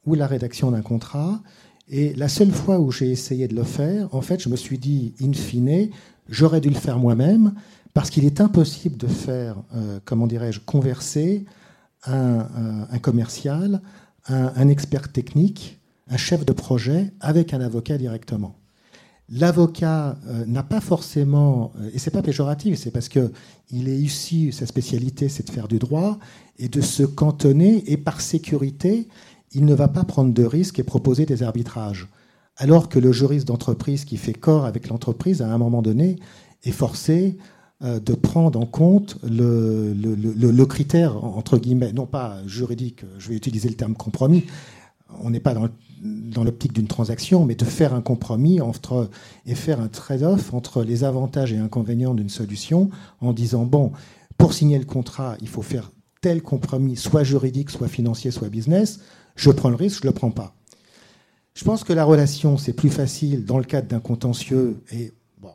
ou 0.05 0.15
la 0.15 0.27
rédaction 0.27 0.71
d'un 0.71 0.81
contrat. 0.81 1.41
Et 1.87 2.13
la 2.15 2.29
seule 2.29 2.51
fois 2.51 2.79
où 2.79 2.91
j'ai 2.91 3.11
essayé 3.11 3.47
de 3.47 3.55
le 3.55 3.63
faire, 3.63 4.13
en 4.13 4.21
fait, 4.21 4.41
je 4.41 4.49
me 4.49 4.55
suis 4.55 4.77
dit, 4.77 5.13
in 5.21 5.33
fine, 5.33 5.89
j'aurais 6.29 6.61
dû 6.61 6.69
le 6.69 6.75
faire 6.75 6.97
moi-même, 6.97 7.53
parce 7.93 8.09
qu'il 8.09 8.25
est 8.25 8.41
impossible 8.41 8.97
de 8.97 9.07
faire, 9.07 9.57
euh, 9.75 9.99
comment 10.03 10.27
dirais-je, 10.27 10.59
converser 10.59 11.45
un, 12.05 12.47
un, 12.91 12.99
commercial, 12.99 13.81
un, 14.27 14.67
expert 14.67 15.11
technique, 15.11 15.79
un 16.07 16.17
chef 16.17 16.45
de 16.45 16.53
projet 16.53 17.13
avec 17.19 17.53
un 17.53 17.61
avocat 17.61 17.97
directement. 17.97 18.55
L'avocat 19.29 20.17
euh, 20.27 20.45
n'a 20.45 20.61
pas 20.61 20.81
forcément, 20.81 21.71
euh, 21.79 21.89
et 21.93 21.99
c'est 21.99 22.11
pas 22.11 22.21
péjoratif, 22.21 22.77
c'est 22.77 22.91
parce 22.91 23.09
que 23.09 23.31
il 23.71 23.89
est 23.89 23.97
ici, 23.97 24.51
sa 24.51 24.67
spécialité, 24.67 25.29
c'est 25.29 25.47
de 25.47 25.51
faire 25.51 25.67
du 25.67 25.79
droit 25.79 26.19
et 26.59 26.69
de 26.69 26.81
se 26.81 27.03
cantonner, 27.03 27.83
et 27.87 27.97
par 27.97 28.21
sécurité, 28.21 29.07
il 29.51 29.65
ne 29.65 29.73
va 29.73 29.87
pas 29.87 30.03
prendre 30.03 30.33
de 30.33 30.43
risques 30.43 30.77
et 30.77 30.83
proposer 30.83 31.25
des 31.25 31.41
arbitrages. 31.41 32.07
Alors 32.57 32.87
que 32.87 32.99
le 32.99 33.11
juriste 33.11 33.47
d'entreprise 33.47 34.05
qui 34.05 34.17
fait 34.17 34.33
corps 34.33 34.65
avec 34.65 34.89
l'entreprise, 34.89 35.41
à 35.41 35.51
un 35.51 35.57
moment 35.57 35.81
donné, 35.81 36.17
est 36.63 36.71
forcé 36.71 37.37
euh, 37.83 37.99
de 37.99 38.13
prendre 38.13 38.59
en 38.59 38.65
compte 38.65 39.17
le, 39.23 40.65
critère, 40.65 41.23
entre 41.23 41.57
guillemets, 41.57 41.91
non 41.91 42.05
pas 42.05 42.37
juridique, 42.45 43.01
je 43.17 43.29
vais 43.29 43.35
utiliser 43.35 43.67
le 43.67 43.75
terme 43.75 43.95
compromis, 43.95 44.45
on 45.09 45.29
n'est 45.29 45.39
pas 45.39 45.53
dans, 45.53 46.43
l'optique 46.43 46.73
d'une 46.73 46.87
transaction, 46.87 47.45
mais 47.45 47.55
de 47.55 47.65
faire 47.65 47.93
un 47.93 48.01
compromis 48.01 48.61
entre, 48.61 49.09
et 49.45 49.55
faire 49.55 49.79
un 49.79 49.87
trade-off 49.87 50.53
entre 50.53 50.83
les 50.83 51.03
avantages 51.03 51.53
et 51.53 51.57
inconvénients 51.57 52.13
d'une 52.13 52.29
solution 52.29 52.89
en 53.21 53.33
disant, 53.33 53.65
bon, 53.65 53.91
pour 54.37 54.53
signer 54.53 54.77
le 54.77 54.85
contrat, 54.85 55.37
il 55.41 55.47
faut 55.47 55.61
faire 55.61 55.91
tel 56.21 56.41
compromis, 56.41 56.95
soit 56.95 57.23
juridique, 57.23 57.69
soit 57.69 57.87
financier, 57.87 58.31
soit 58.31 58.49
business, 58.49 58.99
je 59.35 59.51
prends 59.51 59.69
le 59.69 59.75
risque, 59.75 60.01
je 60.01 60.07
ne 60.07 60.11
le 60.11 60.15
prends 60.15 60.31
pas. 60.31 60.55
Je 61.53 61.63
pense 61.63 61.83
que 61.83 61.93
la 61.93 62.03
relation, 62.03 62.57
c'est 62.57 62.73
plus 62.73 62.89
facile 62.89 63.45
dans 63.45 63.57
le 63.57 63.63
cadre 63.63 63.87
d'un 63.87 63.99
contentieux 63.99 64.81
et 64.91 65.13
bon, 65.37 65.51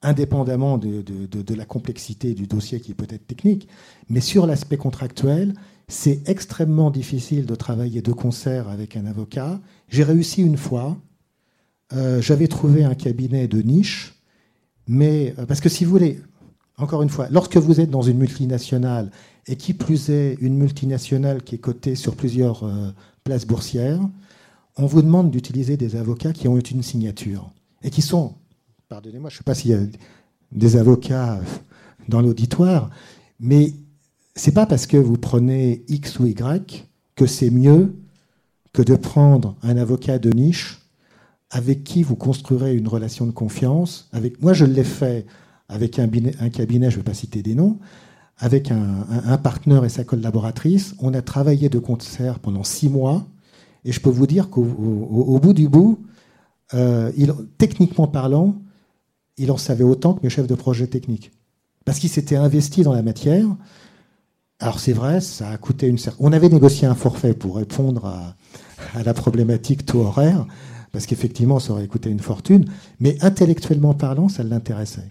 indépendamment 0.00 0.78
de, 0.78 1.02
de, 1.02 1.54
la 1.54 1.64
complexité 1.64 2.34
du 2.34 2.46
dossier 2.46 2.80
qui 2.80 2.92
est 2.92 2.94
peut-être 2.94 3.26
technique, 3.26 3.68
mais 4.08 4.20
sur 4.20 4.46
l'aspect 4.46 4.76
contractuel, 4.76 5.54
c'est 5.88 6.28
extrêmement 6.28 6.90
difficile 6.90 7.46
de 7.46 7.54
travailler 7.54 8.02
de 8.02 8.12
concert 8.12 8.68
avec 8.68 8.96
un 8.96 9.06
avocat. 9.06 9.60
J'ai 9.88 10.04
réussi 10.04 10.42
une 10.42 10.56
fois. 10.56 10.96
Euh, 11.92 12.22
j'avais 12.22 12.48
trouvé 12.48 12.84
un 12.84 12.94
cabinet 12.94 13.48
de 13.48 13.60
niche, 13.60 14.14
mais 14.86 15.34
euh, 15.38 15.46
parce 15.46 15.60
que 15.60 15.68
si 15.68 15.84
vous 15.84 15.90
voulez, 15.90 16.20
encore 16.78 17.02
une 17.02 17.10
fois, 17.10 17.28
lorsque 17.30 17.56
vous 17.58 17.80
êtes 17.80 17.90
dans 17.90 18.02
une 18.02 18.18
multinationale 18.18 19.10
et 19.46 19.56
qui 19.56 19.74
plus 19.74 20.08
est 20.08 20.38
une 20.40 20.56
multinationale 20.56 21.42
qui 21.42 21.56
est 21.56 21.58
cotée 21.58 21.94
sur 21.94 22.16
plusieurs 22.16 22.64
euh, 22.64 22.90
places 23.24 23.46
boursières, 23.46 24.00
on 24.76 24.86
vous 24.86 25.02
demande 25.02 25.30
d'utiliser 25.30 25.76
des 25.76 25.96
avocats 25.96 26.32
qui 26.32 26.48
ont 26.48 26.58
une 26.58 26.82
signature 26.82 27.50
et 27.82 27.90
qui 27.90 28.00
sont, 28.00 28.34
pardonnez-moi, 28.88 29.28
je 29.28 29.34
ne 29.34 29.38
sais 29.38 29.44
pas 29.44 29.54
s'il 29.54 29.70
y 29.72 29.74
a 29.74 29.80
des 30.52 30.76
avocats 30.76 31.40
dans 32.08 32.20
l'auditoire, 32.20 32.88
mais 33.38 33.74
c'est 34.34 34.52
pas 34.52 34.66
parce 34.66 34.86
que 34.86 34.96
vous 34.96 35.18
prenez 35.18 35.84
X 35.88 36.18
ou 36.18 36.26
Y 36.26 36.88
que 37.16 37.26
c'est 37.26 37.50
mieux 37.50 37.94
que 38.72 38.82
de 38.82 38.96
prendre 38.96 39.56
un 39.62 39.76
avocat 39.76 40.18
de 40.18 40.30
niche 40.30 40.80
avec 41.50 41.84
qui 41.84 42.02
vous 42.02 42.16
construirez 42.16 42.74
une 42.74 42.88
relation 42.88 43.26
de 43.26 43.30
confiance. 43.30 44.08
Avec 44.12 44.42
moi, 44.42 44.54
je 44.54 44.64
l'ai 44.64 44.84
fait 44.84 45.26
avec 45.68 45.98
un, 45.98 46.08
cabinet, 46.50 46.90
je 46.90 46.96
ne 46.96 47.00
vais 47.00 47.04
pas 47.04 47.14
citer 47.14 47.42
des 47.42 47.54
noms, 47.54 47.78
avec 48.38 48.70
un, 48.70 49.38
partenaire 49.38 49.84
et 49.84 49.90
sa 49.90 50.04
collaboratrice. 50.04 50.94
On 50.98 51.12
a 51.14 51.22
travaillé 51.22 51.68
de 51.68 51.78
concert 51.78 52.38
pendant 52.38 52.64
six 52.64 52.88
mois, 52.88 53.26
et 53.84 53.92
je 53.92 54.00
peux 54.00 54.10
vous 54.10 54.26
dire 54.26 54.48
qu'au 54.48 54.64
bout 54.64 55.52
du 55.52 55.68
bout, 55.68 55.98
euh, 56.74 57.12
techniquement 57.58 58.06
parlant, 58.06 58.56
il 59.36 59.50
en 59.50 59.58
savait 59.58 59.84
autant 59.84 60.14
que 60.14 60.20
mes 60.22 60.30
chefs 60.30 60.46
de 60.46 60.54
projet 60.54 60.86
techniques, 60.86 61.32
parce 61.84 61.98
qu'il 61.98 62.10
s'était 62.10 62.36
investi 62.36 62.82
dans 62.82 62.92
la 62.94 63.02
matière. 63.02 63.46
Alors 64.62 64.78
c'est 64.78 64.92
vrai, 64.92 65.20
ça 65.20 65.50
a 65.50 65.56
coûté 65.56 65.88
une 65.88 65.98
certaine... 65.98 66.24
On 66.24 66.32
avait 66.32 66.48
négocié 66.48 66.86
un 66.86 66.94
forfait 66.94 67.34
pour 67.34 67.56
répondre 67.56 68.06
à, 68.06 69.02
la 69.02 69.12
problématique 69.12 69.84
taux 69.84 70.02
horaire, 70.02 70.46
parce 70.92 71.06
qu'effectivement, 71.06 71.58
ça 71.58 71.72
aurait 71.72 71.88
coûté 71.88 72.10
une 72.10 72.20
fortune, 72.20 72.66
mais 73.00 73.16
intellectuellement 73.22 73.92
parlant, 73.92 74.28
ça 74.28 74.44
l'intéressait. 74.44 75.08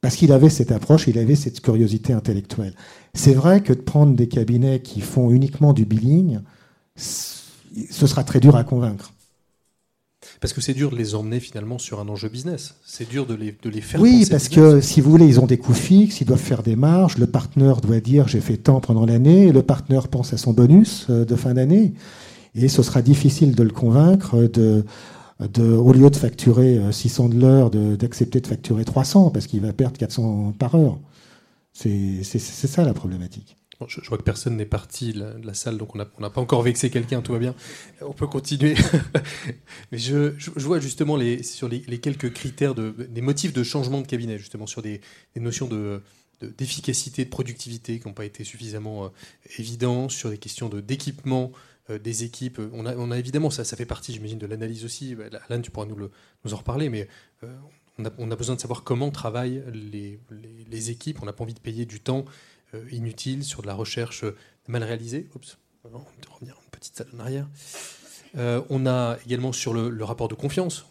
Parce 0.00 0.14
qu'il 0.14 0.30
avait 0.30 0.48
cette 0.48 0.70
approche, 0.70 1.08
il 1.08 1.18
avait 1.18 1.34
cette 1.34 1.60
curiosité 1.60 2.12
intellectuelle. 2.12 2.74
C'est 3.14 3.34
vrai 3.34 3.62
que 3.62 3.72
de 3.72 3.80
prendre 3.80 4.14
des 4.14 4.28
cabinets 4.28 4.80
qui 4.80 5.00
font 5.00 5.32
uniquement 5.32 5.72
du 5.72 5.84
billing, 5.84 6.38
ce 6.94 8.06
sera 8.06 8.22
très 8.22 8.38
dur 8.38 8.54
à 8.54 8.62
convaincre. 8.62 9.12
Parce 10.46 10.54
que 10.54 10.60
c'est 10.60 10.74
dur 10.74 10.92
de 10.92 10.96
les 10.96 11.16
emmener 11.16 11.40
finalement 11.40 11.76
sur 11.76 11.98
un 11.98 12.08
enjeu 12.08 12.28
business. 12.28 12.76
C'est 12.86 13.08
dur 13.08 13.26
de 13.26 13.34
les, 13.34 13.52
de 13.60 13.68
les 13.68 13.80
faire. 13.80 14.00
Oui, 14.00 14.24
parce 14.30 14.48
que 14.48 14.80
si 14.80 15.00
vous 15.00 15.10
voulez, 15.10 15.26
ils 15.26 15.40
ont 15.40 15.46
des 15.46 15.58
coûts 15.58 15.74
fixes, 15.74 16.20
ils 16.20 16.24
doivent 16.24 16.38
faire 16.38 16.62
des 16.62 16.76
marges. 16.76 17.18
Le 17.18 17.26
partenaire 17.26 17.80
doit 17.80 17.98
dire 17.98 18.28
j'ai 18.28 18.40
fait 18.40 18.56
tant 18.56 18.78
pendant 18.80 19.06
l'année. 19.06 19.50
Le 19.50 19.62
partenaire 19.64 20.06
pense 20.06 20.32
à 20.32 20.36
son 20.36 20.52
bonus 20.52 21.08
euh, 21.10 21.24
de 21.24 21.34
fin 21.34 21.54
d'année. 21.54 21.94
Et 22.54 22.68
ce 22.68 22.84
sera 22.84 23.02
difficile 23.02 23.56
de 23.56 23.62
le 23.64 23.70
convaincre 23.70 24.36
de, 24.42 24.84
de 25.40 25.64
au 25.64 25.92
lieu 25.92 26.10
de 26.10 26.16
facturer 26.16 26.80
600 26.92 27.24
euh, 27.24 27.28
de 27.28 27.40
l'heure, 27.40 27.70
d'accepter 27.70 28.40
de, 28.40 28.46
facturer 28.46 28.84
300 28.84 29.30
parce 29.30 29.48
qu'il 29.48 29.62
va 29.62 29.72
perdre 29.72 29.98
400 29.98 30.54
par 30.56 30.76
heure. 30.76 31.00
C'est 31.72 32.22
ça 32.22 32.84
la 32.84 32.94
problématique 32.94 33.56
je, 33.88 34.00
vois 34.08 34.16
que 34.16 34.22
personne 34.22 34.56
n'est 34.56 34.64
parti 34.64 35.12
de 35.12 35.40
la, 35.44 35.54
salle, 35.54 35.76
donc 35.76 35.94
on 35.94 35.98
n'a 35.98 36.30
pas 36.30 36.40
encore 36.40 36.62
vexé 36.62 36.88
quelqu'un, 36.90 37.20
tout 37.20 37.32
va 37.32 37.38
bien. 37.38 37.54
On 38.00 38.12
peut 38.12 38.26
continuer. 38.26 38.74
Mais 39.92 39.98
je, 39.98 40.32
vois 40.58 40.80
justement 40.80 41.18
sur 41.42 41.68
les, 41.68 41.98
quelques 41.98 42.32
critères, 42.32 42.74
de, 42.74 42.90
des 42.90 43.20
motifs 43.20 43.52
de 43.52 43.62
changement 43.62 44.00
de 44.00 44.06
cabinet, 44.06 44.38
justement 44.38 44.66
sur 44.66 44.80
des, 44.80 45.00
notions 45.36 45.66
de, 45.66 46.00
d'efficacité, 46.40 47.24
de, 47.24 47.30
productivité 47.30 48.00
qui 48.00 48.06
n'ont 48.06 48.14
pas 48.14 48.24
été 48.24 48.44
suffisamment 48.44 49.04
euh, 49.04 49.08
évidents, 49.58 50.08
sur 50.08 50.30
des 50.30 50.38
questions 50.38 50.70
d'équipement 50.70 51.52
euh, 51.90 51.98
des 51.98 52.24
équipes. 52.24 52.60
On 52.72 52.86
a, 52.86 53.18
évidemment, 53.18 53.50
ça, 53.50 53.64
fait 53.64 53.86
partie, 53.86 54.14
j'imagine, 54.14 54.38
de 54.38 54.46
l'analyse 54.46 54.86
aussi. 54.86 55.14
Alain, 55.48 55.60
tu 55.60 55.70
pourras 55.70 55.86
nous, 55.86 56.10
en 56.50 56.56
reparler, 56.56 56.88
mais 56.88 57.08
euh, 57.44 57.54
on, 57.98 58.30
a, 58.30 58.36
besoin 58.36 58.54
de 58.54 58.60
savoir 58.60 58.84
comment 58.84 59.10
travaillent 59.10 59.62
les 59.70 60.90
équipes. 60.90 61.18
On 61.20 61.26
n'a 61.26 61.34
pas 61.34 61.44
envie 61.44 61.54
de 61.54 61.60
payer 61.60 61.84
du 61.84 62.00
temps 62.00 62.24
euh, 62.74 62.84
inutile, 62.90 63.44
sur 63.44 63.62
de 63.62 63.66
la 63.66 63.74
recherche 63.74 64.24
euh, 64.24 64.36
mal 64.66 64.82
réalisée. 64.82 65.28
On 65.84 66.00
une 66.40 66.70
petite 66.72 67.04
en 67.14 67.20
arrière. 67.20 67.48
Euh, 68.36 68.60
on 68.70 68.86
a 68.86 69.18
également 69.24 69.52
sur 69.52 69.72
le, 69.72 70.04
rapport 70.04 70.28
de 70.28 70.34
confiance, 70.34 70.86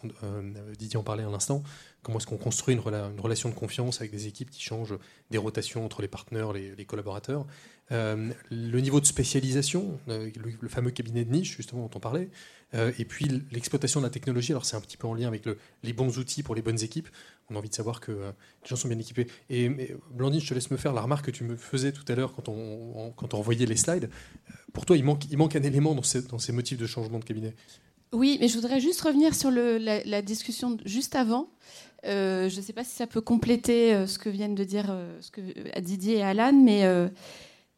Didier 0.78 0.96
en 0.96 1.02
parlait 1.02 1.22
un 1.22 1.34
instant, 1.34 1.62
comment 2.02 2.18
est-ce 2.18 2.26
qu'on 2.26 2.38
construit 2.38 2.74
une, 2.74 2.80
relation 2.80 3.50
de 3.50 3.54
confiance 3.54 4.00
avec 4.00 4.10
des 4.10 4.26
équipes 4.26 4.50
qui 4.50 4.62
changent 4.62 4.96
des 5.30 5.38
rotations 5.38 5.84
entre 5.84 6.00
les 6.00 6.08
partenaires, 6.08 6.52
les 6.54 6.84
collaborateurs. 6.86 7.46
le 7.90 8.80
niveau 8.80 9.00
de 9.00 9.06
spécialisation, 9.06 10.00
le, 10.08 10.68
fameux 10.68 10.90
cabinet 10.90 11.24
de 11.24 11.30
niche, 11.30 11.56
justement, 11.56 11.82
dont 11.82 11.90
on 11.96 12.00
parlait, 12.00 12.30
et 12.72 13.04
puis 13.04 13.28
l'exploitation 13.52 14.00
de 14.00 14.06
la 14.06 14.10
technologie, 14.10 14.52
alors 14.52 14.64
c'est 14.64 14.76
un 14.76 14.80
petit 14.80 14.96
peu 14.96 15.06
en 15.06 15.14
lien 15.14 15.28
avec 15.28 15.44
les 15.82 15.92
bons 15.92 16.18
outils 16.18 16.42
pour 16.42 16.54
les 16.54 16.62
bonnes 16.62 16.82
équipes 16.82 17.08
on 17.50 17.54
a 17.54 17.58
envie 17.58 17.68
de 17.68 17.74
savoir 17.74 18.00
que 18.00 18.12
euh, 18.12 18.32
les 18.62 18.68
gens 18.68 18.76
sont 18.76 18.88
bien 18.88 18.98
équipés. 18.98 19.26
Et 19.50 19.70
Blandine, 20.10 20.40
je 20.40 20.48
te 20.48 20.54
laisse 20.54 20.70
me 20.70 20.76
faire 20.76 20.92
la 20.92 21.00
remarque 21.00 21.26
que 21.26 21.30
tu 21.30 21.44
me 21.44 21.56
faisais 21.56 21.92
tout 21.92 22.04
à 22.08 22.14
l'heure 22.14 22.34
quand 22.34 22.48
on, 22.48 23.12
quand 23.16 23.34
on 23.34 23.38
envoyait 23.38 23.66
les 23.66 23.76
slides. 23.76 24.10
Euh, 24.50 24.52
pour 24.72 24.84
toi, 24.84 24.96
il 24.96 25.04
manque, 25.04 25.24
il 25.30 25.38
manque 25.38 25.56
un 25.56 25.62
élément 25.62 25.94
dans 25.94 26.02
ces, 26.02 26.22
dans 26.22 26.38
ces 26.38 26.52
motifs 26.52 26.78
de 26.78 26.86
changement 26.86 27.18
de 27.18 27.24
cabinet. 27.24 27.54
Oui, 28.12 28.38
mais 28.40 28.48
je 28.48 28.54
voudrais 28.54 28.80
juste 28.80 29.00
revenir 29.00 29.34
sur 29.34 29.50
la, 29.50 30.22
discussion 30.22 30.76
juste 30.84 31.14
avant. 31.14 31.48
Euh, 32.04 32.48
je 32.48 32.56
ne 32.56 32.62
sais 32.62 32.72
pas 32.72 32.84
si 32.84 32.94
ça 32.94 33.06
peut 33.06 33.20
compléter 33.20 34.06
ce 34.06 34.18
que 34.18 34.28
viennent 34.28 34.54
de 34.54 34.64
dire 34.64 34.94
ce 35.20 35.30
que, 35.30 35.40
Didier 35.80 36.18
et 36.18 36.22
Alan, 36.22 36.52
mais 36.52 36.84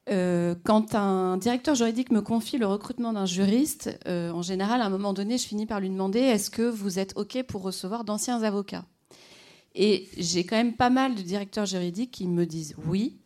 quand 0.07 0.95
un 0.95 1.39
directeur 1.39 1.75
juridique 1.75 2.13
me 2.13 2.21
confie 2.21 2.59
le 2.59 2.67
recrutement 2.67 3.15
d'un 3.15 3.27
juriste, 3.27 3.99
en 4.07 4.43
général, 4.43 4.83
à 4.83 4.87
un 4.87 4.91
moment 4.91 5.15
donné, 5.15 5.39
je 5.39 5.47
finis 5.47 5.67
par 5.67 5.81
lui 5.81 5.89
demander 5.89 6.21
est-ce 6.21 6.51
que 6.51 6.63
vous 6.63 6.99
êtes 6.99 7.15
OK 7.17 7.43
pour 7.45 7.63
recevoir 7.63 8.05
d'anciens 8.05 8.43
avocats? 8.43 8.85
Et 9.79 10.09
j'ai 10.19 10.45
quand 10.45 10.57
même 10.57 10.75
pas 10.75 10.91
mal 10.91 11.15
de 11.15 11.23
directeurs 11.23 11.65
juridiques 11.65 12.11
qui 12.11 12.27
me 12.27 12.45
disent 12.45 12.75
oui, 12.87 13.21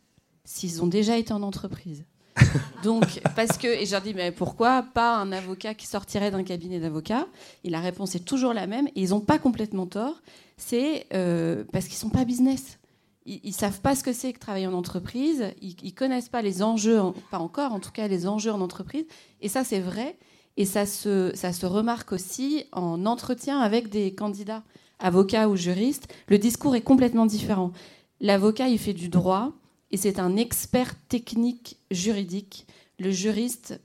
s'ils 0.44 0.82
ont 0.82 0.86
déjà 0.86 1.16
été 1.16 1.32
en 1.32 1.42
entreprise. 1.42 2.04
Donc, 2.84 3.20
parce 3.34 3.56
que, 3.56 3.66
et 3.66 3.86
je 3.86 3.92
leur 3.92 4.02
dis, 4.02 4.12
mais 4.12 4.32
pourquoi 4.32 4.82
pas 4.82 5.16
un 5.16 5.32
avocat 5.32 5.74
qui 5.74 5.86
sortirait 5.86 6.30
d'un 6.30 6.44
cabinet 6.44 6.78
d'avocats 6.78 7.26
Et 7.64 7.70
la 7.70 7.80
réponse 7.80 8.14
est 8.14 8.24
toujours 8.24 8.52
la 8.52 8.66
même, 8.66 8.86
et 8.88 9.02
ils 9.02 9.10
n'ont 9.10 9.20
pas 9.20 9.38
complètement 9.38 9.86
tort, 9.86 10.20
c'est 10.58 11.06
euh, 11.14 11.64
parce 11.72 11.86
qu'ils 11.86 11.96
ne 11.96 12.00
sont 12.00 12.10
pas 12.10 12.24
business. 12.26 12.78
Ils 13.24 13.40
ne 13.44 13.52
savent 13.52 13.80
pas 13.80 13.94
ce 13.94 14.02
que 14.02 14.12
c'est 14.12 14.32
que 14.32 14.38
travailler 14.38 14.66
en 14.66 14.74
entreprise, 14.74 15.46
ils 15.62 15.76
ne 15.82 15.90
connaissent 15.90 16.28
pas 16.28 16.42
les 16.42 16.62
enjeux, 16.62 17.00
pas 17.30 17.38
encore 17.38 17.72
en 17.72 17.80
tout 17.80 17.92
cas 17.92 18.08
les 18.08 18.26
enjeux 18.26 18.52
en 18.52 18.60
entreprise, 18.60 19.04
et 19.40 19.48
ça 19.48 19.62
c'est 19.62 19.78
vrai, 19.80 20.18
et 20.56 20.64
ça 20.64 20.86
se, 20.86 21.30
ça 21.34 21.52
se 21.52 21.64
remarque 21.64 22.12
aussi 22.12 22.64
en 22.72 23.06
entretien 23.06 23.60
avec 23.60 23.88
des 23.88 24.12
candidats 24.14 24.64
avocat 25.02 25.48
ou 25.48 25.56
juriste, 25.56 26.08
le 26.28 26.38
discours 26.38 26.74
est 26.74 26.80
complètement 26.80 27.26
différent. 27.26 27.72
L'avocat, 28.20 28.68
il 28.68 28.78
fait 28.78 28.94
du 28.94 29.08
droit 29.08 29.52
et 29.90 29.96
c'est 29.96 30.18
un 30.18 30.36
expert 30.36 30.94
technique 31.08 31.78
juridique. 31.90 32.66
Le 32.98 33.10
juriste, 33.10 33.80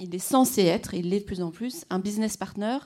il 0.00 0.14
est 0.14 0.18
censé 0.18 0.62
être, 0.62 0.94
il 0.94 1.10
l'est 1.10 1.20
de 1.20 1.24
plus 1.24 1.42
en 1.42 1.50
plus, 1.50 1.84
un 1.90 1.98
business 1.98 2.36
partner 2.36 2.78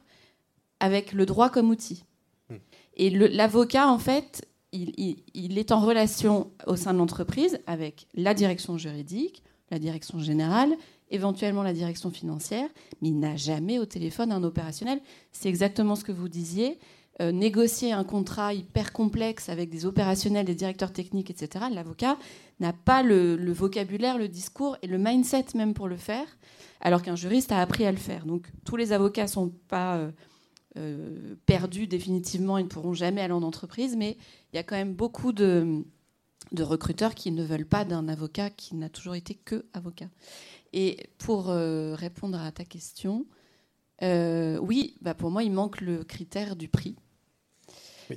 avec 0.81 1.13
le 1.13 1.25
droit 1.27 1.49
comme 1.49 1.71
outil. 1.71 2.05
Hmm. 2.51 2.57
Et 2.97 3.11
l'avocat, 3.11 3.89
en 3.89 3.99
fait, 3.99 4.47
il, 4.73 5.59
est 5.59 5.73
en 5.73 5.81
relation 5.81 6.51
au 6.67 6.77
sein 6.77 6.93
de 6.93 6.99
l'entreprise 6.99 7.59
avec 7.67 8.07
la 8.15 8.35
direction 8.35 8.79
juridique, 8.79 9.43
la 9.71 9.79
direction 9.79 10.19
générale, 10.19 10.77
éventuellement 11.11 11.63
la 11.63 11.73
direction 11.73 12.11
financière, 12.11 12.69
mais 13.01 13.09
il 13.09 13.19
n'a 13.19 13.37
jamais 13.37 13.79
au 13.79 13.87
téléphone 13.87 14.33
un 14.33 14.43
opérationnel. 14.45 15.01
C'est 15.33 15.49
exactement 15.49 15.97
ce 15.97 16.05
que 16.05 16.13
vous 16.13 16.29
disiez. 16.29 16.79
Euh, 17.21 17.33
négocier 17.33 17.93
un 17.93 18.05
contrat 18.05 18.55
hyper 18.55 18.95
complexe 18.95 19.51
avec 19.51 19.69
des 19.69 19.85
opérationnels, 19.85 20.47
des 20.47 20.55
directeurs 20.55 20.91
techniques, 20.91 21.31
etc., 21.31 21.67
l'avocat 21.71 22.17
n'a 22.61 22.73
pas 22.73 23.03
le, 23.03 23.53
vocabulaire, 23.53 24.17
le 24.17 24.27
discours 24.27 24.79
et 24.81 24.87
le 24.87 24.97
mindset 24.97 25.45
même 25.55 25.75
pour 25.75 25.87
le 25.87 25.99
faire, 25.99 26.25
alors 26.81 27.03
qu'un 27.03 27.17
juriste 27.17 27.53
a 27.53 27.61
appris 27.61 27.85
à 27.85 27.93
le 27.93 27.99
faire. 27.99 28.25
Donc 28.25 28.51
tous 28.65 28.77
les 28.77 28.93
avocats 28.93 29.25
ne 29.25 29.29
sont 29.29 29.53
pas 29.69 29.97
euh, 29.97 30.11
euh, 30.79 31.35
perdus 31.45 31.87
définitivement, 31.87 32.57
ils 32.57 32.65
ne 32.65 32.69
pourront 32.69 32.95
jamais 32.95 33.21
aller 33.21 33.35
en 33.35 33.43
entreprise, 33.43 33.97
mais 33.97 34.17
il 34.53 34.57
y 34.57 34.59
a 34.59 34.63
quand 34.63 34.77
même 34.77 34.95
beaucoup 34.95 35.33
de, 35.33 35.85
recruteurs 36.59 37.15
qui 37.15 37.33
ne 37.33 37.45
veulent 37.45 37.69
pas 37.69 37.85
d'un 37.85 38.09
avocat 38.09 38.49
qui 38.49 38.77
n'a 38.77 38.89
toujours 38.89 39.15
été 39.15 39.35
que 39.35 39.67
avocat. 39.75 40.09
Et 40.73 41.11
pour 41.19 41.49
répondre 41.49 42.41
à 42.41 42.51
ta 42.51 42.65
question, 42.65 43.27
oui, 44.01 44.97
bah 45.03 45.13
pour 45.13 45.31
moi, 45.31 45.43
il 45.43 45.53
manque 45.53 45.83
le 45.83 46.03
critère 46.03 46.57
du 46.57 46.69
prix 46.69 46.97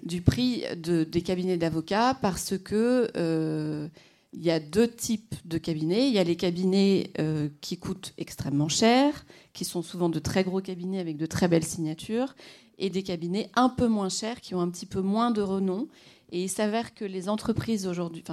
du 0.04 0.22
prix 0.22 0.64
de, 0.76 1.04
des 1.04 1.22
cabinets 1.22 1.58
d'avocats 1.58 2.18
parce 2.22 2.58
que 2.58 3.10
euh, 3.16 3.88
il 4.34 4.44
y 4.44 4.52
a 4.52 4.60
deux 4.60 4.88
types 4.88 5.36
de 5.46 5.58
cabinets. 5.58 6.08
Il 6.08 6.14
y 6.14 6.20
a 6.20 6.24
les 6.24 6.36
cabinets 6.36 7.12
euh, 7.20 7.50
qui 7.62 7.78
coûtent 7.78 8.14
extrêmement 8.18 8.70
cher, 8.70 9.26
qui 9.54 9.66
sont 9.66 9.82
souvent 9.82 10.10
de 10.10 10.20
très 10.20 10.44
gros 10.44 10.62
cabinets 10.62 11.00
avec 11.00 11.18
de 11.18 11.26
très 11.26 11.48
belles 11.48 11.64
signatures, 11.64 12.36
et 12.80 12.90
des 12.90 13.04
cabinets 13.04 13.52
un 13.56 13.70
peu 13.70 13.88
moins 13.88 14.10
chers, 14.10 14.42
qui 14.42 14.56
ont 14.56 14.62
un 14.62 14.70
petit 14.70 14.88
peu 14.88 15.02
moins 15.02 15.32
de 15.32 15.42
renom. 15.42 15.88
Et 16.32 16.44
il 16.44 16.50
s'avère 16.50 16.96
que 16.96 17.06
les 17.06 17.30
entreprises 17.30 17.86
aujourd'hui, 17.86 18.24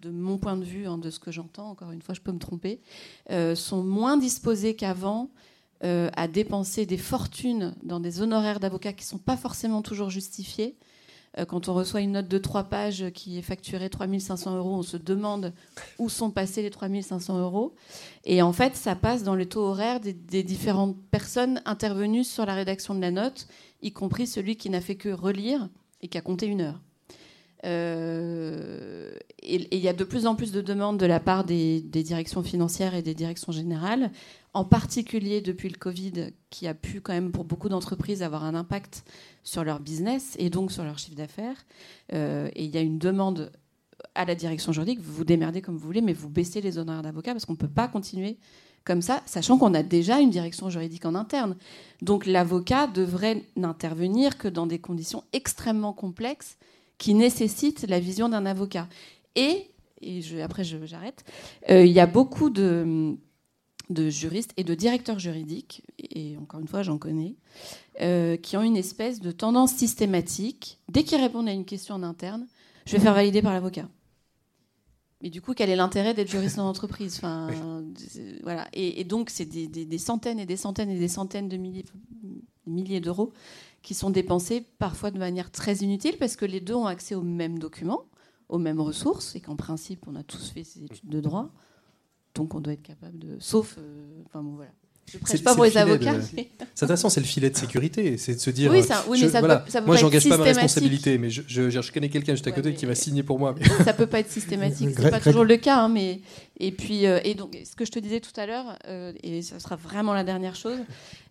de 0.00 0.10
mon 0.10 0.38
point 0.38 0.56
de 0.56 0.64
vue, 0.64 0.86
hein, 0.86 0.98
de 0.98 1.10
ce 1.10 1.18
que 1.18 1.32
j'entends, 1.32 1.70
encore 1.70 1.90
une 1.90 2.00
fois, 2.00 2.14
je 2.14 2.20
peux 2.20 2.30
me 2.30 2.38
tromper, 2.38 2.80
euh, 3.30 3.56
sont 3.56 3.82
moins 3.82 4.16
disposées 4.16 4.76
qu'avant 4.76 5.30
à 5.82 6.28
dépenser 6.28 6.84
des 6.84 6.98
fortunes 6.98 7.74
dans 7.82 8.00
des 8.00 8.20
honoraires 8.20 8.60
d'avocats 8.60 8.92
qui 8.92 9.02
ne 9.02 9.08
sont 9.08 9.18
pas 9.18 9.38
forcément 9.38 9.80
toujours 9.80 10.10
justifiés. 10.10 10.76
Euh, 11.38 11.44
quand 11.44 11.68
on 11.68 11.74
reçoit 11.74 12.00
une 12.00 12.12
note 12.12 12.28
de 12.28 12.38
trois 12.38 12.64
pages 12.64 13.10
qui 13.14 13.38
est 13.38 13.42
facturée 13.42 13.88
3500 13.88 14.56
euros, 14.56 14.74
on 14.74 14.82
se 14.82 14.96
demande 14.96 15.52
où 15.98 16.08
sont 16.08 16.30
passés 16.30 16.62
les 16.62 16.70
3500 16.70 17.40
euros. 17.40 17.74
Et 18.24 18.42
en 18.42 18.52
fait, 18.52 18.76
ça 18.76 18.96
passe 18.96 19.22
dans 19.22 19.36
le 19.36 19.46
taux 19.46 19.62
horaire 19.62 20.00
des, 20.00 20.42
différentes 20.42 20.96
personnes 21.10 21.62
intervenues 21.64 22.24
sur 22.24 22.46
la 22.46 22.54
rédaction 22.54 22.94
de 22.94 23.00
la 23.00 23.10
note, 23.10 23.46
y 23.82 23.92
compris 23.92 24.26
celui 24.26 24.56
qui 24.56 24.70
n'a 24.70 24.80
fait 24.80 24.96
que 24.96 25.08
relire 25.08 25.68
et 26.02 26.08
qui 26.08 26.18
a 26.18 26.22
compté 26.22 26.46
une 26.46 26.62
heure. 26.62 26.80
Euh, 27.66 29.12
et 29.42 29.76
il 29.76 29.82
y 29.82 29.88
a 29.88 29.92
de 29.92 30.04
plus 30.04 30.26
en 30.26 30.34
plus 30.34 30.50
de 30.50 30.62
demandes 30.62 30.98
de 30.98 31.06
la 31.06 31.20
part 31.20 31.44
des, 31.44 31.80
directions 31.80 32.42
financières 32.42 32.94
et 32.94 33.02
des 33.02 33.14
directions 33.14 33.52
générales, 33.52 34.10
en 34.52 34.64
particulier 34.64 35.40
depuis 35.40 35.68
le 35.68 35.76
Covid, 35.76 36.32
qui 36.50 36.66
a 36.66 36.74
pu 36.74 37.00
quand 37.00 37.12
même 37.12 37.30
pour 37.30 37.44
beaucoup 37.44 37.68
d'entreprises 37.68 38.22
avoir 38.22 38.44
un 38.44 38.54
impact 38.54 39.04
sur 39.44 39.62
leur 39.62 39.80
business 39.80 40.34
et 40.38 40.50
donc 40.50 40.72
sur 40.72 40.84
leur 40.84 40.98
chiffre 40.98 41.16
d'affaires. 41.16 41.64
Euh, 42.12 42.48
et 42.54 42.64
il 42.64 42.74
y 42.74 42.78
a 42.78 42.80
une 42.80 42.98
demande 42.98 43.52
à 44.14 44.24
la 44.24 44.34
direction 44.34 44.72
juridique, 44.72 45.00
vous 45.00 45.12
vous 45.12 45.24
démerdez 45.24 45.62
comme 45.62 45.76
vous 45.76 45.86
voulez, 45.86 46.00
mais 46.00 46.12
vous 46.12 46.28
baissez 46.28 46.60
les 46.60 46.78
honoraires 46.78 47.02
d'avocat 47.02 47.32
parce 47.32 47.44
qu'on 47.44 47.52
ne 47.52 47.58
peut 47.58 47.68
pas 47.68 47.86
continuer 47.86 48.38
comme 48.84 49.02
ça, 49.02 49.22
sachant 49.26 49.58
qu'on 49.58 49.74
a 49.74 49.82
déjà 49.82 50.20
une 50.20 50.30
direction 50.30 50.70
juridique 50.70 51.04
en 51.04 51.14
interne. 51.14 51.56
Donc 52.02 52.26
l'avocat 52.26 52.86
devrait 52.86 53.44
n'intervenir 53.56 54.38
que 54.38 54.48
dans 54.48 54.66
des 54.66 54.78
conditions 54.78 55.22
extrêmement 55.32 55.92
complexes 55.92 56.56
qui 56.98 57.14
nécessitent 57.14 57.86
la 57.88 58.00
vision 58.00 58.28
d'un 58.28 58.46
avocat. 58.46 58.88
Et, 59.36 59.70
et 60.00 60.42
après 60.42 60.64
j'arrête, 60.64 61.24
euh, 61.68 61.84
il 61.84 61.92
y 61.92 62.00
a 62.00 62.06
beaucoup 62.06 62.50
de, 62.50 63.16
de 63.90 64.08
juristes 64.08 64.52
et 64.56 64.64
de 64.64 64.74
directeurs 64.74 65.18
juridiques, 65.18 65.82
et 65.98 66.36
encore 66.38 66.60
une 66.60 66.68
fois 66.68 66.82
j'en 66.82 66.96
connais, 66.96 67.34
euh, 68.00 68.36
qui 68.36 68.56
ont 68.56 68.62
une 68.62 68.76
espèce 68.76 69.20
de 69.20 69.32
tendance 69.32 69.74
systématique, 69.74 70.78
dès 70.88 71.02
qu'ils 71.02 71.20
répondent 71.20 71.48
à 71.48 71.52
une 71.52 71.64
question 71.64 71.96
en 71.96 72.02
interne, 72.02 72.46
je 72.86 72.92
vais 72.92 73.02
faire 73.02 73.14
valider 73.14 73.42
par 73.42 73.52
l'avocat. 73.52 73.88
Mais 75.22 75.28
du 75.28 75.42
coup, 75.42 75.52
quel 75.52 75.68
est 75.68 75.76
l'intérêt 75.76 76.14
d'être 76.14 76.30
juriste 76.30 76.58
en 76.58 76.66
entreprise? 76.66 77.16
Enfin, 77.18 77.50
voilà. 78.42 78.66
Et, 78.72 79.04
donc, 79.04 79.28
c'est 79.28 79.44
des, 79.44 79.98
centaines 79.98 80.38
et 80.38 80.46
des 80.46 80.56
centaines 80.56 80.88
et 80.88 80.98
des 80.98 81.08
centaines 81.08 81.48
de 81.48 81.58
milliers, 81.58 81.84
milliers 82.66 83.00
d'euros 83.00 83.32
qui 83.82 83.92
sont 83.92 84.10
dépensés 84.10 84.64
parfois 84.78 85.10
de 85.10 85.18
manière 85.18 85.50
très 85.50 85.76
inutile 85.76 86.16
parce 86.18 86.36
que 86.36 86.46
les 86.46 86.60
deux 86.60 86.74
ont 86.74 86.86
accès 86.86 87.14
aux 87.14 87.22
mêmes 87.22 87.58
documents, 87.58 88.06
aux 88.48 88.58
mêmes 88.58 88.80
ressources, 88.80 89.36
et 89.36 89.40
qu'en 89.40 89.56
principe, 89.56 90.06
on 90.06 90.16
a 90.16 90.22
tous 90.22 90.50
fait 90.50 90.64
ces 90.64 90.84
études 90.84 91.08
de 91.08 91.20
droit. 91.20 91.50
Donc, 92.34 92.54
on 92.54 92.60
doit 92.60 92.74
être 92.74 92.82
capable 92.82 93.18
de. 93.18 93.38
Sauf. 93.40 93.76
Euh, 93.78 94.22
enfin, 94.26 94.42
bon, 94.42 94.54
voilà. 94.54 94.72
Je 95.12 95.18
prêche 95.18 95.42
pas 95.42 95.54
pour 95.54 95.64
les 95.64 95.76
avocats. 95.76 96.16
C'est 96.74 96.82
intéressant, 96.84 97.08
c'est 97.08 97.20
le 97.20 97.26
filet 97.26 97.50
de 97.50 97.56
sécurité. 97.56 98.16
C'est 98.16 98.34
de 98.34 98.40
se 98.40 98.50
dire. 98.50 98.70
Oui, 98.70 98.82
ça, 98.82 99.04
oui 99.08 99.20
mais 99.22 99.28
ça, 99.28 99.40
peut, 99.40 99.70
ça 99.70 99.80
peut 99.80 99.86
Moi, 99.86 99.96
j'engage 99.96 100.28
pas 100.28 100.36
ma 100.36 100.44
responsabilité, 100.44 101.18
mais 101.18 101.30
je, 101.30 101.42
je, 101.46 101.92
connais 101.92 102.08
quelqu'un 102.08 102.34
juste 102.34 102.46
à 102.46 102.52
côté 102.52 102.74
qui 102.74 102.86
va 102.86 102.94
signer 102.94 103.22
pour 103.22 103.38
moi. 103.38 103.54
Ça 103.84 103.92
peut 103.92 104.06
pas 104.06 104.20
être 104.20 104.30
systématique. 104.30 104.90
C'est 104.96 105.10
pas 105.10 105.20
toujours 105.20 105.44
le 105.44 105.56
cas. 105.56 105.78
Hein, 105.78 105.88
mais... 105.88 106.20
Et 106.62 106.72
puis, 106.72 107.06
euh, 107.06 107.20
et 107.24 107.34
donc, 107.34 107.58
ce 107.64 107.74
que 107.74 107.86
je 107.86 107.90
te 107.90 107.98
disais 107.98 108.20
tout 108.20 108.38
à 108.38 108.44
l'heure, 108.44 108.78
euh, 108.86 109.14
et 109.22 109.40
ce 109.40 109.58
sera 109.58 109.76
vraiment 109.76 110.12
la 110.12 110.24
dernière 110.24 110.54
chose, 110.54 110.78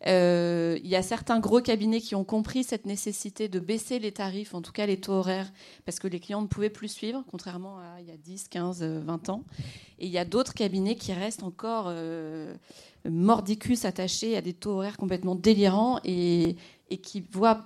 euh, 0.07 0.79
il 0.83 0.89
y 0.89 0.95
a 0.95 1.03
certains 1.03 1.39
gros 1.39 1.61
cabinets 1.61 2.01
qui 2.01 2.15
ont 2.15 2.23
compris 2.23 2.63
cette 2.63 2.87
nécessité 2.87 3.47
de 3.47 3.59
baisser 3.59 3.99
les 3.99 4.11
tarifs, 4.11 4.55
en 4.55 4.63
tout 4.63 4.71
cas 4.71 4.87
les 4.87 4.97
taux 4.97 5.13
horaires, 5.13 5.51
parce 5.85 5.99
que 5.99 6.07
les 6.07 6.19
clients 6.19 6.41
ne 6.41 6.47
pouvaient 6.47 6.71
plus 6.71 6.87
suivre, 6.87 7.23
contrairement 7.29 7.77
à 7.77 8.01
il 8.01 8.07
y 8.07 8.11
a 8.11 8.17
10, 8.17 8.47
15, 8.47 8.81
20 8.81 9.29
ans. 9.29 9.43
Et 9.99 10.07
il 10.07 10.11
y 10.11 10.17
a 10.17 10.25
d'autres 10.25 10.55
cabinets 10.55 10.95
qui 10.95 11.13
restent 11.13 11.43
encore 11.43 11.93
mordicus 13.07 13.85
attachés 13.85 14.35
à 14.35 14.41
des 14.41 14.53
taux 14.53 14.71
horaires 14.71 14.97
complètement 14.97 15.35
délirants 15.35 15.99
et, 16.03 16.55
qui 17.01 17.21
voient, 17.31 17.65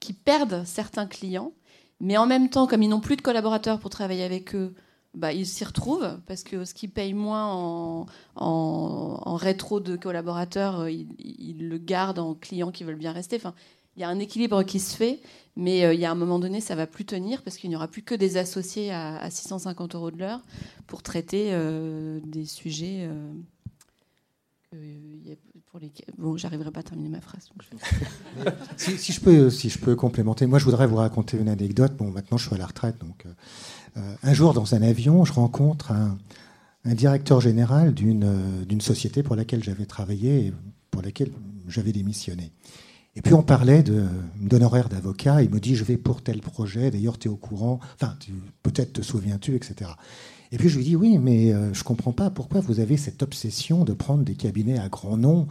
qui 0.00 0.12
perdent 0.12 0.64
certains 0.64 1.06
clients, 1.06 1.52
mais 2.00 2.16
en 2.16 2.26
même 2.26 2.50
temps, 2.50 2.66
comme 2.66 2.82
ils 2.82 2.88
n'ont 2.88 3.00
plus 3.00 3.16
de 3.16 3.22
collaborateurs 3.22 3.78
pour 3.80 3.90
travailler 3.90 4.24
avec 4.24 4.54
eux, 4.54 4.74
bah, 5.14 5.32
ils 5.32 5.46
s'y 5.46 5.64
retrouvent 5.64 6.20
parce 6.26 6.44
que 6.44 6.64
ce 6.64 6.74
qui 6.74 6.86
paye 6.86 7.14
moins 7.14 7.52
en, 7.52 8.06
en, 8.36 9.36
rétro 9.36 9.80
de 9.80 9.96
collaborateurs, 9.96 10.80
euh, 10.80 10.90
ils, 10.90 11.68
le 11.68 11.78
gardent 11.78 12.18
en 12.18 12.34
clients 12.34 12.70
qui 12.70 12.84
veulent 12.84 12.96
bien 12.96 13.12
rester. 13.12 13.36
Enfin, 13.36 13.54
il 13.96 14.02
y 14.02 14.04
a 14.04 14.08
un 14.08 14.18
équilibre 14.20 14.62
qui 14.62 14.78
se 14.78 14.94
fait, 14.94 15.20
mais 15.56 15.84
euh, 15.84 15.94
il 15.94 15.98
y 15.98 16.04
a 16.04 16.10
un 16.10 16.14
moment 16.14 16.38
donné, 16.38 16.60
ça 16.60 16.76
va 16.76 16.86
plus 16.86 17.04
tenir 17.04 17.42
parce 17.42 17.56
qu'il 17.56 17.68
n'y 17.70 17.74
aura 17.74 17.88
plus 17.88 18.02
que 18.02 18.14
des 18.14 18.36
associés 18.36 18.92
à, 18.92 19.28
650 19.28 19.94
euros 19.96 20.10
de 20.10 20.18
l'heure 20.18 20.40
pour 20.86 21.02
traiter 21.02 21.48
euh, 21.50 22.20
des 22.24 22.44
sujets. 22.44 23.08
Pour 24.70 25.80
les... 25.80 25.92
Bon, 26.18 26.36
j'arriverai 26.36 26.70
pas 26.70 26.80
à 26.80 26.82
terminer 26.82 27.08
ma 27.08 27.20
phrase. 27.20 27.48
si, 28.76 29.12
je 29.12 29.20
peux, 29.20 29.48
si 29.48 29.70
je 29.70 29.78
peux 29.78 29.96
complémenter, 29.96 30.46
moi 30.46 30.58
je 30.58 30.64
voudrais 30.64 30.86
vous 30.86 30.96
raconter 30.96 31.38
une 31.38 31.48
anecdote. 31.48 31.96
Bon, 31.96 32.10
maintenant 32.10 32.36
je 32.36 32.46
suis 32.46 32.54
à 32.54 32.58
la 32.58 32.66
retraite, 32.66 32.98
donc 32.98 33.24
euh, 33.96 34.14
un 34.22 34.32
jour 34.34 34.52
dans 34.52 34.74
un 34.74 34.82
avion, 34.82 35.24
je 35.24 35.32
rencontre 35.32 35.92
un, 35.92 36.18
directeur 36.84 37.40
général 37.40 37.94
euh, 37.98 38.64
d'une 38.64 38.80
société 38.80 39.22
pour 39.22 39.36
laquelle 39.36 39.62
j'avais 39.62 39.86
travaillé 39.86 40.46
et 40.46 40.54
pour 40.90 41.02
laquelle 41.02 41.30
j'avais 41.66 41.92
démissionné. 41.92 42.52
Et 43.16 43.22
puis 43.22 43.34
on 43.34 43.42
parlait 43.42 43.82
d'honoraires 43.82 44.88
d'avocat. 44.88 45.42
Il 45.42 45.50
me 45.50 45.60
dit 45.60 45.74
je 45.74 45.84
vais 45.84 45.96
pour 45.96 46.22
tel 46.22 46.40
projet. 46.40 46.90
D'ailleurs, 46.90 47.18
tu 47.18 47.28
es 47.28 47.30
au 47.30 47.36
courant. 47.36 47.80
Enfin, 47.94 48.16
peut-être 48.62 48.92
te 48.92 49.02
souviens-tu, 49.02 49.56
etc. 49.56 49.90
Et 50.52 50.56
puis 50.56 50.68
je 50.68 50.78
lui 50.78 50.84
dis 50.84 50.96
oui, 50.96 51.18
mais 51.18 51.52
euh, 51.52 51.72
je 51.74 51.80
ne 51.80 51.84
comprends 51.84 52.12
pas 52.12 52.30
pourquoi 52.30 52.60
vous 52.60 52.80
avez 52.80 52.96
cette 52.96 53.22
obsession 53.22 53.84
de 53.84 53.92
prendre 53.92 54.24
des 54.24 54.34
cabinets 54.34 54.78
à 54.78 54.88
grand 54.88 55.16
nom, 55.16 55.46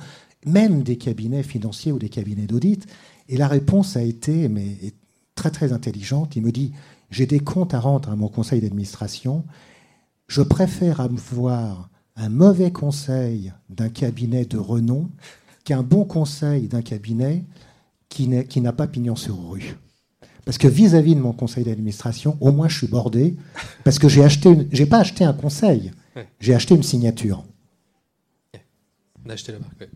même 0.46 0.84
des 0.84 0.98
cabinets 0.98 1.44
financiers 1.44 1.92
ou 1.92 2.00
des 2.00 2.10
cabinets 2.10 2.48
d'audit. 2.48 2.86
Et 3.30 3.38
la 3.38 3.48
réponse 3.48 3.96
a 3.98 4.02
été 4.02 4.50
mais, 4.50 4.78
très 5.36 5.52
très 5.52 5.74
intelligente. 5.74 6.36
Il 6.36 6.44
me 6.44 6.52
dit 6.52 6.72
j'ai 7.12 7.26
des 7.26 7.40
comptes 7.40 7.74
à 7.74 7.80
rendre 7.80 8.10
à 8.10 8.16
mon 8.16 8.28
conseil 8.28 8.62
d'administration. 8.62 9.46
Je 10.28 10.42
préfère 10.42 11.00
avoir 11.00 11.90
un 12.16 12.30
mauvais 12.30 12.72
conseil 12.72 13.54
d'un 13.70 13.90
cabinet 13.90 14.46
de 14.46 14.58
renom 14.58 15.10
qu'un 15.64 15.84
bon 15.84 16.06
conseil 16.06 16.68
d'un 16.68 16.82
cabinet 16.82 17.46
qui 18.10 18.28
n'a 18.28 18.74
pas 18.74 18.88
pignon 18.88 19.16
sur 19.16 19.50
rue. 19.50 19.76
Parce 20.48 20.58
que 20.58 20.68
vis-à-vis 20.68 21.14
de 21.14 21.20
mon 21.20 21.34
conseil 21.34 21.66
d'administration, 21.66 22.38
au 22.40 22.54
moins 22.54 22.70
je 22.70 22.78
suis 22.78 22.88
bordé, 22.88 23.36
parce 23.84 24.00
que 24.00 24.08
j'ai 24.08 24.24
acheté, 24.24 24.68
j'ai 24.72 24.86
pas 24.86 25.00
acheté 25.00 25.26
un 25.26 25.34
conseil, 25.34 25.92
j'ai 26.40 26.56
acheté 26.56 26.74
une 26.74 26.84
signature. 26.84 27.44
On 29.26 29.30
a 29.30 29.34
acheté 29.34 29.52
la 29.52 29.60
marque. 29.60 29.90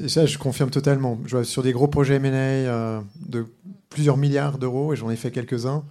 Et 0.00 0.08
ça, 0.08 0.24
je 0.24 0.38
confirme 0.38 0.70
totalement. 0.70 1.18
Je 1.26 1.36
vois 1.36 1.44
sur 1.44 1.62
des 1.62 1.72
gros 1.72 1.88
projets 1.88 2.14
M&A 2.14 2.28
euh, 2.28 3.00
de 3.26 3.46
plusieurs 3.90 4.16
milliards 4.16 4.56
d'euros, 4.56 4.94
et 4.94 4.96
j'en 4.96 5.10
ai 5.10 5.16
fait 5.16 5.30
quelques-uns 5.30 5.84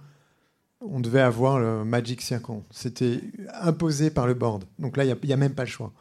on 0.84 1.00
devait 1.00 1.20
avoir 1.20 1.60
le 1.60 1.84
Magic 1.84 2.20
Circle. 2.22 2.60
C'était 2.70 3.20
imposé 3.60 4.10
par 4.10 4.26
le 4.26 4.34
board. 4.34 4.64
Donc 4.78 4.96
là, 4.96 5.04
il 5.04 5.16
n'y 5.24 5.32
a, 5.32 5.36
même 5.36 5.54
pas 5.54 5.64
le 5.64 5.68
choix. 5.68 5.92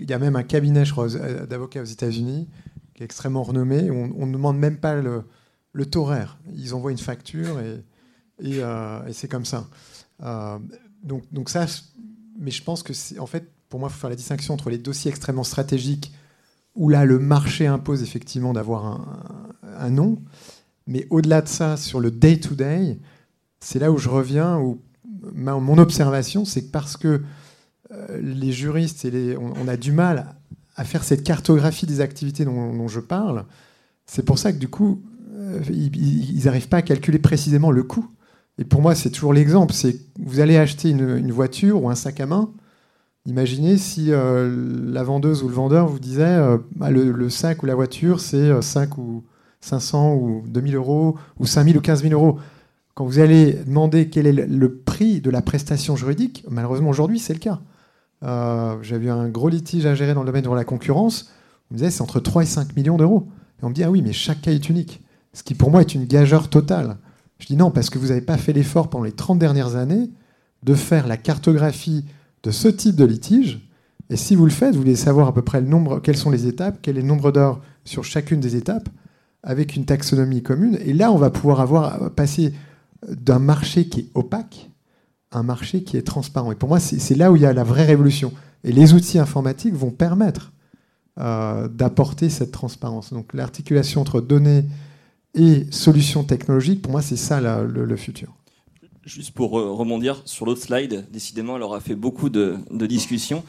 Il 0.00 0.08
y 0.08 0.12
a 0.12 0.18
même 0.18 0.36
un 0.36 0.42
cabinet, 0.42 0.84
je 0.84 0.92
crois, 0.92 1.08
d'avocats 1.08 1.82
aux 1.82 1.84
États-Unis 1.84 2.48
qui 2.94 3.02
est 3.02 3.04
extrêmement 3.04 3.42
renommé. 3.42 3.90
On 3.90 4.26
ne 4.26 4.32
demande 4.32 4.58
même 4.58 4.78
pas 4.78 4.94
le, 4.96 5.24
le 5.72 5.86
taux 5.86 6.02
horaire. 6.02 6.38
Ils 6.54 6.74
envoient 6.74 6.92
une 6.92 6.98
facture 6.98 7.60
et, 7.60 8.62
euh, 8.62 9.12
c'est 9.12 9.28
comme 9.28 9.44
ça. 9.44 9.66
Euh, 10.22 10.58
donc, 11.02 11.24
donc 11.32 11.50
ça, 11.50 11.66
mais 12.38 12.50
je 12.50 12.62
pense 12.62 12.82
que 12.82 12.92
en 13.18 13.26
fait, 13.26 13.50
pour 13.68 13.80
moi, 13.80 13.88
il 13.88 13.92
faut 13.92 14.00
faire 14.00 14.10
la 14.10 14.16
distinction 14.16 14.54
entre 14.54 14.70
les 14.70 14.78
dossiers 14.78 15.10
extrêmement 15.10 15.44
stratégiques 15.44 16.12
où 16.74 16.88
là, 16.88 17.04
le 17.04 17.18
marché 17.18 17.66
impose 17.66 18.02
effectivement 18.02 18.52
d'avoir 18.52 18.86
un, 18.86 19.50
un, 19.78 19.90
nom. 19.90 20.22
Mais 20.86 21.06
au-delà 21.10 21.42
de 21.42 21.48
ça, 21.48 21.76
sur 21.76 21.98
le 22.00 22.10
day-to-day, 22.10 22.78
day 22.78 22.94
to 22.94 22.94
day 22.94 23.00
c'est 23.60 23.78
là 23.78 23.90
où 23.90 23.98
je 23.98 24.08
reviens, 24.08 24.58
où 24.58 24.80
mon 25.34 25.78
observation, 25.78 26.44
c'est 26.44 26.66
que 26.66 26.70
parce 26.70 26.96
que 26.96 27.22
euh, 27.90 28.20
les 28.20 28.52
juristes, 28.52 29.04
et 29.04 29.10
les, 29.10 29.36
on, 29.36 29.66
a 29.68 29.76
du 29.76 29.92
mal 29.92 30.36
à 30.76 30.84
faire 30.84 31.02
cette 31.02 31.24
cartographie 31.24 31.86
des 31.86 32.00
activités 32.00 32.44
dont, 32.44 32.88
je 32.88 33.00
parle, 33.00 33.44
c'est 34.06 34.24
pour 34.24 34.38
ça 34.38 34.52
que 34.52 34.58
du 34.58 34.68
coup, 34.68 35.02
ils 35.70 36.44
n'arrivent 36.44 36.68
pas 36.68 36.78
à 36.78 36.82
calculer 36.82 37.18
précisément 37.18 37.70
le 37.70 37.82
coût. 37.82 38.06
Et 38.58 38.64
pour 38.64 38.82
moi, 38.82 38.94
c'est 38.94 39.10
toujours 39.10 39.32
l'exemple. 39.32 39.72
C'est 39.72 39.96
vous 40.18 40.40
allez 40.40 40.56
acheter 40.56 40.90
une, 40.90 41.30
voiture 41.32 41.82
ou 41.82 41.90
un 41.90 41.94
sac 41.94 42.20
à 42.20 42.26
main. 42.26 42.50
Imaginez 43.26 43.76
si 43.76 44.06
euh, 44.10 44.90
la 44.90 45.02
vendeuse 45.02 45.42
ou 45.42 45.48
le 45.48 45.54
vendeur 45.54 45.86
vous 45.86 45.98
disait 45.98 46.38
bah, 46.76 46.90
le, 46.90 47.30
sac 47.30 47.62
ou 47.62 47.66
la 47.66 47.74
voiture, 47.74 48.20
c'est 48.20 48.60
5 48.60 48.98
ou 48.98 49.24
500 49.60 50.14
ou 50.14 50.42
2000 50.46 50.74
euros 50.76 51.16
ou 51.38 51.46
5000 51.46 51.76
ou 51.76 51.80
15 51.80 52.02
000 52.02 52.14
euros 52.14 52.38
quand 52.98 53.04
vous 53.04 53.20
allez 53.20 53.52
demander 53.52 54.08
quel 54.08 54.26
est 54.26 54.32
le 54.32 54.74
prix 54.74 55.20
de 55.20 55.30
la 55.30 55.40
prestation 55.40 55.94
juridique, 55.94 56.44
malheureusement 56.50 56.88
aujourd'hui 56.88 57.20
c'est 57.20 57.32
le 57.32 57.38
cas. 57.38 57.60
Euh, 58.24 58.76
J'avais 58.82 59.08
un 59.08 59.28
gros 59.28 59.48
litige 59.48 59.86
à 59.86 59.94
gérer 59.94 60.14
dans 60.14 60.22
le 60.22 60.26
domaine 60.26 60.42
de 60.42 60.50
la 60.50 60.64
concurrence. 60.64 61.30
On 61.70 61.74
me 61.74 61.78
disait 61.78 61.92
c'est 61.92 62.02
entre 62.02 62.18
3 62.18 62.42
et 62.42 62.46
5 62.46 62.74
millions 62.74 62.96
d'euros. 62.96 63.28
Et 63.60 63.64
on 63.64 63.68
me 63.68 63.72
dit 63.72 63.84
ah 63.84 63.90
oui, 63.92 64.02
mais 64.02 64.12
chaque 64.12 64.40
cas 64.40 64.50
est 64.50 64.68
unique. 64.68 65.00
Ce 65.38 65.44
qui 65.44 65.54
pour 65.54 65.70
moi 65.70 65.82
est 65.82 65.94
une 65.94 66.04
gageure 66.04 66.50
totale. 66.50 66.96
Je 67.38 67.46
dis 67.46 67.54
non, 67.54 67.70
parce 67.70 67.90
que 67.90 67.98
vous 68.00 68.08
n'avez 68.08 68.20
pas 68.20 68.36
fait 68.36 68.52
l'effort 68.52 68.90
pendant 68.90 69.04
les 69.04 69.12
30 69.12 69.38
dernières 69.38 69.76
années 69.76 70.10
de 70.64 70.74
faire 70.74 71.06
la 71.06 71.16
cartographie 71.16 72.04
de 72.42 72.50
ce 72.50 72.66
type 72.66 72.96
de 72.96 73.04
litige. 73.04 73.60
Et 74.10 74.16
si 74.16 74.34
vous 74.34 74.44
le 74.46 74.50
faites, 74.50 74.74
vous 74.74 74.80
voulez 74.80 74.96
savoir 74.96 75.28
à 75.28 75.32
peu 75.32 75.42
près 75.42 75.60
le 75.60 75.68
nombre, 75.68 76.00
quelles 76.00 76.16
sont 76.16 76.32
les 76.32 76.48
étapes, 76.48 76.78
quel 76.82 76.98
est 76.98 77.02
le 77.02 77.06
nombre 77.06 77.30
d'heures 77.30 77.60
sur 77.84 78.02
chacune 78.02 78.40
des 78.40 78.56
étapes, 78.56 78.88
avec 79.44 79.76
une 79.76 79.84
taxonomie 79.84 80.42
commune. 80.42 80.76
Et 80.84 80.92
là, 80.92 81.12
on 81.12 81.18
va 81.18 81.30
pouvoir 81.30 81.60
avoir 81.60 82.10
d'un 83.06 83.38
marché 83.38 83.88
qui 83.88 84.00
est 84.00 84.10
opaque 84.14 84.70
à 85.30 85.38
un 85.38 85.44
marché 85.44 85.84
qui 85.84 85.96
est 85.96 86.02
transparent. 86.02 86.50
Et 86.50 86.56
pour 86.56 86.68
moi, 86.68 86.80
c'est 86.80 87.14
là 87.14 87.30
où 87.30 87.36
il 87.36 87.42
y 87.42 87.46
a 87.46 87.52
la 87.52 87.62
vraie 87.62 87.86
révolution. 87.86 88.32
Et 88.64 88.72
les 88.72 88.92
outils 88.92 89.20
informatiques 89.20 89.74
vont 89.74 89.92
permettre 89.92 90.52
euh, 91.20 91.68
d'apporter 91.68 92.28
cette 92.28 92.50
transparence. 92.50 93.12
Donc 93.12 93.34
l'articulation 93.34 94.00
entre 94.00 94.20
données 94.20 94.64
et 95.34 95.66
solutions 95.70 96.24
technologiques, 96.24 96.82
pour 96.82 96.92
moi, 96.92 97.02
c'est 97.02 97.16
ça 97.16 97.40
le, 97.40 97.96
futur. 97.96 98.34
Juste 99.04 99.32
pour 99.32 99.52
rebondir 99.52 100.22
sur 100.24 100.46
l'autre 100.46 100.62
slide, 100.62 101.06
décidément, 101.10 101.56
elle 101.56 101.62
aura 101.62 101.80
fait 101.80 101.94
beaucoup 101.94 102.28
de, 102.28 102.58
discussions. 102.70 103.44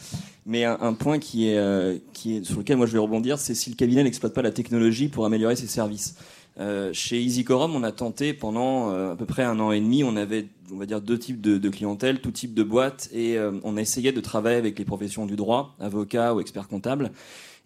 Mais 0.46 0.66
un, 0.66 0.94
point 0.94 1.20
euh, 1.36 1.98
qui 2.14 2.36
est, 2.36 2.44
sur 2.44 2.60
lequel 2.60 2.78
moi 2.78 2.88
je 2.88 2.94
vais 2.94 3.00
rebondir, 3.00 3.38
c'est 3.38 3.54
si 3.54 3.70
le 3.70 3.76
cabinet 3.76 4.04
n'exploite 4.04 4.34
pas 4.34 4.42
la 4.42 4.52
technologie 4.52 5.08
pour 5.08 5.26
améliorer 5.26 5.56
ses 5.56 5.68
services. 5.68 6.16
Euh, 6.60 6.92
chez 6.92 7.22
EasyCorum, 7.22 7.76
on 7.76 7.84
a 7.84 7.92
tenté 7.92 8.34
pendant 8.34 8.92
euh, 8.92 9.14
à 9.14 9.16
peu 9.16 9.26
près 9.26 9.44
un 9.44 9.60
an 9.60 9.72
et 9.72 9.80
demi, 9.80 10.04
on 10.04 10.18
avait 10.18 10.48
on 10.72 10.78
va 10.78 10.86
dire 10.86 11.02
deux 11.02 11.18
types 11.18 11.40
de, 11.42 11.70
clientèle, 11.70 12.20
tout 12.20 12.32
type 12.32 12.54
de 12.54 12.64
boîte, 12.64 13.10
et 13.14 13.38
euh, 13.38 13.52
on 13.64 13.78
a 13.78 13.82
essayé 13.82 14.12
de 14.12 14.22
travailler 14.22 14.58
avec 14.58 14.78
les 14.78 14.86
professions 14.86 15.26
du 15.26 15.36
droit, 15.36 15.76
avocats 15.80 16.36
ou 16.36 16.42
experts 16.42 16.68
comptables. 16.68 17.12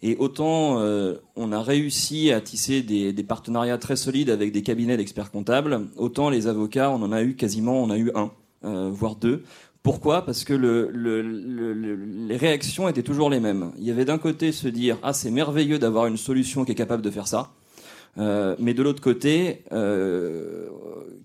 Et 0.06 0.16
autant 0.18 0.78
on 1.34 1.52
a 1.52 1.62
réussi 1.62 2.30
à 2.30 2.42
tisser 2.42 2.82
des, 2.82 3.24
partenariats 3.24 3.78
très 3.78 3.96
solides 3.96 4.28
avec 4.28 4.52
des 4.52 4.62
cabinets 4.62 4.98
d'experts 4.98 5.30
comptables, 5.30 5.80
autant 5.96 6.28
les 6.28 6.46
avocats, 6.46 6.90
on 6.90 7.02
en 7.02 7.10
a 7.10 7.22
eu 7.22 7.36
quasiment, 7.36 7.82
on 7.82 7.88
a 7.88 7.96
eu 7.96 8.12
un, 8.14 8.30
voire 8.90 9.16
deux. 9.16 9.44
Pourquoi? 9.82 10.26
Parce 10.26 10.44
que 10.44 10.52
les 10.52 12.36
réactions 12.36 12.86
étaient 12.86 13.02
toujours 13.02 13.30
les 13.30 13.40
mêmes. 13.40 13.72
Il 13.78 13.84
y 13.84 13.90
avait 13.90 14.04
d'un 14.04 14.18
côté 14.18 14.52
se 14.52 14.68
dire 14.68 14.98
ah 15.02 15.14
c'est 15.14 15.30
merveilleux 15.30 15.78
d'avoir 15.78 16.06
une 16.06 16.18
solution 16.18 16.66
qui 16.66 16.72
est 16.72 16.74
capable 16.74 17.02
de 17.02 17.10
faire 17.10 17.26
ça. 17.26 17.52
Euh, 18.18 18.54
mais 18.58 18.74
de 18.74 18.82
l'autre 18.82 19.02
côté, 19.02 19.62
euh, 19.72 20.68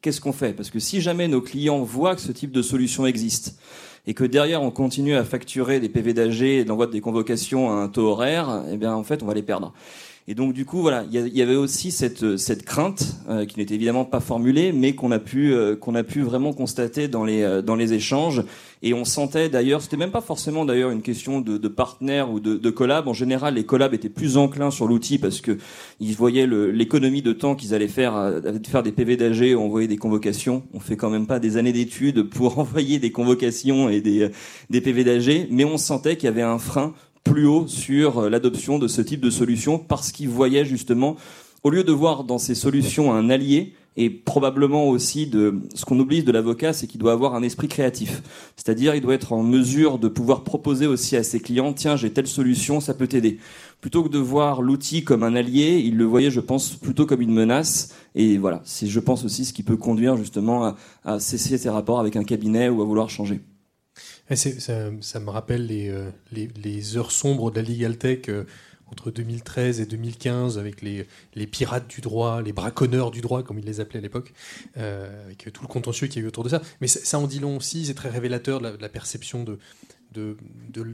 qu'est-ce 0.02 0.22
qu'on 0.22 0.34
fait? 0.34 0.54
Parce 0.54 0.70
que 0.70 0.80
si 0.80 1.02
jamais 1.02 1.28
nos 1.28 1.42
clients 1.42 1.82
voient 1.84 2.16
que 2.16 2.22
ce 2.22 2.32
type 2.32 2.52
de 2.52 2.62
solution 2.62 3.06
existe 3.06 3.60
et 4.08 4.14
que 4.14 4.24
derrière 4.24 4.62
on 4.62 4.72
continue 4.72 5.16
à 5.16 5.24
facturer 5.24 5.80
des 5.80 5.90
PV 5.90 6.14
d'AG 6.14 6.42
et 6.42 6.66
d'envoi 6.66 6.88
des 6.88 7.02
convocations 7.02 7.72
à 7.72 7.76
un 7.76 7.88
taux 7.88 8.08
horaire, 8.08 8.64
eh 8.72 8.78
bien 8.78 8.94
en 8.94 9.04
fait 9.04 9.24
on 9.24 9.26
va 9.26 9.34
les 9.34 9.44
perdre. 9.44 9.74
Et 10.32 10.36
donc 10.36 10.54
du 10.54 10.64
coup, 10.64 10.82
voilà, 10.82 11.06
il 11.12 11.36
y, 11.36 11.42
avait 11.42 11.56
aussi 11.56 11.90
cette, 11.90 12.38
cette 12.38 12.64
crainte 12.64 13.16
euh, 13.30 13.48
qui 13.48 13.58
n'était 13.58 13.74
évidemment 13.74 14.06
pas 14.06 14.20
formulée, 14.20 14.72
mais 14.72 14.94
qu'on 14.94 15.10
a 15.10 15.18
pu 15.18 15.52
euh, 15.52 15.76
qu'on 15.76 15.96
a 15.96 16.04
pu 16.04 16.22
vraiment 16.22 16.54
constater 16.54 17.08
dans 17.08 17.24
les 17.24 17.42
euh, 17.42 17.64
dans 17.64 17.76
les 17.76 17.94
échanges. 17.94 18.44
Et 18.84 18.94
on 18.94 19.06
sentait 19.06 19.50
d'ailleurs, 19.50 19.82
c'était 19.82 19.98
même 19.98 20.12
pas 20.12 20.22
forcément 20.22 20.66
d'ailleurs 20.66 20.92
une 20.92 21.02
question 21.02 21.42
de, 21.42 21.58
de 21.58 21.68
partenaire 21.68 22.32
ou 22.32 22.40
de, 22.40 22.58
de, 22.58 22.70
collab. 22.70 23.08
En 23.08 23.14
général, 23.14 23.56
les 23.56 23.66
collabs 23.66 23.96
étaient 23.96 24.08
plus 24.08 24.38
enclins 24.38 24.70
sur 24.70 24.88
l'outil 24.88 25.18
parce 25.18 25.42
que 25.42 25.58
ils 26.00 26.16
voyaient 26.16 26.46
l'économie 26.46 27.24
de 27.24 27.34
temps 27.34 27.56
qu'ils 27.56 27.74
allaient 27.74 27.88
faire, 27.88 28.40
de 28.40 28.68
faire 28.68 28.84
des 28.84 28.92
PV 28.92 29.18
d'AG, 29.18 29.56
envoyer 29.58 29.88
des 29.88 29.98
convocations. 29.98 30.62
On 30.76 30.80
fait 30.80 30.96
quand 30.96 31.10
même 31.10 31.26
pas 31.26 31.40
des 31.40 31.58
années 31.58 31.74
d'études 31.74 32.30
pour 32.30 32.60
envoyer 32.60 33.00
des 33.00 33.12
convocations 33.12 33.90
et 33.90 34.00
des 34.00 34.30
des 34.70 34.80
PV 34.80 35.04
d'AG, 35.04 35.48
mais 35.50 35.66
on 35.66 35.80
sentait 35.80 36.18
qu'il 36.18 36.26
y 36.26 36.30
avait 36.30 36.44
un 36.44 36.60
frein 36.60 36.94
plus 37.24 37.46
haut 37.46 37.68
sur 37.68 38.20
euh, 38.20 38.30
l'adoption 38.30 38.80
de 38.80 38.88
ce 38.88 39.02
type 39.02 39.22
de 39.22 39.30
solution 39.30 39.78
parce 39.78 40.12
qu'ils 40.12 40.30
voyaient 40.30 40.66
justement, 40.66 41.16
au 41.64 41.70
lieu 41.70 41.84
de 41.84 41.92
voir 41.92 42.24
dans 42.24 42.38
ces 42.38 42.56
solutions 42.56 43.14
un 43.14 43.30
allié, 43.30 43.74
et 44.00 44.10
probablement 44.10 44.88
aussi 44.88 45.28
de 45.28 45.60
ce 45.76 45.84
qu'on 45.84 46.00
oublie 46.00 46.24
de 46.24 46.32
l'avocat, 46.32 46.72
c'est 46.72 46.88
qu'il 46.88 47.02
doit 47.02 47.12
avoir 47.12 47.36
un 47.36 47.44
esprit 47.44 47.68
créatif. 47.68 48.22
C'est-à-dire, 48.56 48.96
il 48.96 49.02
doit 49.02 49.14
être 49.14 49.34
en 49.34 49.44
mesure 49.44 50.00
de 50.00 50.08
pouvoir 50.08 50.46
proposer 50.46 50.88
aussi 50.88 51.18
à 51.18 51.24
ses 51.24 51.42
clients, 51.42 51.74
tiens, 51.74 51.98
j'ai 51.98 52.10
telle 52.10 52.28
solution, 52.28 52.80
ça 52.80 52.94
peut 52.94 53.08
t'aider. 53.08 53.40
Plutôt 53.82 54.04
que 54.04 54.08
de 54.08 54.18
voir 54.18 54.62
l'outil 54.62 55.04
comme 55.04 55.22
un 55.22 55.36
allié, 55.36 55.82
il 55.84 55.98
le 55.98 56.06
voyait, 56.06 56.32
je 56.32 56.40
pense, 56.40 56.76
plutôt 56.76 57.06
comme 57.06 57.22
une 57.22 57.34
menace. 57.34 57.94
Et 58.16 58.38
voilà, 58.38 58.62
c'est, 58.64 58.88
je 58.88 59.00
pense 59.02 59.26
aussi, 59.26 59.44
ce 59.44 59.52
qui 59.52 59.64
peut 59.64 59.76
conduire 59.76 60.16
justement 60.16 60.64
à, 60.64 60.78
à 61.04 61.20
cesser 61.20 61.58
ses 61.58 61.70
rapports 61.70 62.00
avec 62.00 62.16
un 62.16 62.24
cabinet 62.24 62.70
ou 62.70 62.82
à 62.82 62.86
vouloir 62.86 63.10
changer. 63.10 63.42
Ça, 64.36 65.20
me 65.20 65.30
rappelle 65.30 65.68
euh, 65.72 66.12
les, 66.32 66.98
heures 66.98 67.12
sombres 67.12 67.50
de 67.50 67.60
la 67.60 67.68
Legal 67.68 67.98
Tech 67.98 68.30
euh, 68.30 68.44
entre 68.92 69.10
2013 69.10 69.80
et 69.80 69.88
2015 69.88 70.60
avec 70.60 70.84
les, 70.84 71.08
pirates 71.48 71.88
du 71.88 72.02
droit, 72.02 72.42
les 72.44 72.54
braconneurs 72.54 73.10
du 73.10 73.22
droit, 73.22 73.42
comme 73.42 73.58
ils 73.58 73.66
les 73.66 73.80
appelaient 73.80 74.00
à 74.00 74.04
l'époque, 74.04 74.34
euh, 74.78 75.26
avec 75.26 75.52
tout 75.52 75.64
le 75.64 75.68
contentieux 75.68 76.08
qu'il 76.08 76.22
y 76.22 76.22
a 76.22 76.26
eu 76.26 76.28
autour 76.28 76.44
de 76.44 76.50
ça. 76.50 76.62
Mais 76.80 76.88
ça, 76.88 77.18
en 77.18 77.26
dit 77.26 77.40
long 77.40 77.58
aussi, 77.58 77.88
c'est 77.88 77.96
très 77.96 78.10
révélateur 78.10 78.62
de 78.62 78.78
la, 78.80 78.90
perception 78.90 79.44
de, 79.44 79.58
de, 80.14 80.38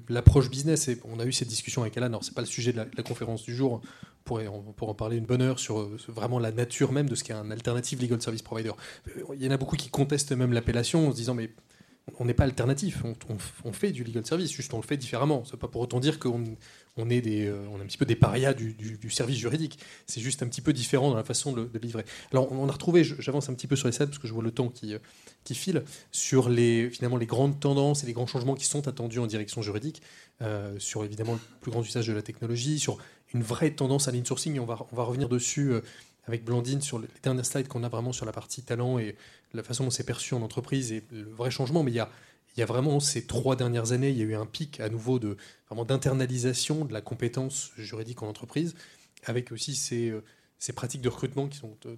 l'approche 0.08 0.50
business. 0.50 0.88
Et 0.88 1.02
on 1.04 1.20
a 1.20 1.26
eu 1.26 1.34
cette 1.34 1.50
discussion 1.50 1.82
avec 1.82 1.98
Alan. 1.98 2.08
Alors, 2.08 2.24
c'est 2.24 2.34
pas 2.34 2.42
le 2.42 2.48
sujet 2.48 2.72
de 2.72 2.78
la, 2.78 3.04
conférence 3.04 3.44
du 3.44 3.54
jour. 3.54 3.82
On 3.82 3.82
pourrait, 4.24 4.48
en 4.48 4.94
parler 4.94 5.18
une 5.18 5.26
bonne 5.26 5.42
heure 5.42 5.60
sur 5.60 5.90
vraiment 6.08 6.40
la 6.40 6.54
nature 6.54 6.94
même 6.94 7.10
de 7.10 7.16
ce 7.16 7.24
qu'est 7.26 7.34
un 7.34 7.52
alternative 7.52 8.02
legal 8.02 8.22
service 8.22 8.42
provider. 8.42 8.72
Il 9.34 9.44
y 9.44 9.48
en 9.48 9.52
a 9.52 9.58
beaucoup 9.58 9.76
qui 9.76 9.90
contestent 9.90 10.32
même 10.32 10.54
l'appellation 10.54 11.10
en 11.10 11.12
se 11.12 11.18
disant 11.18 11.34
mais 11.34 11.52
on 12.20 12.26
n'est 12.26 12.34
pas 12.36 12.44
alternatif, 12.44 13.04
on, 13.64 13.74
fait 13.74 13.92
du 13.92 14.04
legal 14.04 14.26
service, 14.26 14.52
juste 14.52 14.74
on 14.74 14.78
le 14.78 14.84
fait 14.84 14.98
différemment. 14.98 15.44
C'est 15.44 15.58
pas 15.58 15.68
pour 15.68 15.82
autant 15.82 16.00
dire 16.00 16.20
qu'on 16.20 16.44
on 16.98 17.10
est, 17.10 17.20
des, 17.20 17.48
euh, 17.48 17.66
un 17.82 17.86
petit 17.86 17.98
peu 17.98 18.06
des 18.06 18.16
parias 18.16 18.54
du, 18.54 19.10
service 19.10 19.38
juridique. 19.38 19.80
C'est 20.06 20.22
juste 20.22 20.44
un 20.44 20.48
petit 20.48 20.62
peu 20.62 20.72
différent 20.72 21.10
dans 21.10 21.16
la 21.16 21.24
façon 21.24 21.52
de, 21.52 21.68
livrer. 21.82 22.06
Alors 22.32 22.52
on 22.52 22.70
a 22.70 22.72
retrouvé, 22.72 23.04
j'avance 23.04 23.50
un 23.50 23.54
petit 23.56 23.68
peu 23.68 23.76
sur 23.76 23.88
les 23.88 23.92
slides 23.92 24.10
parce 24.10 24.20
que 24.20 24.28
je 24.28 24.34
vois 24.34 24.44
le 24.44 24.52
temps 24.52 24.70
qui, 24.70 24.94
euh, 24.94 25.00
qui 25.44 25.56
file, 25.56 25.84
sur 26.12 26.48
les, 26.48 26.90
finalement 26.92 27.18
les 27.18 27.26
grandes 27.26 27.60
tendances 27.60 28.04
et 28.04 28.08
les 28.08 28.14
grands 28.14 28.28
changements 28.28 28.56
qui 28.56 28.66
sont 28.66 28.88
attendus 28.88 29.20
en 29.20 29.26
direction 29.26 29.64
juridique, 29.64 30.02
euh, 30.42 30.78
sur 30.78 31.04
évidemment 31.04 31.34
le 31.34 31.40
plus 31.62 31.72
grand 31.72 31.82
usage 31.82 32.08
de 32.08 32.14
la 32.14 32.22
technologie, 32.22 32.78
sur 32.78 33.00
une 33.34 33.42
vraie 33.42 33.72
tendance 33.72 34.08
à 34.08 34.12
l'insourcing, 34.12 34.60
on 34.60 34.66
va, 34.66 34.86
on 34.92 34.96
va 34.96 35.04
revenir 35.04 35.28
dessus 35.28 35.74
avec 36.28 36.44
Blandine 36.44 36.82
sur 36.82 37.00
les 37.00 37.08
derniers 37.24 37.44
slides 37.44 37.68
qu'on 37.68 37.84
a 37.84 37.90
vraiment 37.90 38.14
sur 38.14 38.26
la 38.26 38.32
partie 38.32 38.62
talent 38.62 39.00
et 39.00 39.16
la 39.56 39.64
façon 39.64 39.86
dont 39.86 39.90
c'est 39.90 40.04
perçu 40.04 40.34
en 40.34 40.42
entreprise 40.42 40.92
et 40.92 41.04
le 41.12 41.30
vrai 41.30 41.52
changement. 41.52 41.84
Mais 41.84 41.92
il 41.92 41.96
y 41.96 42.00
a, 42.00 42.10
il 42.56 42.60
y 42.60 42.64
a 42.64 42.66
vraiment 42.66 43.00
ces 43.00 43.26
trois 43.26 43.56
dernières 43.56 43.92
années, 43.92 44.10
il 44.10 44.18
y 44.18 44.22
a 44.22 44.26
eu 44.26 44.36
un 44.36 44.46
pic 44.46 44.80
à 44.80 44.90
nouveau 44.90 45.20
de 45.20 45.38
vraiment 45.68 45.86
d'internalisation 45.86 46.86
de 46.86 46.94
la 46.94 47.02
compétence 47.02 47.72
juridique 47.78 48.24
en 48.24 48.28
entreprise, 48.28 48.76
avec 49.26 49.52
aussi 49.52 49.76
ces, 49.76 50.10
euh, 50.10 50.24
ces 50.58 50.72
pratiques 50.72 51.02
de 51.02 51.10
recrutement 51.10 51.48
qui, 51.48 51.58
sont, 51.58 51.78
euh, 51.86 51.96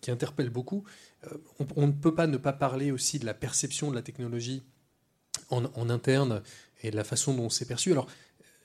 qui, 0.00 0.10
interpellent 0.10 0.50
beaucoup. 0.50 0.84
Euh, 1.26 1.36
on, 1.76 1.88
ne 1.88 1.92
peut 1.92 2.14
pas 2.14 2.28
ne 2.28 2.36
pas 2.36 2.52
parler 2.52 2.92
aussi 2.92 3.18
de 3.18 3.26
la 3.26 3.34
perception 3.34 3.90
de 3.90 3.96
la 3.96 4.02
technologie 4.02 4.62
en, 5.50 5.90
interne 5.90 6.42
et 6.82 6.90
de 6.90 6.96
la 6.96 7.04
façon 7.04 7.34
dont 7.34 7.50
c'est 7.50 7.66
perçu. 7.66 7.90
Alors, 7.90 8.06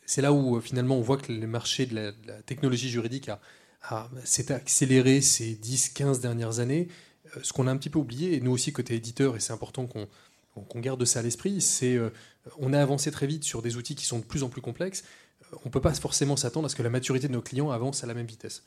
c'est 0.05 0.21
là 0.21 0.33
où 0.33 0.59
finalement 0.59 0.97
on 0.97 1.01
voit 1.01 1.17
que 1.17 1.31
le 1.31 1.47
marché 1.47 1.85
de 1.85 1.95
la, 1.95 2.41
technologie 2.43 2.89
juridique 2.89 3.29
a, 3.29 4.09
s'est 4.23 4.51
accéléré 4.51 5.21
ces 5.21 5.55
10-15 5.55 6.19
dernières 6.19 6.59
années. 6.59 6.89
Euh, 7.35 7.39
ce 7.43 7.53
qu'on 7.53 7.67
a 7.67 7.71
un 7.71 7.77
petit 7.77 7.89
peu 7.89 7.99
oublié, 7.99 8.35
et 8.35 8.41
nous 8.41 8.51
aussi 8.51 8.71
côté 8.71 8.95
éditeur, 8.95 9.35
et 9.35 9.39
c'est 9.39 9.53
important 9.53 9.87
qu'on 9.87 10.79
garde 10.79 11.03
ça 11.05 11.19
à 11.19 11.21
l'esprit, 11.21 11.61
c'est 11.61 11.95
euh, 11.95 12.09
on 12.57 12.73
a 12.73 12.79
avancé 12.79 13.11
très 13.11 13.27
vite 13.27 13.43
sur 13.43 13.61
des 13.61 13.77
outils 13.77 13.95
qui 13.95 14.05
sont 14.05 14.19
de 14.19 14.25
plus 14.25 14.43
en 14.43 14.49
plus 14.49 14.61
complexes. 14.61 15.03
Euh, 15.43 15.57
on 15.63 15.69
ne 15.69 15.71
peut 15.71 15.81
pas 15.81 15.93
forcément 15.93 16.37
s'attendre 16.37 16.65
à 16.65 16.69
ce 16.69 16.75
que 16.75 16.83
la 16.83 16.89
maturité 16.89 17.27
de 17.27 17.33
nos 17.33 17.41
clients 17.41 17.71
avance 17.71 18.03
à 18.03 18.07
la 18.07 18.13
même 18.13 18.27
vitesse. 18.27 18.63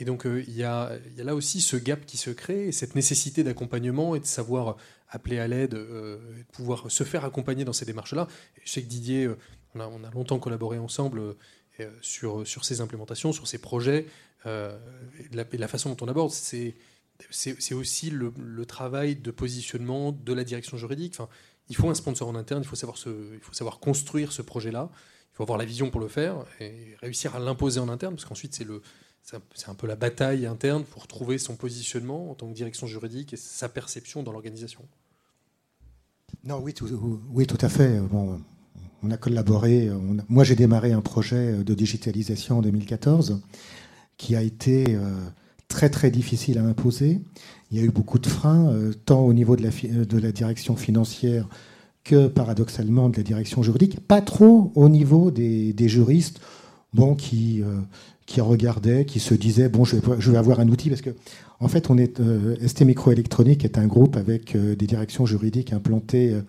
Et 0.00 0.04
donc 0.04 0.26
il 0.26 0.54
y, 0.54 0.62
a, 0.62 0.92
là 1.16 1.34
aussi 1.34 1.60
ce 1.60 1.76
gap 1.76 2.06
qui 2.06 2.18
se 2.18 2.30
crée, 2.30 2.70
cette 2.70 2.94
nécessité 2.94 3.42
d'accompagnement 3.42 4.14
et 4.14 4.20
de 4.20 4.26
savoir 4.26 4.76
appeler 5.08 5.40
à 5.40 5.48
l'aide, 5.48 5.72
de 5.72 6.20
pouvoir 6.52 6.88
se 6.88 7.02
faire 7.02 7.24
accompagner 7.24 7.64
dans 7.64 7.72
ces 7.72 7.84
démarches-là. 7.84 8.28
Je 8.62 8.70
sais 8.70 8.80
que 8.80 8.86
Didier, 8.86 9.28
on 9.74 9.80
a, 9.80 9.88
on 9.88 10.04
a, 10.04 10.10
longtemps 10.10 10.38
collaboré 10.38 10.78
ensemble 10.78 11.34
sur, 12.00 12.46
sur 12.46 12.64
ces 12.64 12.80
implémentations, 12.80 13.32
sur 13.32 13.48
ces 13.48 13.58
projets. 13.58 14.06
Euh, 14.46 14.76
la, 15.32 15.68
façon 15.68 15.90
dont 15.90 16.06
on 16.06 16.08
aborde, 16.08 16.30
c'est 16.30 16.74
c'est 17.30 17.74
aussi 17.74 18.10
le, 18.10 18.32
travail 18.66 19.16
de 19.16 19.30
positionnement 19.30 20.12
de 20.12 20.32
la 20.32 20.44
direction 20.44 20.76
juridique. 20.76 21.14
Enfin, 21.14 21.28
il 21.68 21.76
faut 21.76 21.90
un 21.90 21.94
sponsor 21.94 22.28
en 22.28 22.34
interne, 22.34 22.62
il 22.62 22.66
faut 22.66 22.76
savoir, 22.76 22.96
il 23.06 23.40
faut 23.40 23.52
savoir 23.52 23.80
construire 23.80 24.32
ce 24.32 24.42
projet-là, 24.42 24.90
il 24.92 25.36
faut 25.36 25.42
avoir 25.42 25.58
la 25.58 25.64
vision 25.64 25.90
pour 25.90 26.00
le 26.00 26.08
faire 26.08 26.44
et 26.60 26.96
réussir 27.00 27.36
à 27.36 27.38
l'imposer 27.38 27.80
en 27.80 27.88
interne, 27.88 28.14
parce 28.14 28.24
qu'ensuite 28.24 28.54
c'est 28.54 29.68
un 29.68 29.74
peu 29.74 29.86
la 29.86 29.96
bataille 29.96 30.46
interne 30.46 30.84
pour 30.84 31.06
trouver 31.06 31.38
son 31.38 31.56
positionnement 31.56 32.30
en 32.30 32.34
tant 32.34 32.48
que 32.48 32.54
direction 32.54 32.86
juridique 32.86 33.32
et 33.32 33.36
sa 33.36 33.68
perception 33.68 34.22
dans 34.22 34.32
l'organisation. 34.32 34.84
Non, 36.44 36.60
oui, 36.60 36.72
tout, 36.72 36.88
oui, 37.30 37.46
tout 37.46 37.58
à 37.60 37.68
fait. 37.68 38.00
On 39.02 39.10
a 39.10 39.16
collaboré. 39.16 39.90
moi, 40.28 40.44
j'ai 40.44 40.54
démarré 40.56 40.92
un 40.92 41.00
projet 41.00 41.64
de 41.64 41.74
digitalisation 41.74 42.58
en 42.58 42.62
2014 42.62 43.40
qui 44.16 44.34
a 44.34 44.42
été 44.42 44.96
euh, 44.96 45.14
très 45.68 45.90
très 45.90 46.10
difficile 46.10 46.58
à 46.58 46.64
imposer. 46.64 47.20
Il 47.70 47.78
y 47.78 47.80
a 47.80 47.84
eu 47.84 47.90
beaucoup 47.90 48.18
de 48.18 48.26
freins, 48.26 48.72
tant 49.04 49.20
au 49.20 49.32
niveau 49.32 49.54
de 49.56 49.62
la, 49.62 49.70
de 50.04 50.18
la 50.18 50.32
direction 50.32 50.76
financière 50.76 51.46
que 52.04 52.26
paradoxalement 52.26 53.10
de 53.10 53.18
la 53.18 53.22
direction 53.22 53.62
juridique, 53.62 54.00
pas 54.00 54.22
trop 54.22 54.72
au 54.74 54.88
niveau 54.88 55.30
des, 55.30 55.74
juristes 55.88 56.40
bon, 56.94 57.14
qui, 57.14 57.62
qui 58.24 58.40
regardaient, 58.40 59.04
qui 59.04 59.20
se 59.20 59.34
disaient 59.34 59.68
bon, 59.68 59.84
je 59.84 59.96
vais, 60.30 60.38
avoir 60.38 60.60
un 60.60 60.68
outil 60.68 60.88
parce 60.88 61.02
que 61.02 61.10
en 61.60 61.68
fait, 61.68 61.90
on 61.90 61.98
est 61.98 62.20
ST 62.66 62.82
Microélectronique 62.82 63.64
est 63.64 63.78
un 63.78 63.86
groupe 63.86 64.16
avec 64.16 64.56
des 64.56 64.86
directions 64.86 65.26
juridiques 65.26 65.72
implantées 65.72 66.32
euh, 66.32 66.42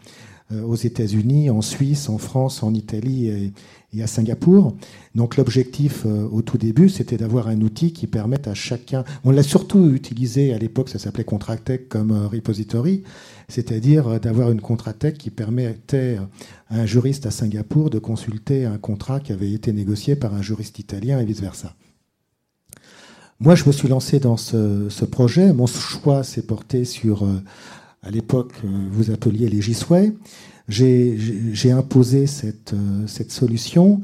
aux 0.51 0.75
États-Unis, 0.75 1.49
en 1.49 1.61
Suisse, 1.61 2.09
en 2.09 2.17
France, 2.17 2.63
en 2.63 2.73
Italie 2.73 3.27
et, 3.27 4.01
à 4.01 4.07
Singapour. 4.07 4.75
Donc 5.15 5.35
l'objectif 5.37 6.03
euh, 6.05 6.27
au 6.31 6.41
tout 6.41 6.57
début, 6.57 6.89
c'était 6.89 7.17
d'avoir 7.17 7.47
un 7.47 7.61
outil 7.61 7.91
qui 7.91 8.07
permette 8.07 8.47
à 8.47 8.53
chacun. 8.53 9.03
On 9.23 9.31
l'a 9.31 9.43
surtout 9.43 9.89
utilisé 9.91 10.53
à 10.53 10.57
l'époque, 10.57 10.89
ça 10.89 10.99
s'appelait 10.99 11.23
Contratech 11.23 11.89
comme 11.89 12.11
euh, 12.11 12.27
repository, 12.27 13.03
c'est-à-dire 13.47 14.19
d'avoir 14.19 14.51
une 14.51 14.61
Contratech 14.61 15.17
qui 15.17 15.31
permettait 15.31 16.19
à 16.69 16.79
un 16.79 16.85
juriste 16.85 17.25
à 17.25 17.31
Singapour 17.31 17.89
de 17.89 17.99
consulter 17.99 18.65
un 18.65 18.77
contrat 18.77 19.19
qui 19.19 19.33
avait 19.33 19.51
été 19.51 19.73
négocié 19.73 20.15
par 20.15 20.35
un 20.35 20.41
juriste 20.41 20.77
italien 20.77 21.19
et 21.19 21.25
vice-versa. 21.25 21.75
Moi, 23.39 23.55
je 23.55 23.65
me 23.65 23.71
suis 23.71 23.87
lancé 23.87 24.19
dans 24.19 24.35
ce, 24.35 24.89
ce 24.89 25.05
projet. 25.05 25.53
Mon 25.53 25.65
choix 25.65 26.23
s'est 26.23 26.41
porté 26.41 26.83
sur 26.83 27.25
à 28.03 28.11
l'époque, 28.11 28.53
euh, 28.63 28.67
vous 28.91 29.11
appeliez 29.11 29.49
les 29.49 29.61
Gisway. 29.61 30.13
J'ai 30.67 31.71
imposé 31.71 32.27
cette, 32.27 32.73
euh, 32.73 33.07
cette 33.07 33.31
solution. 33.31 34.01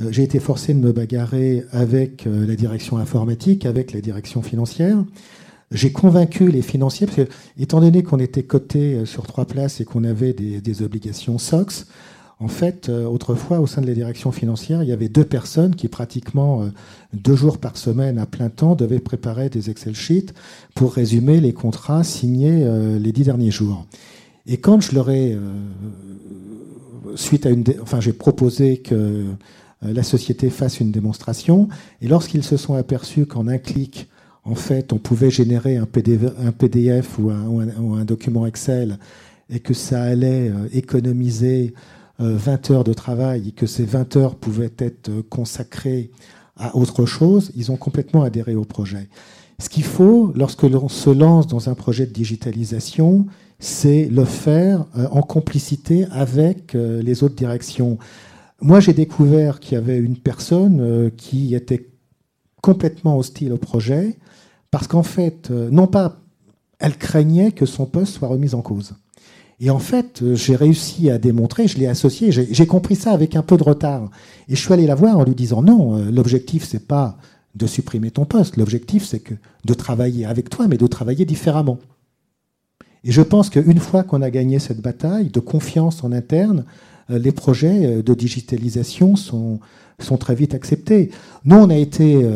Euh, 0.00 0.08
j'ai 0.10 0.22
été 0.22 0.38
forcé 0.40 0.74
de 0.74 0.78
me 0.78 0.92
bagarrer 0.92 1.64
avec 1.72 2.24
la 2.26 2.54
direction 2.54 2.98
informatique, 2.98 3.66
avec 3.66 3.92
la 3.92 4.00
direction 4.00 4.42
financière. 4.42 5.02
J'ai 5.70 5.90
convaincu 5.90 6.48
les 6.48 6.60
financiers, 6.60 7.06
parce 7.06 7.16
que, 7.16 7.28
étant 7.58 7.80
donné 7.80 8.02
qu'on 8.02 8.18
était 8.18 8.42
coté 8.42 9.06
sur 9.06 9.26
trois 9.26 9.46
places 9.46 9.80
et 9.80 9.84
qu'on 9.84 10.04
avait 10.04 10.34
des, 10.34 10.60
des, 10.60 10.82
obligations 10.82 11.38
SOX, 11.38 11.86
en 12.42 12.48
fait, 12.48 12.88
euh, 12.88 13.06
autrefois, 13.06 13.60
au 13.60 13.68
sein 13.68 13.82
de 13.82 13.86
la 13.86 13.94
direction 13.94 14.32
financière, 14.32 14.82
il 14.82 14.88
y 14.88 14.92
avait 14.92 15.08
deux 15.08 15.24
personnes 15.24 15.76
qui, 15.76 15.86
pratiquement 15.86 16.62
euh, 16.62 16.66
deux 17.12 17.36
jours 17.36 17.58
par 17.58 17.76
semaine 17.76 18.18
à 18.18 18.26
plein 18.26 18.48
temps, 18.48 18.74
devaient 18.74 18.98
préparer 18.98 19.48
des 19.48 19.70
Excel 19.70 19.94
sheets 19.94 20.32
pour 20.74 20.92
résumer 20.92 21.40
les 21.40 21.52
contrats 21.52 22.02
signés 22.02 22.64
euh, 22.64 22.98
les 22.98 23.12
dix 23.12 23.22
derniers 23.22 23.52
jours. 23.52 23.86
Et 24.46 24.56
quand 24.56 24.80
je 24.80 24.92
leur 24.92 25.08
ai, 25.08 25.38
suite 27.14 27.46
à 27.46 27.50
une, 27.50 27.62
enfin, 27.80 28.00
j'ai 28.00 28.12
proposé 28.12 28.78
que 28.78 29.26
la 29.82 30.02
société 30.02 30.50
fasse 30.50 30.80
une 30.80 30.90
démonstration, 30.90 31.68
et 32.00 32.08
lorsqu'ils 32.08 32.42
se 32.42 32.56
sont 32.56 32.74
aperçus 32.74 33.26
qu'en 33.26 33.46
un 33.46 33.58
clic, 33.58 34.08
en 34.42 34.56
fait, 34.56 34.92
on 34.92 34.98
pouvait 34.98 35.30
générer 35.30 35.76
un 35.76 35.86
PDF, 35.86 37.20
ou, 37.20 37.30
un, 37.30 37.68
un, 38.00 38.04
document 38.04 38.44
Excel, 38.46 38.98
et 39.48 39.60
que 39.60 39.74
ça 39.74 40.02
allait 40.02 40.50
économiser 40.72 41.72
20 42.22 42.70
euh, 42.70 42.74
heures 42.74 42.84
de 42.84 42.92
travail 42.92 43.48
et 43.48 43.52
que 43.52 43.66
ces 43.66 43.84
20 43.84 44.16
heures 44.16 44.36
pouvaient 44.36 44.72
être 44.78 45.08
euh, 45.08 45.22
consacrées 45.28 46.10
à 46.56 46.76
autre 46.76 47.06
chose, 47.06 47.50
ils 47.56 47.72
ont 47.72 47.76
complètement 47.76 48.22
adhéré 48.22 48.54
au 48.54 48.64
projet. 48.64 49.08
Ce 49.58 49.68
qu'il 49.68 49.84
faut, 49.84 50.32
lorsque 50.34 50.62
l'on 50.62 50.88
se 50.88 51.10
lance 51.10 51.46
dans 51.46 51.68
un 51.68 51.74
projet 51.74 52.06
de 52.06 52.12
digitalisation, 52.12 53.26
c'est 53.58 54.06
le 54.06 54.24
faire 54.24 54.86
euh, 54.96 55.06
en 55.10 55.22
complicité 55.22 56.06
avec 56.10 56.74
les 56.74 57.22
autres 57.22 57.34
directions. 57.34 57.98
Moi, 58.60 58.80
j'ai 58.80 58.92
découvert 58.92 59.60
qu'il 59.60 59.74
y 59.74 59.76
avait 59.76 59.98
une 59.98 60.16
personne 60.16 61.10
qui 61.16 61.54
était 61.54 61.88
complètement 62.60 63.18
hostile 63.18 63.52
au 63.52 63.56
projet, 63.56 64.18
parce 64.70 64.86
qu'en 64.86 65.02
fait, 65.02 65.50
non 65.50 65.86
pas, 65.86 66.20
elle 66.78 66.96
craignait 66.96 67.52
que 67.52 67.66
son 67.66 67.86
poste 67.86 68.14
soit 68.14 68.28
remis 68.28 68.54
en 68.54 68.62
cause. 68.62 68.94
Et 69.60 69.70
en 69.70 69.78
fait, 69.78 70.22
euh, 70.22 70.34
j'ai 70.34 70.56
réussi 70.56 71.10
à 71.10 71.18
démontrer, 71.18 71.68
je 71.68 71.78
l'ai 71.78 71.86
associé, 71.86 72.32
j'ai 72.32 72.66
compris 72.66 72.96
ça 72.96 73.12
avec 73.12 73.36
un 73.36 73.42
peu 73.42 73.56
de 73.56 73.62
retard. 73.62 74.10
Et 74.48 74.56
je 74.56 74.60
suis 74.60 74.72
allé 74.72 74.86
la 74.86 74.94
voir 74.94 75.18
en 75.18 75.24
lui 75.24 75.34
disant 75.34 75.62
non, 75.62 75.96
euh, 75.96 76.10
l'objectif 76.10 76.66
c'est 76.68 76.86
pas 76.86 77.16
de 77.54 77.66
supprimer 77.66 78.10
ton 78.10 78.24
poste, 78.24 78.56
l'objectif 78.56 79.04
c'est 79.04 79.22
de 79.64 79.74
travailler 79.74 80.24
avec 80.24 80.48
toi, 80.48 80.66
mais 80.68 80.78
de 80.78 80.86
travailler 80.86 81.24
différemment. 81.24 81.78
Et 83.04 83.12
je 83.12 83.22
pense 83.22 83.50
qu'une 83.50 83.78
fois 83.78 84.04
qu'on 84.04 84.22
a 84.22 84.30
gagné 84.30 84.58
cette 84.58 84.80
bataille 84.80 85.28
de 85.28 85.40
confiance 85.40 86.02
en 86.02 86.12
interne, 86.12 86.64
euh, 87.10 87.18
les 87.18 87.32
projets 87.32 88.02
de 88.02 88.14
digitalisation 88.14 89.16
sont, 89.16 89.60
sont 89.98 90.16
très 90.16 90.34
vite 90.34 90.54
acceptés. 90.54 91.10
Nous, 91.44 91.56
on 91.56 91.68
a 91.68 91.76
été, 91.76 92.26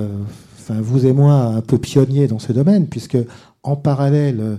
enfin 0.58 0.80
vous 0.80 1.06
et 1.06 1.12
moi, 1.12 1.32
un 1.32 1.60
peu 1.60 1.78
pionniers 1.78 2.26
dans 2.26 2.38
ce 2.38 2.52
domaine, 2.52 2.86
puisque 2.86 3.18
en 3.62 3.76
parallèle, 3.76 4.58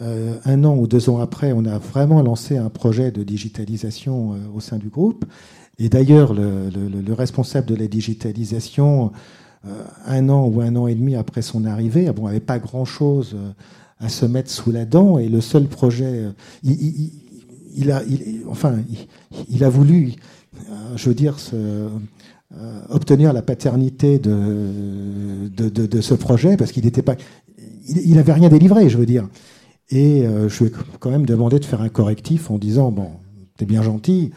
euh, 0.00 0.36
un 0.44 0.62
an 0.64 0.76
ou 0.76 0.86
deux 0.86 1.10
ans 1.10 1.18
après, 1.18 1.52
on 1.52 1.64
a 1.64 1.78
vraiment 1.78 2.22
lancé 2.22 2.56
un 2.56 2.68
projet 2.68 3.10
de 3.10 3.24
digitalisation 3.24 4.34
euh, 4.34 4.36
au 4.54 4.60
sein 4.60 4.76
du 4.76 4.88
groupe. 4.88 5.24
Et 5.78 5.88
d'ailleurs, 5.88 6.34
le, 6.34 7.12
responsable 7.12 7.66
de 7.66 7.74
la 7.74 7.86
digitalisation, 7.86 9.12
euh, 9.66 9.82
un 10.06 10.28
an 10.28 10.46
ou 10.46 10.60
un 10.60 10.76
an 10.76 10.86
et 10.86 10.94
demi 10.94 11.16
après 11.16 11.42
son 11.42 11.64
arrivée, 11.64 12.10
bon, 12.12 12.26
n'avait 12.26 12.40
pas 12.40 12.58
grand-chose 12.58 13.36
à 13.98 14.08
se 14.08 14.26
mettre 14.26 14.50
sous 14.50 14.70
la 14.70 14.84
dent. 14.84 15.18
Et 15.18 15.28
le 15.28 15.40
seul 15.40 15.66
projet, 15.66 16.24
il, 16.64 17.90
a, 17.92 18.02
enfin, 18.48 18.76
il, 19.48 19.62
a 19.62 19.68
voulu, 19.68 20.14
je 20.96 21.08
veux 21.08 21.14
dire, 21.14 21.36
obtenir 22.88 23.32
la 23.32 23.42
paternité 23.42 24.18
de, 24.18 25.48
de, 25.48 26.00
ce 26.00 26.14
projet 26.14 26.56
parce 26.56 26.72
qu'il 26.72 26.84
n'était 26.84 27.02
pas, 27.02 27.14
il 27.88 28.16
n'avait 28.16 28.32
rien 28.32 28.48
délivré, 28.48 28.88
je 28.88 28.98
veux 28.98 29.06
dire. 29.06 29.28
Et 29.90 30.26
euh, 30.26 30.48
je 30.48 30.64
lui 30.64 30.70
ai 30.70 30.74
quand 31.00 31.10
même 31.10 31.26
demandé 31.26 31.58
de 31.58 31.64
faire 31.64 31.80
un 31.80 31.88
correctif 31.88 32.50
en 32.50 32.58
disant 32.58 32.90
Bon, 32.90 33.10
t'es 33.56 33.66
bien 33.66 33.82
gentil, 33.82 34.32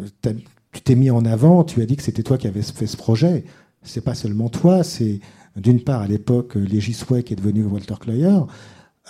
euh, 0.00 0.32
tu 0.72 0.80
t'es 0.82 0.94
mis 0.94 1.10
en 1.10 1.24
avant, 1.24 1.64
tu 1.64 1.82
as 1.82 1.86
dit 1.86 1.96
que 1.96 2.02
c'était 2.02 2.22
toi 2.22 2.38
qui 2.38 2.46
avais 2.46 2.62
fait 2.62 2.86
ce 2.86 2.96
projet. 2.96 3.44
C'est 3.82 4.00
pas 4.00 4.14
seulement 4.14 4.48
toi, 4.48 4.82
c'est 4.82 5.20
d'une 5.56 5.80
part 5.80 6.02
à 6.02 6.08
l'époque 6.08 6.54
Légisway 6.54 7.22
qui 7.22 7.32
est 7.32 7.36
devenu 7.36 7.64
Walter 7.64 7.94
Cloyer. 7.98 8.40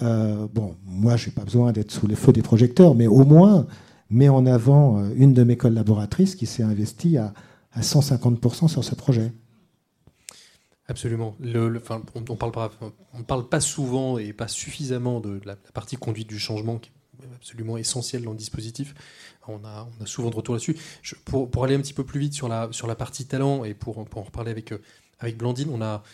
Euh, 0.02 0.46
bon, 0.52 0.76
moi, 0.84 1.16
j'ai 1.16 1.30
pas 1.30 1.44
besoin 1.44 1.72
d'être 1.72 1.90
sous 1.90 2.06
les 2.06 2.16
feux 2.16 2.32
des 2.32 2.42
projecteurs, 2.42 2.94
mais 2.94 3.06
au 3.06 3.24
moins, 3.24 3.66
mets 4.10 4.28
en 4.28 4.46
avant 4.46 4.98
euh, 4.98 5.10
une 5.16 5.32
de 5.32 5.42
mes 5.42 5.56
collaboratrices 5.56 6.34
qui 6.34 6.46
s'est 6.46 6.62
investie 6.62 7.16
à, 7.16 7.32
à 7.72 7.80
150% 7.80 8.68
sur 8.68 8.84
ce 8.84 8.94
projet. 8.94 9.32
Absolument. 10.88 11.36
Le, 11.40 11.82
on 12.14 12.20
ne 12.20 13.24
parle, 13.24 13.48
pas, 13.48 13.60
souvent 13.60 14.18
et 14.18 14.32
pas 14.32 14.46
suffisamment 14.46 15.20
de 15.20 15.40
la, 15.44 15.56
partie 15.56 15.96
conduite 15.96 16.28
du 16.28 16.38
changement 16.38 16.78
qui 16.78 16.90
est 17.20 17.34
absolument 17.34 17.76
essentielle 17.76 18.22
dans 18.22 18.30
le 18.30 18.36
dispositif. 18.36 18.94
On 19.48 19.64
a, 19.64 19.88
souvent 20.04 20.30
de 20.30 20.36
retour 20.36 20.54
là-dessus. 20.54 20.76
Pour, 21.24 21.64
aller 21.64 21.74
un 21.74 21.80
petit 21.80 21.92
peu 21.92 22.04
plus 22.04 22.20
vite 22.20 22.34
sur 22.34 22.48
la, 22.48 22.68
sur 22.70 22.86
la 22.86 22.94
partie 22.94 23.26
talent 23.26 23.64
et 23.64 23.74
pour, 23.74 24.04
pour 24.04 24.22
en 24.22 24.24
reparler 24.24 24.52
avec, 24.52 24.72
euh, 24.72 24.80
avec 25.18 25.36
Blandine, 25.36 25.70
on 25.72 25.82
a, 25.82 26.04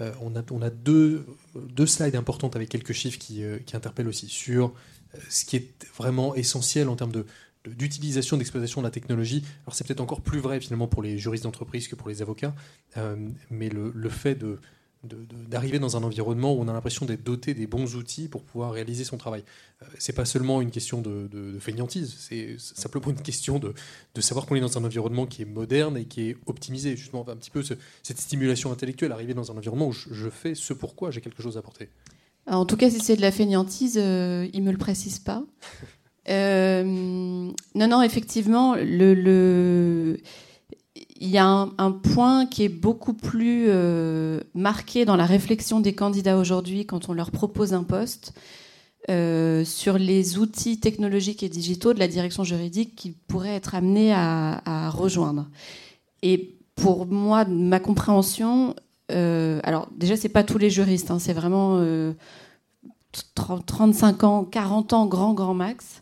euh, 0.00 0.12
on 0.22 0.34
a, 0.34 0.42
on 0.50 0.62
a 0.62 0.70
deux, 0.70 1.26
deux 1.54 1.86
slides 1.86 2.16
importantes 2.16 2.56
avec 2.56 2.70
quelques 2.70 2.92
chiffres 2.92 3.18
qui, 3.18 3.44
euh, 3.44 3.58
qui 3.58 3.76
interpellent 3.76 4.08
aussi 4.08 4.28
sur 4.28 4.72
ce 5.28 5.44
qui 5.44 5.56
est 5.56 5.86
vraiment 5.94 6.34
essentiel 6.34 6.88
en 6.88 6.96
termes 6.96 7.12
de, 7.12 7.26
d'utilisation, 7.66 8.36
d'exploitation 8.36 8.80
de 8.80 8.86
la 8.86 8.90
technologie. 8.90 9.44
Alors 9.64 9.74
c'est 9.74 9.86
peut-être 9.86 10.00
encore 10.00 10.20
plus 10.20 10.40
vrai 10.40 10.60
finalement 10.60 10.88
pour 10.88 11.02
les 11.02 11.18
juristes 11.18 11.44
d'entreprise 11.44 11.88
que 11.88 11.94
pour 11.94 12.08
les 12.08 12.22
avocats, 12.22 12.54
euh, 12.96 13.16
mais 13.50 13.68
le, 13.68 14.08
fait 14.08 14.34
de, 14.34 14.58
d'arriver 15.48 15.78
dans 15.78 15.96
un 15.96 16.02
environnement 16.02 16.54
où 16.54 16.60
on 16.60 16.68
a 16.68 16.72
l'impression 16.72 17.06
d'être 17.06 17.24
doté 17.24 17.54
des 17.54 17.66
bons 17.66 17.96
outils 17.96 18.28
pour 18.28 18.42
pouvoir 18.42 18.72
réaliser 18.72 19.04
son 19.04 19.16
travail. 19.16 19.42
Euh, 19.82 19.86
c'est 19.98 20.12
pas 20.12 20.24
seulement 20.24 20.60
une 20.60 20.70
question 20.70 21.00
de, 21.02 21.28
fainéantise, 21.60 22.14
c'est 22.18 22.56
simplement 22.58 23.10
une 23.10 23.22
question 23.22 23.58
de, 23.58 23.74
savoir 24.20 24.46
qu'on 24.46 24.54
est 24.56 24.60
dans 24.60 24.78
un 24.78 24.84
environnement 24.84 25.26
qui 25.26 25.42
est 25.42 25.46
moderne 25.46 25.96
et 25.96 26.04
qui 26.04 26.30
est 26.30 26.36
optimisé. 26.46 26.96
Justement, 26.96 27.28
un 27.28 27.36
petit 27.36 27.50
peu 27.50 27.62
cette 27.62 28.18
stimulation 28.18 28.70
intellectuelle, 28.72 29.12
arriver 29.12 29.34
dans 29.34 29.50
un 29.50 29.56
environnement 29.56 29.88
où 29.88 29.92
je, 29.92 30.28
fais 30.30 30.54
ce 30.54 30.72
pourquoi 30.72 31.10
j'ai 31.10 31.20
quelque 31.20 31.42
chose 31.42 31.56
à 31.56 31.60
apporter. 31.60 31.88
En 32.46 32.66
tout 32.66 32.76
cas, 32.76 32.90
si 32.90 32.98
c'est 32.98 33.16
de 33.16 33.20
la 33.20 33.30
fainéantise, 33.30 33.98
euh, 33.98 34.48
il 34.52 34.62
me 34.62 34.72
le 34.72 34.78
précise 34.78 35.18
pas. 35.18 35.44
Euh, 36.28 36.84
non, 36.84 37.88
non, 37.88 38.02
effectivement, 38.02 38.76
il 38.76 40.18
y 41.20 41.38
a 41.38 41.46
un, 41.46 41.92
point 41.92 42.46
qui 42.46 42.64
est 42.64 42.68
beaucoup 42.68 43.14
plus 43.14 43.66
euh, 43.68 44.40
marqué 44.54 45.04
dans 45.04 45.16
la 45.16 45.26
réflexion 45.26 45.80
des 45.80 45.94
candidats 45.94 46.38
aujourd'hui 46.38 46.86
quand 46.86 47.08
on 47.08 47.12
leur 47.12 47.30
propose 47.30 47.74
un 47.74 47.82
poste 47.82 48.34
euh, 49.10 49.64
sur 49.64 49.98
les 49.98 50.38
outils 50.38 50.78
technologiques 50.78 51.42
et 51.42 51.48
digitaux 51.48 51.92
de 51.92 51.98
la 51.98 52.06
direction 52.06 52.44
juridique 52.44 52.94
qu'ils 52.94 53.14
pourraient 53.14 53.56
être 53.56 53.74
amenés 53.74 54.12
à, 54.14 54.90
rejoindre. 54.90 55.48
Et 56.22 56.56
pour 56.76 57.06
moi, 57.06 57.44
ma 57.44 57.80
compréhension, 57.80 58.76
alors 59.08 59.88
déjà, 59.96 60.16
c'est 60.16 60.28
pas 60.28 60.44
tous 60.44 60.58
les 60.58 60.70
juristes, 60.70 61.10
hein, 61.10 61.18
c'est 61.18 61.32
vraiment 61.32 61.84
35 63.34 64.24
ans, 64.24 64.44
40 64.44 64.92
ans, 64.92 65.06
grand, 65.06 65.34
grand 65.34 65.54
max. 65.54 66.01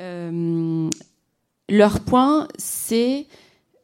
Euh, 0.00 0.90
leur 1.68 2.00
point, 2.00 2.48
c'est 2.58 3.26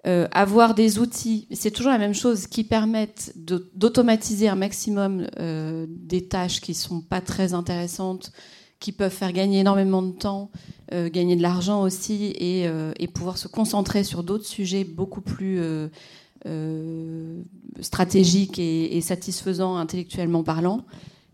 euh, 0.06 0.26
avoir 0.32 0.74
des 0.74 0.98
outils, 0.98 1.46
c'est 1.52 1.70
toujours 1.70 1.92
la 1.92 1.98
même 1.98 2.14
chose, 2.14 2.46
qui 2.46 2.64
permettent 2.64 3.32
d'automatiser 3.36 4.48
un 4.48 4.54
maximum 4.54 5.26
euh, 5.38 5.86
des 5.88 6.26
tâches 6.26 6.60
qui 6.60 6.74
sont 6.74 7.00
pas 7.00 7.20
très 7.20 7.54
intéressantes, 7.54 8.32
qui 8.80 8.92
peuvent 8.92 9.12
faire 9.12 9.32
gagner 9.32 9.60
énormément 9.60 10.02
de 10.02 10.12
temps, 10.12 10.50
gagner 10.92 11.34
de 11.34 11.42
l'argent 11.42 11.82
aussi, 11.82 12.34
et, 12.38 12.68
pouvoir 13.14 13.38
se 13.38 13.48
concentrer 13.48 14.04
sur 14.04 14.22
d'autres 14.22 14.44
sujets 14.44 14.84
beaucoup 14.84 15.22
plus 15.22 15.58
stratégiques 17.80 18.58
et, 18.58 19.00
satisfaisants 19.00 19.76
intellectuellement 19.78 20.44
parlant. 20.44 20.84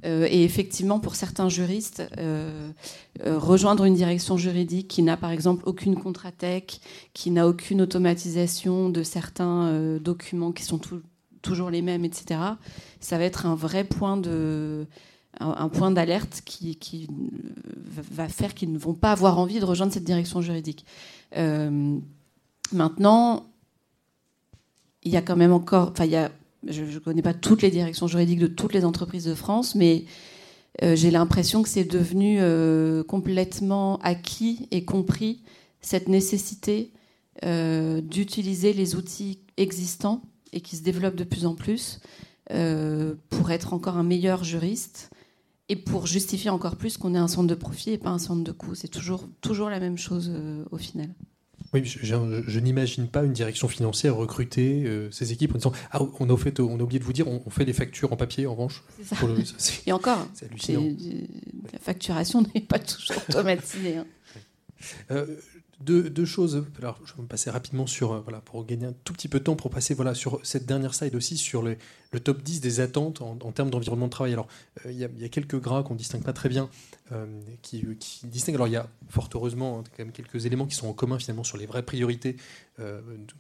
Euh, 0.05 0.27
et 0.31 0.45
effectivement, 0.45 0.99
pour 0.99 1.15
certains 1.15 1.49
juristes, 1.49 2.03
euh, 2.19 2.71
euh, 3.25 3.39
rejoindre 3.39 3.85
une 3.85 3.95
direction 3.95 4.37
juridique 4.37 4.89
qui 4.89 5.03
n'a 5.03 5.17
par 5.17 5.31
exemple 5.31 5.63
aucune 5.67 5.97
contratech, 5.97 6.81
qui 7.15 7.31
n'a 7.31 7.47
aucune 7.47 7.83
automatisation 7.83 8.89
de 8.89 9.03
certains 9.03 9.99
documents 10.01 10.53
qui 10.53 10.65
sont 10.65 10.81
toujours 11.41 11.71
les 11.71 11.83
mêmes, 11.83 12.05
etc., 12.05 12.41
ça 13.01 13.19
va 13.19 13.25
être 13.25 13.47
un 13.47 13.55
vrai 13.55 13.85
point 13.85 14.17
de 14.17 14.87
un, 15.41 15.69
point 15.71 15.91
d'alerte 15.91 16.43
qui, 16.45 16.77
qui, 16.77 17.09
va 18.11 18.29
faire 18.29 18.55
qu'ils 18.55 18.71
ne 18.71 18.79
vont 18.79 18.93
pas 18.93 19.13
avoir 19.13 19.39
envie 19.39 19.61
de 19.61 19.65
rejoindre 19.65 19.93
cette 19.93 20.05
direction 20.05 20.43
juridique. 20.43 20.85
maintenant, 22.73 23.47
il 25.05 25.11
y 25.11 25.17
a 25.17 25.23
quand 25.23 25.37
même 25.37 25.53
encore, 25.53 25.91
enfin, 25.91 26.05
il 26.05 26.11
y 26.11 26.17
a 26.17 26.31
je 26.67 26.83
ne 26.83 26.99
connais 26.99 27.23
pas 27.23 27.35
toutes 27.35 27.63
les 27.63 27.71
directions 27.71 28.07
juridiques 28.07 28.39
de 28.39 28.47
toutes 28.47 28.75
les 28.75 28.85
entreprises 28.85 29.25
de 29.25 29.35
France, 29.35 29.75
mais 29.75 30.05
euh, 30.83 30.97
j'ai 30.97 31.11
l'impression 31.11 31.63
que 31.63 31.69
c'est 31.69 31.85
devenu 31.85 32.39
euh, 32.41 33.03
complètement 33.03 33.99
acquis 33.99 34.69
et 34.71 34.85
compris 34.85 35.43
cette 35.81 36.09
nécessité 36.09 36.93
euh, 37.45 38.01
d'utiliser 38.01 38.73
les 38.73 38.95
outils 38.95 39.41
existants 39.57 40.23
et 40.53 40.61
qui 40.61 40.77
se 40.77 40.83
développent 40.83 41.17
de 41.17 41.25
plus 41.25 41.47
en 41.47 41.55
plus 41.55 42.01
pour 43.31 43.51
être 43.51 43.73
encore 43.73 43.97
un 43.97 44.03
meilleur 44.03 44.45
juriste 44.45 45.09
et 45.71 45.77
pour 45.77 46.07
justifier 46.07 46.51
encore 46.51 46.77
plus 46.77 46.99
qu'on 46.99 47.15
est 47.15 47.19
un 47.19 47.29
centre 47.29 47.47
de 47.47 47.55
profit 47.55 47.93
et 47.93 47.99
pas 47.99 48.11
un 48.11 48.19
centre 48.19 48.45
de 48.45 48.53
coût. 48.53 48.75
C'est 48.75 48.89
toujours, 48.89 49.27
toujours 49.41 49.71
la 49.71 49.81
même 49.81 49.97
chose 49.97 50.31
au 50.71 50.77
final. 50.77 51.09
Oui, 51.73 51.83
je, 51.85 52.61
n'imagine 52.61 53.09
pas 53.09 53.23
une 53.25 53.33
direction 53.33 53.67
financière 53.67 54.15
recruter 54.15 54.85
euh, 54.85 55.11
ces 55.11 55.33
équipes 55.33 55.55
en 55.55 55.59
disant 55.59 55.73
Ah, 55.91 56.01
on 56.21 56.29
a, 56.29 56.37
fait, 56.37 56.61
on 56.61 56.79
a 56.79 56.83
oublié 56.83 56.99
de 56.99 57.05
vous 57.05 57.15
dire, 57.15 57.27
on, 57.29 57.51
fait 57.51 57.65
des 57.65 57.73
factures 57.73 58.13
en 58.13 58.17
papier 58.17 58.47
en 58.47 58.53
revanche. 58.53 58.83
Et 59.87 59.93
encore, 59.93 60.29
la 60.69 61.79
facturation 61.81 62.45
n'est 62.55 62.61
pas 62.61 62.79
toujours 62.79 63.23
automatisée. 63.29 63.97
Hein. 63.97 64.07
Euh, 65.11 65.27
deux, 65.85 66.25
choses. 66.25 66.65
Alors, 66.79 66.99
je 67.05 67.15
vais 67.15 67.23
me 67.23 67.27
passer 67.27 67.51
rapidement 67.51 67.87
sur, 67.87 68.13
euh, 68.13 68.21
pour 68.45 68.65
gagner 68.65 68.87
un 68.87 68.95
tout 69.05 69.13
petit 69.13 69.29
peu 69.29 69.39
de 69.39 69.45
temps, 69.45 69.57
pour 69.57 69.71
passer 69.71 69.95
voilà, 69.95 70.15
sur 70.15 70.41
cette 70.43 70.67
dernière 70.67 70.95
slide 70.95 71.15
aussi, 71.15 71.37
sur 71.37 71.63
le, 71.63 71.77
top 72.23 72.43
10 72.43 72.61
des 72.61 72.81
attentes 72.81 73.23
en, 73.23 73.53
termes 73.53 73.71
d'environnement 73.71 74.07
de 74.07 74.11
travail. 74.11 74.33
Alors, 74.33 74.49
euh, 74.87 74.93
il 74.93 74.99
y, 74.99 75.25
a 75.25 75.29
quelques 75.29 75.61
gras 75.61 75.83
qu'on 75.83 75.95
ne 75.95 75.99
distingue 75.99 76.23
pas 76.23 76.33
très 76.33 76.49
bien, 76.49 76.69
euh, 77.13 77.27
qui, 77.63 77.85
qui, 77.99 78.27
distinguent. 78.27 78.57
Alors, 78.57 78.69
il 78.69 78.73
y 78.73 78.77
a 78.77 78.89
fort 79.09 79.29
heureusement 79.35 79.83
hein, 79.99 80.05
quelques 80.13 80.47
éléments 80.47 80.67
qui 80.67 80.75
sont 80.75 80.89
en 80.89 80.93
commun 80.93 81.19
finalement 81.19 81.45
sur 81.45 81.59
les 81.59 81.67
vraies 81.67 81.83
priorités, 81.85 82.37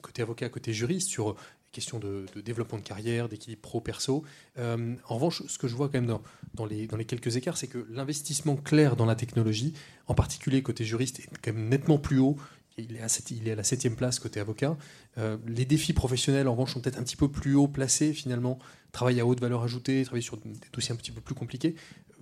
côté 0.00 0.22
avocat, 0.22 0.48
côté 0.48 0.72
juriste, 0.72 1.08
sur 1.08 1.36
questions 1.72 1.98
de, 1.98 2.26
développement 2.44 2.78
de 2.78 2.84
carrière, 2.84 3.28
d'équilibre 3.28 3.62
pro-perso. 3.62 4.24
en 4.58 5.14
revanche, 5.14 5.42
ce 5.46 5.58
que 5.58 5.68
je 5.68 5.74
vois 5.74 5.88
quand 5.88 6.00
même 6.00 6.18
dans 6.54 6.66
les 6.66 6.86
quelques 7.04 7.36
écarts, 7.36 7.56
c'est 7.56 7.66
que 7.66 7.86
l'investissement 7.90 8.56
clair 8.56 8.94
dans 8.94 9.06
la 9.06 9.14
technologie, 9.14 9.74
en 10.06 10.14
particulier 10.14 10.62
côté 10.62 10.84
juriste, 10.84 11.20
est 11.20 11.28
quand 11.42 11.52
même 11.52 11.68
nettement 11.68 11.98
plus 11.98 12.18
haut. 12.18 12.36
Il 12.78 12.96
est, 12.96 13.02
à 13.02 13.06
il 13.30 13.48
est 13.48 13.52
à 13.52 13.56
la 13.56 13.64
septième 13.64 13.96
place 13.96 14.18
côté 14.18 14.40
avocat. 14.40 14.76
Euh, 15.18 15.36
les 15.46 15.64
défis 15.64 15.92
professionnels, 15.92 16.48
en 16.48 16.52
revanche, 16.52 16.72
sont 16.72 16.80
peut-être 16.80 16.98
un 16.98 17.02
petit 17.02 17.16
peu 17.16 17.30
plus 17.30 17.54
haut 17.54 17.68
placés 17.68 18.12
finalement. 18.12 18.58
Travail 18.92 19.20
à 19.20 19.26
haute 19.26 19.40
valeur 19.40 19.62
ajoutée, 19.62 20.02
travailler 20.04 20.22
sur 20.22 20.38
des 20.38 20.52
dossiers 20.72 20.92
un 20.92 20.96
petit 20.96 21.10
peu 21.10 21.20
plus 21.20 21.34
compliqués. 21.34 21.74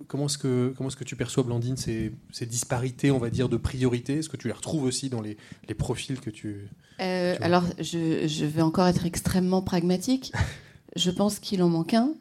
Comment 0.09 0.27
est-ce 0.27 0.39
que, 0.39 0.73
comment 0.77 0.89
est-ce 0.89 0.97
que 0.97 1.05
tu 1.05 1.15
perçois, 1.15 1.43
Blandine, 1.43 1.77
ces, 1.77 2.13
ces, 2.33 2.47
disparités, 2.47 3.11
on 3.11 3.19
va 3.19 3.31
dire, 3.31 3.49
de 3.49 3.57
priorité? 3.57 4.19
Est-ce 4.19 4.29
que 4.29 4.37
tu 4.37 4.49
les 4.49 4.53
retrouves 4.53 4.85
aussi 4.85 5.09
dans 5.11 5.21
les, 5.21 5.37
les 5.69 5.75
profils 5.75 6.19
que 6.21 6.31
tu... 6.31 6.69
Euh, 7.01 7.37
alors, 7.41 7.65
je, 7.79 8.27
je, 8.27 8.45
vais 8.45 8.63
encore 8.63 8.87
être 8.87 9.07
extrêmement 9.07 9.63
pragmatique. 9.63 10.33
je 10.97 11.11
pense 11.11 11.39
qu'il 11.39 11.63
en 11.63 11.69
manque 11.69 11.95
un, 11.95 12.15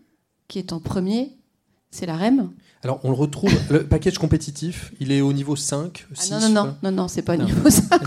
qui 0.47 0.59
est 0.59 0.73
en 0.73 0.79
premier, 0.79 1.37
c'est 1.89 2.05
la 2.05 2.17
REM. 2.17 2.51
Alors, 2.81 3.01
on 3.03 3.09
le 3.09 3.15
retrouve, 3.15 3.51
le 3.69 3.85
package 3.85 4.17
compétitif, 4.17 4.93
il 5.01 5.11
est 5.11 5.19
au 5.19 5.33
niveau 5.33 5.57
5, 5.57 6.07
6 6.13 6.33
ah 6.33 6.39
non, 6.39 6.49
non, 6.49 6.63
non, 6.63 6.75
non, 6.83 6.91
non, 6.91 7.07
c'est 7.09 7.21
pas 7.21 7.35
niveau 7.35 7.69
5 7.69 8.01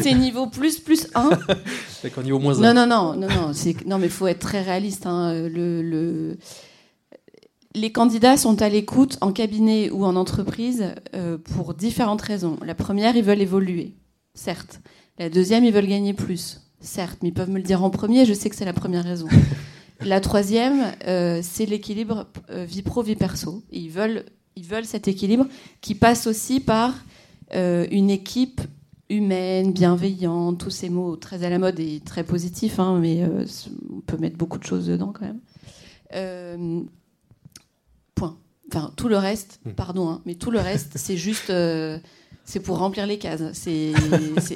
c'est 0.00 0.14
niveau 0.14 0.46
plus, 0.46 0.78
plus 0.78 1.08
1. 1.14 1.30
D'accord, 2.04 2.22
niveau 2.22 2.38
moins 2.38 2.62
1. 2.62 2.74
Non, 2.74 2.86
non, 2.86 2.86
non, 2.86 3.16
non, 3.16 3.28
non, 3.28 3.52
non 3.86 3.98
mais 3.98 4.06
il 4.06 4.12
faut 4.12 4.28
être 4.28 4.38
très 4.38 4.62
réaliste. 4.62 5.06
Hein. 5.06 5.32
Le, 5.48 5.82
le... 5.82 6.38
Les 7.74 7.90
candidats 7.90 8.36
sont 8.36 8.62
à 8.62 8.68
l'écoute 8.68 9.18
en 9.20 9.32
cabinet 9.32 9.90
ou 9.90 10.04
en 10.04 10.14
entreprise 10.14 10.94
euh, 11.14 11.36
pour 11.36 11.74
différentes 11.74 12.22
raisons. 12.22 12.58
La 12.64 12.76
première, 12.76 13.16
ils 13.16 13.24
veulent 13.24 13.42
évoluer, 13.42 13.96
certes. 14.34 14.80
La 15.18 15.28
deuxième, 15.28 15.64
ils 15.64 15.72
veulent 15.72 15.88
gagner 15.88 16.14
plus, 16.14 16.62
certes. 16.80 17.18
Mais 17.22 17.30
ils 17.30 17.34
peuvent 17.34 17.50
me 17.50 17.58
le 17.58 17.64
dire 17.64 17.82
en 17.82 17.90
premier, 17.90 18.26
je 18.26 18.32
sais 18.32 18.48
que 18.48 18.54
c'est 18.54 18.64
la 18.64 18.72
première 18.72 19.04
raison. 19.04 19.26
La 20.00 20.20
troisième, 20.20 20.94
euh, 21.06 21.40
c'est 21.42 21.66
l'équilibre 21.66 22.26
euh, 22.50 22.64
vie 22.64 22.82
pro, 22.82 23.02
vie 23.02 23.16
perso. 23.16 23.62
ils 23.70 23.90
veulent, 23.90 24.24
ils 24.56 24.64
veulent 24.64 24.84
cet 24.84 25.08
équilibre 25.08 25.46
qui 25.80 25.94
passe 25.94 26.26
aussi 26.26 26.60
par 26.60 26.94
euh, 27.54 27.86
une 27.90 28.10
équipe 28.10 28.60
humaine, 29.08 29.72
bienveillante, 29.72 30.58
tous 30.58 30.70
ces 30.70 30.90
mots 30.90 31.16
très 31.16 31.44
à 31.44 31.50
la 31.50 31.58
mode 31.58 31.78
et 31.80 32.00
très 32.00 32.24
positifs, 32.24 32.80
hein, 32.80 32.98
mais 33.00 33.22
on 33.90 34.00
peut 34.00 34.16
mettre 34.16 34.36
beaucoup 34.36 34.58
de 34.58 34.64
choses 34.64 34.86
dedans 34.86 35.12
quand 35.12 35.26
même. 35.26 36.86
point. 38.14 38.36
Enfin, 38.68 38.92
tout 38.96 39.08
le 39.08 39.16
reste, 39.16 39.60
hmm. 39.64 39.70
pardon, 39.70 40.08
hein, 40.08 40.22
mais 40.26 40.34
tout 40.34 40.50
le 40.50 40.58
reste, 40.58 40.92
c'est 40.96 41.16
juste 41.16 41.52
c'est 42.46 42.60
pour 42.60 42.78
remplir 42.78 43.06
les 43.06 43.18
cases. 43.18 43.42
C'est, 43.52 43.92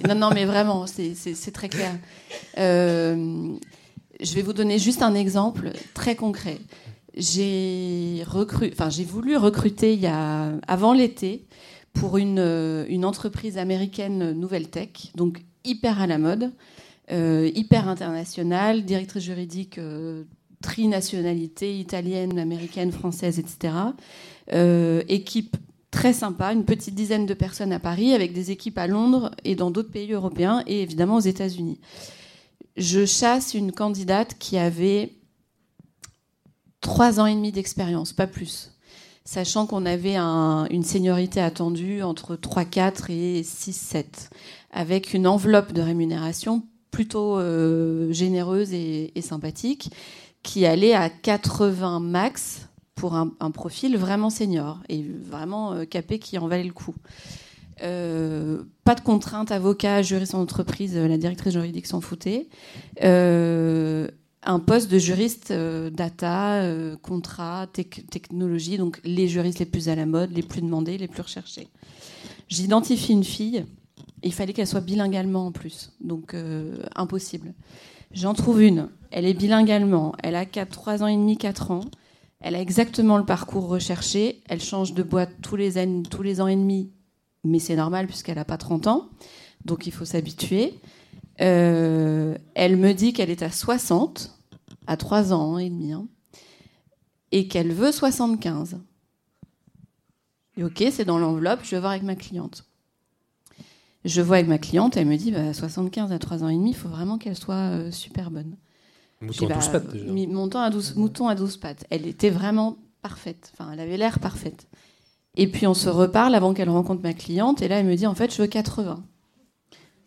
non, 0.08 0.14
non, 0.14 0.30
mais 0.32 0.46
vraiment, 0.46 0.86
c'est 0.86 1.52
très 1.52 1.68
clair. 1.68 1.92
Euh, 2.56 3.56
je 4.22 4.34
vais 4.34 4.42
vous 4.42 4.52
donner 4.52 4.78
juste 4.78 5.02
un 5.02 5.14
exemple 5.14 5.72
très 5.94 6.16
concret. 6.16 6.58
J'ai 7.16 8.24
voulu 9.06 9.36
recruter 9.36 9.94
il 9.94 10.00
y 10.00 10.06
a, 10.06 10.52
avant 10.66 10.92
l'été 10.92 11.46
pour 11.92 12.18
une, 12.18 12.38
euh, 12.38 12.84
une, 12.88 13.04
entreprise 13.04 13.58
américaine 13.58 14.32
Nouvelle 14.32 14.68
Tech, 14.68 15.10
donc 15.16 15.42
hyper 15.64 16.00
à 16.00 16.06
la 16.06 16.18
mode, 16.18 16.52
euh, 17.10 17.50
hyper 17.54 17.88
internationale, 17.88 18.84
directrice 18.84 19.24
juridique 19.24 19.78
euh, 19.78 20.22
trinationalité, 20.62 21.76
italienne, 21.78 22.38
américaine, 22.38 22.92
française, 22.92 23.38
etc. 23.38 23.74
équipe 25.08 25.56
très 25.90 26.12
sympa, 26.12 26.52
une 26.52 26.64
petite 26.64 26.94
dizaine 26.94 27.26
de 27.26 27.34
personnes 27.34 27.72
à 27.72 27.80
Paris, 27.80 28.14
avec 28.14 28.32
des 28.32 28.52
équipes 28.52 28.78
à 28.78 28.86
Londres 28.86 29.32
et 29.44 29.56
dans 29.56 29.72
d'autres 29.72 29.90
pays 29.90 30.12
européens 30.12 30.62
et 30.68 30.82
évidemment 30.82 31.16
aux 31.16 31.20
États-Unis 31.20 31.80
je 32.76 33.04
chasse 33.04 33.54
une 33.54 33.72
candidate 33.72 34.36
qui 34.38 34.58
avait 34.58 35.12
trois 36.80 37.20
ans 37.20 37.26
et 37.26 37.34
demi 37.34 37.52
d'expérience, 37.52 38.12
pas 38.12 38.26
plus. 38.26 38.72
Sachant 39.24 39.66
qu'on 39.66 39.86
avait 39.86 40.16
une 40.16 40.82
seniorité 40.82 41.40
attendue 41.40 42.02
entre 42.02 42.36
3, 42.36 42.64
4 42.64 43.10
et 43.10 43.42
6, 43.42 43.72
7, 43.72 44.30
avec 44.72 45.14
une 45.14 45.26
enveloppe 45.26 45.72
de 45.72 45.82
rémunération 45.82 46.62
plutôt 46.90 47.38
euh, 47.38 48.12
généreuse 48.12 48.72
et, 48.72 49.12
sympathique, 49.20 49.92
qui 50.42 50.66
allait 50.66 50.94
à 50.94 51.08
80 51.10 52.00
max 52.00 52.68
pour 52.94 53.14
un, 53.14 53.28
profil 53.52 53.96
vraiment 53.96 54.30
senior 54.30 54.80
et 54.88 55.02
vraiment 55.02 55.72
euh, 55.72 55.84
capé 55.84 56.18
qui 56.18 56.36
en 56.38 56.48
valait 56.48 56.64
le 56.64 56.72
coup. 56.72 56.94
Euh, 57.82 58.62
pas 58.84 58.94
de 58.94 59.00
contraintes, 59.00 59.52
avocat, 59.52 60.02
juriste 60.02 60.34
en 60.34 60.40
entreprise, 60.40 60.96
euh, 60.96 61.08
la 61.08 61.16
directrice 61.16 61.52
juridique 61.52 61.86
s'en 61.86 62.00
foutait. 62.00 62.48
Euh, 63.02 64.08
un 64.42 64.58
poste 64.58 64.90
de 64.90 64.98
juriste 64.98 65.52
data, 65.52 66.64
contrat, 67.02 67.66
technologie, 67.66 68.78
donc 68.78 68.98
les 69.04 69.28
juristes 69.28 69.58
les 69.58 69.66
plus 69.66 69.90
à 69.90 69.94
la 69.94 70.06
mode, 70.06 70.32
les 70.32 70.42
plus 70.42 70.62
demandés, 70.62 70.96
les 70.96 71.08
plus 71.08 71.20
recherchés. 71.20 71.68
J'identifie 72.48 73.12
une 73.12 73.22
fille, 73.22 73.66
il 74.22 74.32
fallait 74.32 74.54
qu'elle 74.54 74.66
soit 74.66 74.80
bilingualement 74.80 75.48
en 75.48 75.52
plus, 75.52 75.92
donc 76.00 76.34
impossible. 76.94 77.52
J'en 78.12 78.32
trouve 78.32 78.62
une, 78.62 78.88
elle 79.10 79.26
est 79.26 79.34
bilingualement, 79.34 80.14
elle 80.22 80.36
a 80.36 80.46
4, 80.46 80.70
3 80.70 81.02
ans 81.02 81.06
et 81.06 81.16
demi, 81.16 81.36
4 81.36 81.70
ans, 81.70 81.84
elle 82.40 82.54
a 82.54 82.60
exactement 82.62 83.18
le 83.18 83.26
parcours 83.26 83.68
recherché, 83.68 84.40
elle 84.48 84.62
change 84.62 84.94
de 84.94 85.02
boîte 85.02 85.32
tous 85.42 85.56
les, 85.56 85.74
tous 86.08 86.22
les 86.22 86.40
ans 86.40 86.46
et 86.46 86.56
demi, 86.56 86.90
mais 87.44 87.58
c'est 87.58 87.76
normal 87.76 88.06
puisqu'elle 88.06 88.36
n'a 88.36 88.44
pas 88.44 88.58
30 88.58 88.86
ans, 88.86 89.08
donc 89.64 89.86
il 89.86 89.92
faut 89.92 90.04
s'habituer. 90.04 90.74
Euh, 91.40 92.36
elle 92.54 92.76
me 92.76 92.92
dit 92.92 93.12
qu'elle 93.12 93.30
est 93.30 93.42
à 93.42 93.50
60, 93.50 94.38
à 94.86 94.96
3 94.96 95.32
ans 95.32 95.58
et 95.58 95.70
demi, 95.70 95.92
hein, 95.92 96.06
et 97.32 97.48
qu'elle 97.48 97.72
veut 97.72 97.92
75. 97.92 98.78
Et 100.56 100.64
ok, 100.64 100.84
c'est 100.90 101.04
dans 101.04 101.18
l'enveloppe, 101.18 101.60
je 101.62 101.70
vais 101.70 101.80
voir 101.80 101.92
avec 101.92 102.02
ma 102.02 102.16
cliente. 102.16 102.66
Je 104.04 104.22
vois 104.22 104.36
avec 104.36 104.48
ma 104.48 104.58
cliente, 104.58 104.96
elle 104.96 105.06
me 105.06 105.16
dit 105.16 105.30
bah, 105.30 105.52
75 105.52 106.12
à 106.12 106.18
3 106.18 106.44
ans 106.44 106.48
et 106.48 106.56
demi, 106.56 106.70
il 106.70 106.76
faut 106.76 106.88
vraiment 106.88 107.18
qu'elle 107.18 107.36
soit 107.36 107.54
euh, 107.54 107.90
super 107.90 108.30
bonne. 108.30 108.56
Mouton 109.20 109.48
à 109.48 109.54
12 109.54 109.66
bah, 109.66 109.72
pattes 109.72 109.92
déjà. 109.92 110.12
Mouton 110.12 110.58
à 110.58 110.70
12, 110.70 110.96
mouton 110.96 111.28
à 111.28 111.34
12 111.34 111.56
pattes. 111.58 111.86
Elle 111.90 112.06
était 112.06 112.30
vraiment 112.30 112.78
parfaite. 113.02 113.52
Enfin, 113.52 113.70
elle 113.72 113.80
avait 113.80 113.96
l'air 113.96 114.18
parfaite. 114.18 114.66
Et 115.36 115.46
puis 115.46 115.66
on 115.66 115.74
se 115.74 115.88
reparle 115.88 116.34
avant 116.34 116.54
qu'elle 116.54 116.70
rencontre 116.70 117.02
ma 117.02 117.14
cliente. 117.14 117.62
Et 117.62 117.68
là, 117.68 117.80
elle 117.80 117.86
me 117.86 117.94
dit 117.94 118.06
en 118.06 118.14
fait, 118.14 118.34
je 118.34 118.42
veux 118.42 118.48
80. 118.48 119.02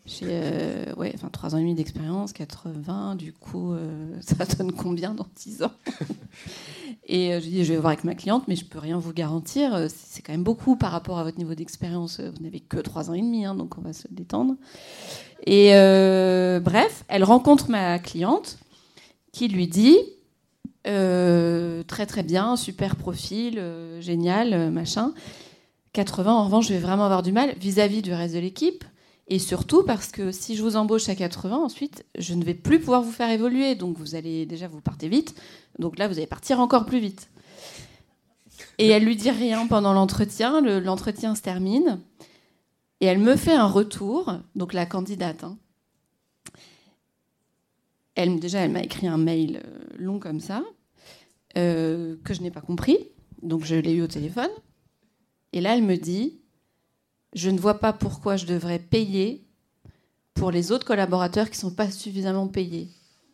J'ai 0.06 0.26
euh, 0.30 0.94
ouais, 0.98 1.14
enfin 1.16 1.30
3 1.30 1.56
ans 1.56 1.58
et 1.60 1.62
demi 1.62 1.76
d'expérience, 1.76 2.34
80. 2.34 3.16
Du 3.16 3.32
coup, 3.32 3.72
euh, 3.72 4.18
ça 4.22 4.46
donne 4.58 4.74
combien 4.74 5.14
dans 5.14 5.28
10 5.36 5.64
ans? 5.64 5.72
Et 7.06 7.34
euh, 7.34 7.40
je 7.40 7.48
dis, 7.48 7.64
je 7.64 7.74
vais 7.74 7.80
voir 7.80 7.94
avec 7.94 8.04
ma 8.04 8.16
cliente, 8.16 8.44
mais 8.48 8.56
je 8.56 8.66
peux 8.66 8.80
rien 8.80 8.98
vous 8.98 9.14
garantir. 9.14 9.74
Euh, 9.74 9.88
C'est 9.90 10.22
quand 10.22 10.34
même 10.34 10.44
beaucoup 10.44 10.76
par 10.76 10.92
rapport 10.92 11.20
à 11.20 11.24
votre 11.24 11.38
niveau 11.38 11.56
d'expérience. 11.56 12.20
Vous 12.20 12.44
n'avez 12.44 12.60
que 12.60 12.78
3 12.78 13.12
ans 13.12 13.14
et 13.14 13.22
demi, 13.22 13.46
hein, 13.46 13.56
donc 13.56 13.78
on 13.78 13.82
va 13.82 13.94
se 13.94 14.08
détendre. 14.12 14.56
Et 15.46 15.72
bref, 16.62 17.04
elle 17.08 17.24
rencontre 17.24 17.70
ma 17.70 18.00
cliente 18.00 18.58
qui 19.34 19.48
lui 19.48 19.68
dit 19.68 19.98
euh, 20.88 21.84
très 21.84 22.06
très 22.06 22.24
bien, 22.24 22.56
super 22.56 22.96
profil, 22.96 23.58
euh, 23.58 24.02
génial, 24.02 24.54
euh, 24.54 24.70
machin. 24.72 25.14
80, 25.94 26.34
en 26.34 26.46
revanche, 26.46 26.68
je 26.68 26.74
vais 26.74 26.80
vraiment 26.80 27.06
avoir 27.06 27.24
du 27.24 27.32
mal 27.32 27.54
vis-à-vis 27.60 28.02
du 28.02 28.14
reste 28.14 28.34
de 28.34 28.40
l'équipe. 28.40 28.84
Et 29.30 29.40
surtout 29.40 29.84
parce 29.84 30.12
que 30.12 30.32
si 30.32 30.56
je 30.56 30.64
vous 30.64 30.76
embauche 30.76 31.08
à 31.08 31.16
80, 31.16 31.56
ensuite, 31.58 32.06
je 32.18 32.34
ne 32.34 32.44
vais 32.44 32.54
plus 32.54 32.80
pouvoir 32.80 33.02
vous 33.02 33.12
faire 33.12 33.30
évoluer. 33.30 33.76
Donc 33.76 33.98
vous 33.98 34.16
allez 34.16 34.46
déjà, 34.46 34.68
vous 34.68 34.82
partez 34.82 35.08
vite. 35.08 35.34
Donc 35.80 35.98
là, 35.98 36.08
vous 36.08 36.18
allez 36.18 36.28
partir 36.28 36.60
encore 36.60 36.86
plus 36.86 37.00
vite. 37.00 37.30
Et 38.80 38.90
elle 38.90 39.06
lui 39.06 39.16
dit 39.16 39.32
rien 39.32 39.66
pendant 39.68 39.94
l'entretien. 39.94 40.60
Le- 40.62 40.80
L'entretien 40.80 41.36
se 41.36 41.42
termine. 41.42 42.00
Et 43.00 43.06
elle 43.06 43.20
me 43.20 43.36
fait 43.36 43.54
un 43.54 43.68
retour, 43.68 44.34
donc 44.56 44.74
la 44.74 44.86
candidate. 44.86 45.44
hein. 45.44 45.58
Elle, 48.16 48.40
déjà, 48.40 48.60
elle 48.60 48.72
m'a 48.72 48.84
écrit 48.84 49.08
un 49.08 49.18
mail 49.18 49.62
euh, 49.66 49.84
long 49.98 50.20
comme 50.20 50.40
ça, 50.40 50.64
euh, 51.58 52.16
que 52.24 52.34
je 52.34 52.42
n'ai 52.42 52.52
pas 52.52 52.62
compris. 52.62 52.98
Donc 53.42 53.66
je 53.66 53.76
l'ai 53.76 53.94
eu 53.94 54.02
au 54.02 54.08
téléphone. 54.08 54.50
Et 55.52 55.62
là, 55.62 55.76
elle 55.76 55.84
me 55.84 55.98
dit, 55.98 56.40
je 57.34 57.50
ne 57.50 57.60
vois 57.60 57.80
pas 57.80 57.94
pourquoi 57.94 58.38
je 58.38 58.46
devrais 58.46 58.80
payer 58.80 59.46
pour 60.34 60.52
les 60.52 60.72
autres 60.72 60.86
collaborateurs 60.86 61.50
qui 61.50 61.58
ne 61.58 61.70
sont 61.70 61.76
pas 61.76 61.92
suffisamment 61.92 62.48
payés. 62.48 62.90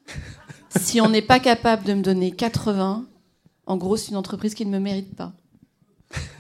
si 0.80 1.02
on 1.02 1.10
n'est 1.10 1.22
pas 1.22 1.40
capable 1.40 1.86
de 1.86 1.94
me 1.94 2.02
donner 2.02 2.32
80, 2.32 3.06
en 3.66 3.78
gros, 3.78 3.98
c'est 3.98 4.12
une 4.12 4.18
entreprise 4.18 4.54
qui 4.56 4.66
ne 4.66 4.72
me 4.72 4.80
mérite 4.80 5.16
pas. 5.16 5.34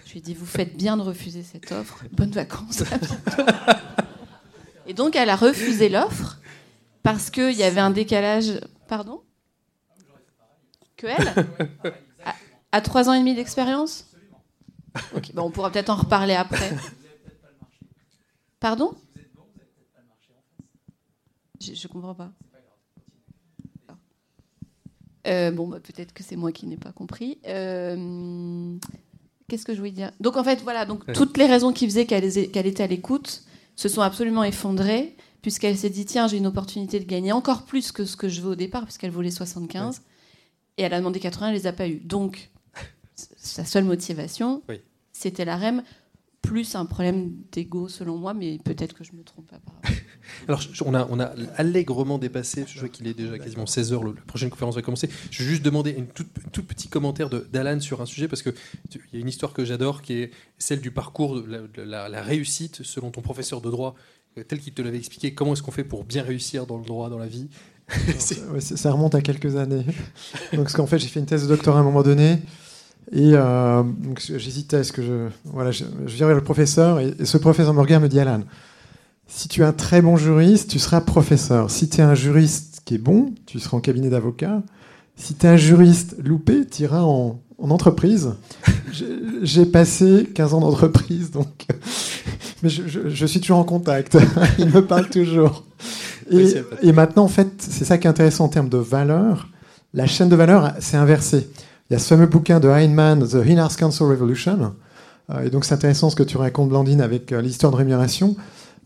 Je 0.06 0.14
lui 0.14 0.20
ai 0.20 0.22
dit, 0.22 0.34
vous 0.34 0.48
faites 0.48 0.76
bien 0.76 0.98
de 0.98 1.04
refuser 1.04 1.44
cette 1.44 1.72
offre. 1.72 2.04
Bonnes 2.12 2.32
vacances. 2.32 2.82
à 2.82 2.98
bientôt. 2.98 3.44
Et 4.88 4.94
donc, 4.94 5.16
elle 5.16 5.30
a 5.30 5.36
refusé 5.36 5.88
l'offre 5.88 6.39
parce 7.04 7.30
qu'il 7.30 7.54
y 7.54 7.64
avait 7.64 7.82
un 7.82 7.92
décalage. 7.92 8.60
Pardon? 8.88 9.22
Que 10.98 11.08
elle? 11.08 11.48
À, 12.26 12.36
à 12.72 12.82
trois 12.82 13.10
ans 13.10 13.14
et 13.14 13.20
demi 13.20 13.36
d'expérience? 13.36 14.06
Ok, 15.16 15.34
bon, 15.34 15.44
on 15.44 15.52
pourra 15.52 15.72
peut-être 15.72 15.90
en 15.90 15.96
reparler 15.96 16.34
après. 16.34 16.72
Pardon? 18.60 18.94
Je, 21.62 21.74
je 21.74 21.88
comprends 21.88 22.16
pas. 22.16 22.32
Euh, 25.28 25.52
bon, 25.52 25.68
bah, 25.68 25.80
peut-être 25.80 26.14
que 26.14 26.24
c'est 26.24 26.36
moi 26.36 26.52
qui 26.52 26.66
n'ai 26.66 26.78
pas 26.78 26.92
compris. 26.92 27.40
Euh, 27.46 28.78
Qu'est-ce 29.48 29.66
que 29.66 29.74
je 29.74 29.80
voulais 29.80 29.92
dire? 29.92 30.12
Donc 30.20 30.38
en 30.38 30.44
fait, 30.44 30.62
voilà, 30.62 30.86
donc 30.86 31.12
toutes 31.14 31.38
les 31.38 31.46
raisons 31.46 31.74
qui 31.74 31.86
faisaient 31.86 32.06
qu'elle 32.06 32.24
était 32.68 32.84
à 32.84 32.88
l'écoute 32.88 33.44
se 33.76 33.90
sont 33.90 34.02
absolument 34.02 34.44
effondrées, 34.44 35.16
puisqu'elle 35.42 35.78
s'est 35.78 35.90
dit 35.90 36.06
tiens, 36.06 36.28
j'ai 36.28 36.38
une 36.38 36.48
opportunité 36.48 37.00
de 37.00 37.06
gagner 37.06 37.32
encore 37.32 37.66
plus 37.66 37.92
que 37.92 38.06
ce 38.06 38.16
que 38.18 38.28
je 38.30 38.42
veux 38.42 38.52
au 38.52 38.56
départ, 38.56 38.84
puisqu'elle 38.86 39.12
voulait 39.12 39.32
75, 39.32 40.02
et 40.78 40.84
elle 40.84 40.94
a 40.94 40.98
demandé 41.00 41.20
80, 41.20 41.50
elle 41.50 41.54
les 41.56 41.68
a 41.68 41.74
pas 41.74 41.88
eu. 41.88 41.96
Donc 42.00 42.50
sa 43.36 43.66
seule 43.66 43.84
motivation, 43.84 44.62
Oui. 44.70 44.80
c'était 45.12 45.46
la 45.46 45.58
REM, 45.58 45.84
plus 46.42 46.76
un 46.76 46.86
problème 46.86 47.34
d'ego 47.52 47.90
selon 47.90 48.18
moi, 48.18 48.34
mais 48.34 48.60
peut-être 48.64 48.94
que 48.96 49.04
je 49.04 49.12
me 49.12 49.24
trompe 49.26 49.48
pas 49.50 49.60
par. 49.60 49.76
Alors, 50.48 50.62
on 50.86 50.94
a, 50.94 51.06
on 51.10 51.20
a 51.20 51.26
allègrement 51.58 52.18
dépassé, 52.18 52.64
je 52.66 52.80
vois 52.80 52.88
qu'il 52.88 53.08
est 53.08 53.14
déjà 53.14 53.38
quasiment 53.38 53.66
16h, 53.66 54.16
la 54.16 54.22
prochaine 54.22 54.50
conférence 54.50 54.76
va 54.76 54.82
commencer. 54.82 55.10
Je 55.32 55.44
vais 55.44 55.50
juste 55.50 55.64
demander 55.64 55.96
toute, 56.16 56.30
tout 56.54 56.64
petit 56.64 56.88
commentaire 56.88 57.30
de- 57.30 57.46
d'Alan 57.52 57.82
sur 57.82 58.02
un 58.02 58.06
sujet, 58.06 58.30
parce 58.30 58.42
qu'il 58.42 58.54
y 59.12 59.18
a 59.18 59.20
une 59.20 59.28
histoire 59.28 59.52
que 59.52 59.66
j'adore, 59.66 60.02
qui 60.02 60.14
est 60.14 60.32
celle 60.58 60.80
du 60.80 60.92
parcours, 60.92 61.42
de 61.42 61.46
la, 61.46 61.60
de 61.60 61.82
la- 61.82 62.08
la 62.08 62.22
réussite, 62.24 62.84
selon 62.84 63.12
ton 63.12 63.22
professeur 63.22 63.60
de 63.60 63.70
droit, 63.70 63.96
tel 64.48 64.60
qu'il 64.60 64.74
te 64.74 64.82
l'avait 64.82 64.98
expliqué. 64.98 65.34
Comment 65.34 65.54
est-ce 65.54 65.64
qu'on 65.64 65.72
fait 65.72 65.84
pour 65.84 66.04
bien 66.04 66.24
réussir 66.24 66.66
dans 66.66 66.78
le 66.78 66.86
droit, 66.86 67.10
dans 67.10 67.18
la 67.20 67.28
vie 67.28 67.48
Ouais, 68.54 68.60
ça 68.62 68.92
remonte 68.92 69.16
à 69.16 69.22
quelques 69.22 69.56
années. 69.56 69.86
Donc, 70.54 70.64
parce 70.64 70.74
qu'en 70.74 70.86
fait, 70.88 71.00
j'ai 71.00 71.08
fait 71.08 71.20
une 71.20 71.26
thèse 71.26 71.44
de 71.44 71.48
doctorat 71.48 71.78
à 71.80 71.82
un 71.82 71.86
moment 71.86 72.04
donné. 72.04 72.40
Et 73.12 73.32
euh, 73.34 73.82
j'hésitais 74.38 74.78
à 74.78 74.84
ce 74.84 74.92
que 74.92 75.02
je. 75.02 75.30
Voilà, 75.46 75.72
je, 75.72 75.84
je 76.06 76.16
viens 76.16 76.28
vers 76.28 76.36
le 76.36 76.44
professeur. 76.44 77.00
Et, 77.00 77.16
et 77.20 77.26
ce 77.26 77.38
professeur 77.38 77.74
me 77.74 77.82
regarde 77.82 78.04
me 78.04 78.08
dit 78.10 78.20
Alan, 78.20 78.42
si 79.28 79.48
tu 79.48 79.62
es 79.62 79.64
un 79.66 79.74
très 79.74 80.02
bon 80.02 80.16
juriste, 80.18 80.70
tu 80.70 80.78
seras 80.80 81.02
professeur. 81.02 81.72
Si 81.72 81.90
tu 81.90 81.98
es 82.00 82.04
un 82.04 82.14
juriste 82.16 82.82
qui 82.86 82.96
est 82.96 83.00
bon, 83.00 83.34
tu 83.48 83.60
seras 83.60 83.78
en 83.78 83.82
cabinet 83.82 84.10
d'avocat. 84.10 84.62
Si 85.16 85.34
tu 85.34 85.46
es 85.46 85.50
un 85.50 85.58
juriste 85.58 86.16
loupé, 86.24 86.66
tu 86.68 86.84
iras 86.84 87.02
en, 87.02 87.42
en 87.58 87.72
entreprise. 87.72 88.34
J'ai- 88.92 89.06
J'ai 89.42 89.66
passé 89.66 90.30
15 90.36 90.54
ans 90.54 90.60
d'entreprise, 90.62 91.32
donc. 91.32 91.66
Mais 92.64 92.70
je, 92.70 92.88
je- 92.88 93.10
je 93.10 93.26
suis 93.26 93.40
toujours 93.40 93.58
en 93.60 93.64
contact. 93.64 94.18
Il 94.60 94.70
me 94.70 94.82
parle 94.86 95.10
toujours. 95.10 95.64
Et, 96.32 96.92
maintenant, 96.92 97.24
en 97.24 97.28
fait, 97.30 97.48
c'est 97.58 97.86
ça 97.86 97.98
qui 97.98 98.06
est 98.08 98.10
intéressant 98.10 98.46
en 98.46 98.50
termes 98.50 98.70
de 98.70 98.78
valeur. 98.78 99.48
La 99.94 100.06
chaîne 100.06 100.30
de 100.30 100.36
valeur 100.36 100.74
s'est 100.80 100.98
inversée. 100.98 101.50
Il 101.90 101.94
y 101.94 101.96
a 101.96 102.00
ce 102.00 102.08
fameux 102.08 102.28
bouquin 102.28 102.60
de 102.60 102.68
Heinemann, 102.70 103.26
The 103.28 103.36
In-House 103.48 103.76
Council 103.78 104.04
Revolution. 104.04 104.76
Euh, 105.32 105.44
et 105.46 105.50
donc, 105.50 105.66
c'est 105.66 105.74
intéressant 105.74 106.10
ce 106.12 106.16
que 106.16 106.22
tu 106.24 106.38
racontes, 106.38 106.70
Blandine, 106.70 107.02
avec 107.02 107.32
euh, 107.32 107.42
l'histoire 107.42 107.72
de 107.72 107.78
rémunération. 107.78 108.36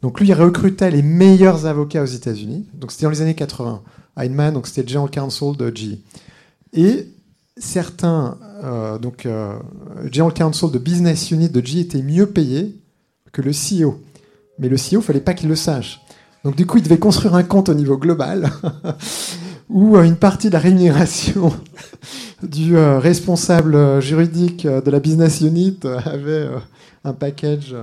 Donc, 0.01 0.19
lui, 0.21 0.27
il 0.29 0.33
recrutait 0.33 0.89
les 0.91 1.01
meilleurs 1.01 1.65
avocats 1.65 2.03
aux 2.03 2.05
États-Unis. 2.05 2.65
Donc, 2.75 2.91
c'était 2.91 3.03
dans 3.05 3.09
les 3.11 3.21
années 3.21 3.35
80. 3.35 3.81
Heinemann, 4.17 4.53
donc 4.53 4.67
c'était 4.67 4.87
General 4.87 5.09
Counsel 5.09 5.57
de 5.57 5.71
GE. 5.75 5.97
Et 6.73 7.07
certains, 7.57 8.37
euh, 8.63 8.97
donc, 8.99 9.25
euh, 9.25 9.55
General 10.11 10.33
Counsel 10.33 10.71
de 10.71 10.77
Business 10.77 11.31
Unit 11.31 11.49
de 11.49 11.65
GE 11.65 11.77
étaient 11.77 12.01
mieux 12.01 12.27
payés 12.27 12.75
que 13.33 13.41
le 13.41 13.51
CEO. 13.51 13.99
Mais 14.59 14.69
le 14.69 14.77
CEO, 14.77 15.01
fallait 15.01 15.19
pas 15.19 15.33
qu'il 15.33 15.49
le 15.49 15.55
sache. 15.57 15.99
Donc 16.45 16.55
du 16.55 16.65
coup, 16.65 16.77
il 16.77 16.83
devait 16.83 16.99
construire 16.99 17.35
un 17.35 17.43
compte 17.43 17.67
au 17.67 17.73
niveau 17.73 17.97
global 17.97 18.49
où 19.69 19.97
euh, 19.97 20.03
une 20.03 20.15
partie 20.15 20.47
de 20.47 20.53
la 20.53 20.59
rémunération 20.59 21.51
du 22.43 22.77
euh, 22.77 22.99
responsable 22.99 23.75
euh, 23.75 24.01
juridique 24.01 24.67
de 24.67 24.91
la 24.91 24.99
business 24.99 25.41
unit 25.41 25.79
avait 26.05 26.47
un 27.05 27.13
package. 27.13 27.75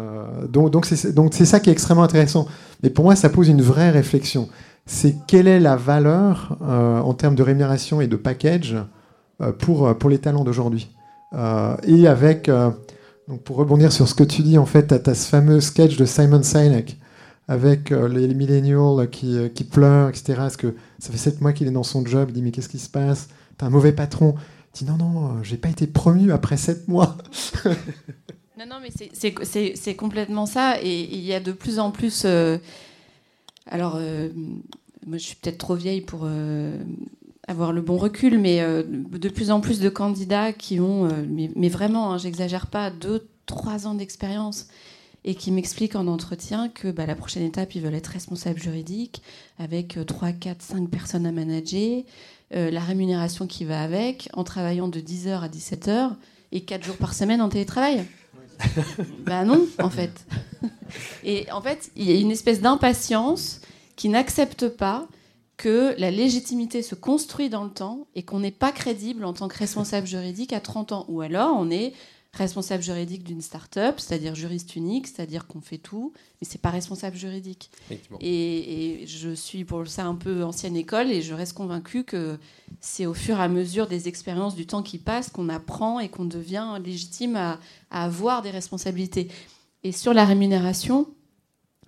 donc 0.49 0.71
donc 0.71 0.87
c'est 0.87 1.45
ça 1.45 1.61
qui 1.61 1.69
est 1.69 1.73
extrêmement 1.73 2.05
intéressant. 2.05 2.47
Mais 2.83 2.89
pour 2.89 3.05
moi, 3.05 3.17
ça 3.17 3.29
pose 3.29 3.49
une 3.49 3.61
vraie 3.61 3.91
réflexion. 3.91 4.49
C'est 4.87 5.15
quelle 5.27 5.47
est 5.47 5.61
la 5.61 5.77
valeur 5.77 6.57
en 6.63 7.13
termes 7.13 7.35
de 7.35 7.43
rémunération 7.43 8.01
et 8.01 8.07
de 8.07 8.17
package 8.17 8.77
pour 9.59 9.95
pour 9.99 10.09
les 10.09 10.19
talents 10.19 10.43
d'aujourd'hui? 10.43 10.89
Et 11.87 12.09
avec 12.09 12.51
donc 13.29 13.43
pour 13.43 13.57
rebondir 13.57 13.93
sur 13.93 14.09
ce 14.09 14.15
que 14.15 14.25
tu 14.25 14.43
dis, 14.43 14.59
en 14.59 14.67
fait, 14.67 15.03
tu 15.03 15.11
as, 15.11 15.15
ce 15.15 15.29
fameux 15.29 15.61
sketch 15.61 15.97
de 15.97 16.05
Simon 16.05 16.43
Sinek 16.43 16.99
avec 17.51 17.91
euh, 17.91 18.09
les, 18.09 18.33
millennials 18.33 19.11
qui, 19.11 19.37
euh, 19.37 19.49
qui 19.49 19.65
pleurent, 19.65 20.09
etc. 20.09 20.35
Parce 20.37 20.57
que 20.57 20.77
ça 21.01 21.11
fait 21.11 21.19
sept 21.19 21.41
mois 21.41 21.53
qu'il 21.53 21.67
est 21.67 21.73
dans 21.73 21.83
son 21.83 22.07
job, 22.07 22.29
il 22.31 22.35
dit 22.35 22.43
mais 22.43 22.53
qu'est-ce 22.53 22.69
qui 22.69 22.79
se 22.79 22.89
passe? 22.89 23.29
T'as 23.59 23.67
un 23.67 23.71
mauvais 23.71 23.93
patron. 23.93 24.37
Il 24.75 24.85
dit 24.85 24.91
non, 24.91 24.97
non, 24.97 25.27
euh, 25.27 25.43
j'ai 25.43 25.57
pas 25.57 25.69
été 25.69 25.89
promu 25.89 26.31
après 26.33 26.57
sept 26.57 26.89
mois. 26.89 27.19
Non, 28.59 28.67
non, 28.67 28.77
mais 28.83 28.91
c'est- 28.93 29.95
complètement 29.95 30.45
ça. 30.45 30.83
Et 30.83 31.01
il 31.01 31.25
y 31.25 31.33
a 31.33 31.41
de 31.41 31.51
plus 31.51 31.79
en 31.79 31.91
plus. 31.91 32.27
alors, 33.65 33.99
moi, 35.07 35.17
je 35.17 35.23
suis 35.23 35.37
peut-être 35.37 35.57
trop 35.57 35.77
vieille 35.77 36.03
pour 36.03 36.29
avoir 37.49 37.73
le 37.73 37.81
bon 37.81 37.97
recul, 37.97 38.39
mais 38.39 38.61
euh, 38.61 38.83
de 38.87 39.29
plus 39.29 39.51
en 39.51 39.61
plus 39.61 39.81
de 39.81 39.89
candidats 39.89 40.53
qui 40.53 40.81
ont, 40.81 41.07
euh, 41.07 41.25
mais, 41.29 41.51
mais 41.57 41.69
vraiment, 41.69 42.13
hein, 42.13 42.19
j'exagère 42.19 42.67
pas, 42.67 42.91
deux, 42.91 43.29
trois 43.47 43.87
ans 43.87 43.95
d'expérience 43.95 44.69
et 45.25 45.35
qui 45.35 45.51
m'expliquent 45.51 45.97
en 45.97 46.07
entretien 46.07 46.69
que 46.69 46.89
bah, 46.91 47.07
la 47.07 47.15
prochaine 47.15 47.43
étape, 47.43 47.75
ils 47.75 47.83
veulent 47.83 47.95
être 47.95 48.07
responsables 48.09 48.61
juridiques 48.61 49.23
avec 49.59 49.99
euh, 49.99 50.05
3, 50.05 50.33
4, 50.33 50.63
5 50.63 50.89
personnes 50.89 51.27
à 51.27 51.33
manager, 51.33 52.03
euh, 52.55 52.71
la 52.71 52.81
rémunération 52.81 53.47
qui 53.47 53.65
va 53.65 53.83
avec, 53.83 54.29
en 54.33 54.45
travaillant 54.45 54.89
de 54.89 55.01
10h 55.01 55.41
à 55.41 55.49
17h 55.49 56.13
et 56.53 56.63
4 56.63 56.85
jours 56.85 56.97
par 56.97 57.15
semaine 57.15 57.43
en 57.43 57.49
télétravail. 57.49 58.05
bah 59.25 59.45
non, 59.45 59.67
en 59.79 59.91
fait. 59.91 60.27
Et 61.25 61.51
en 61.53 61.63
fait, 61.63 61.91
il 61.97 62.11
y 62.11 62.13
a 62.13 62.21
une 62.21 62.31
espèce 62.31 62.61
d'impatience 62.61 63.61
qui 63.97 64.09
n'accepte 64.09 64.69
pas 64.69 65.07
que 65.61 65.95
la 65.99 66.11
légitimité 66.11 66.81
se 66.81 66.95
construit 66.95 67.51
dans 67.51 67.65
le 67.65 67.71
temps 67.71 68.07
et 68.15 68.23
qu'on 68.23 68.41
n'est 68.41 68.51
pas 68.51 68.73
crédible 68.73 69.27
en 69.27 69.35
tant 69.35 69.47
que 69.47 69.59
responsable 69.59 70.07
juridique 70.07 70.55
à 70.55 70.61
30 70.61 70.93
ans. 70.93 71.05
Ou 71.09 71.21
alors, 71.21 71.55
on 71.55 71.71
est 71.71 71.93
responsable 72.33 72.83
juridique 72.83 73.25
d'une 73.25 73.43
start-up, 73.43 73.97
c'est-à-dire 73.99 74.35
juriste 74.35 74.75
unique, 74.75 75.07
c'est-à-dire 75.07 75.47
qu'on 75.47 75.61
fait 75.61 75.77
tout, 75.77 76.15
mais 76.41 76.47
c'est 76.49 76.63
pas 76.63 76.71
responsable 76.71 77.15
juridique. 77.15 77.71
Et, 78.21 79.03
et, 79.03 79.07
je 79.07 79.35
suis 79.35 79.67
pour 79.67 79.87
ça 79.87 80.07
un 80.07 80.15
peu 80.15 80.45
ancienne 80.45 80.77
école 80.77 81.11
et 81.11 81.21
je 81.21 81.35
reste 81.35 81.53
convaincue 81.53 82.05
que 82.05 82.39
c'est 82.81 83.05
au 83.05 83.13
fur 83.13 83.39
et 83.39 83.43
à 83.43 83.49
mesure 83.49 83.87
des 83.87 84.09
expériences 84.09 84.55
du 84.55 84.67
temps 84.67 84.83
qui 84.83 84.97
passe 84.97 85.29
qu'on 85.29 85.51
apprend 85.51 86.01
et 86.01 86.09
qu'on 86.09 86.25
devient 86.25 86.79
légitime 86.83 87.37
à, 87.37 87.59
à, 87.91 88.05
avoir 88.05 88.41
des 88.41 88.51
responsabilités. 88.51 89.29
Et 89.85 89.93
sur 89.93 90.15
la 90.15 90.25
rémunération, 90.25 91.07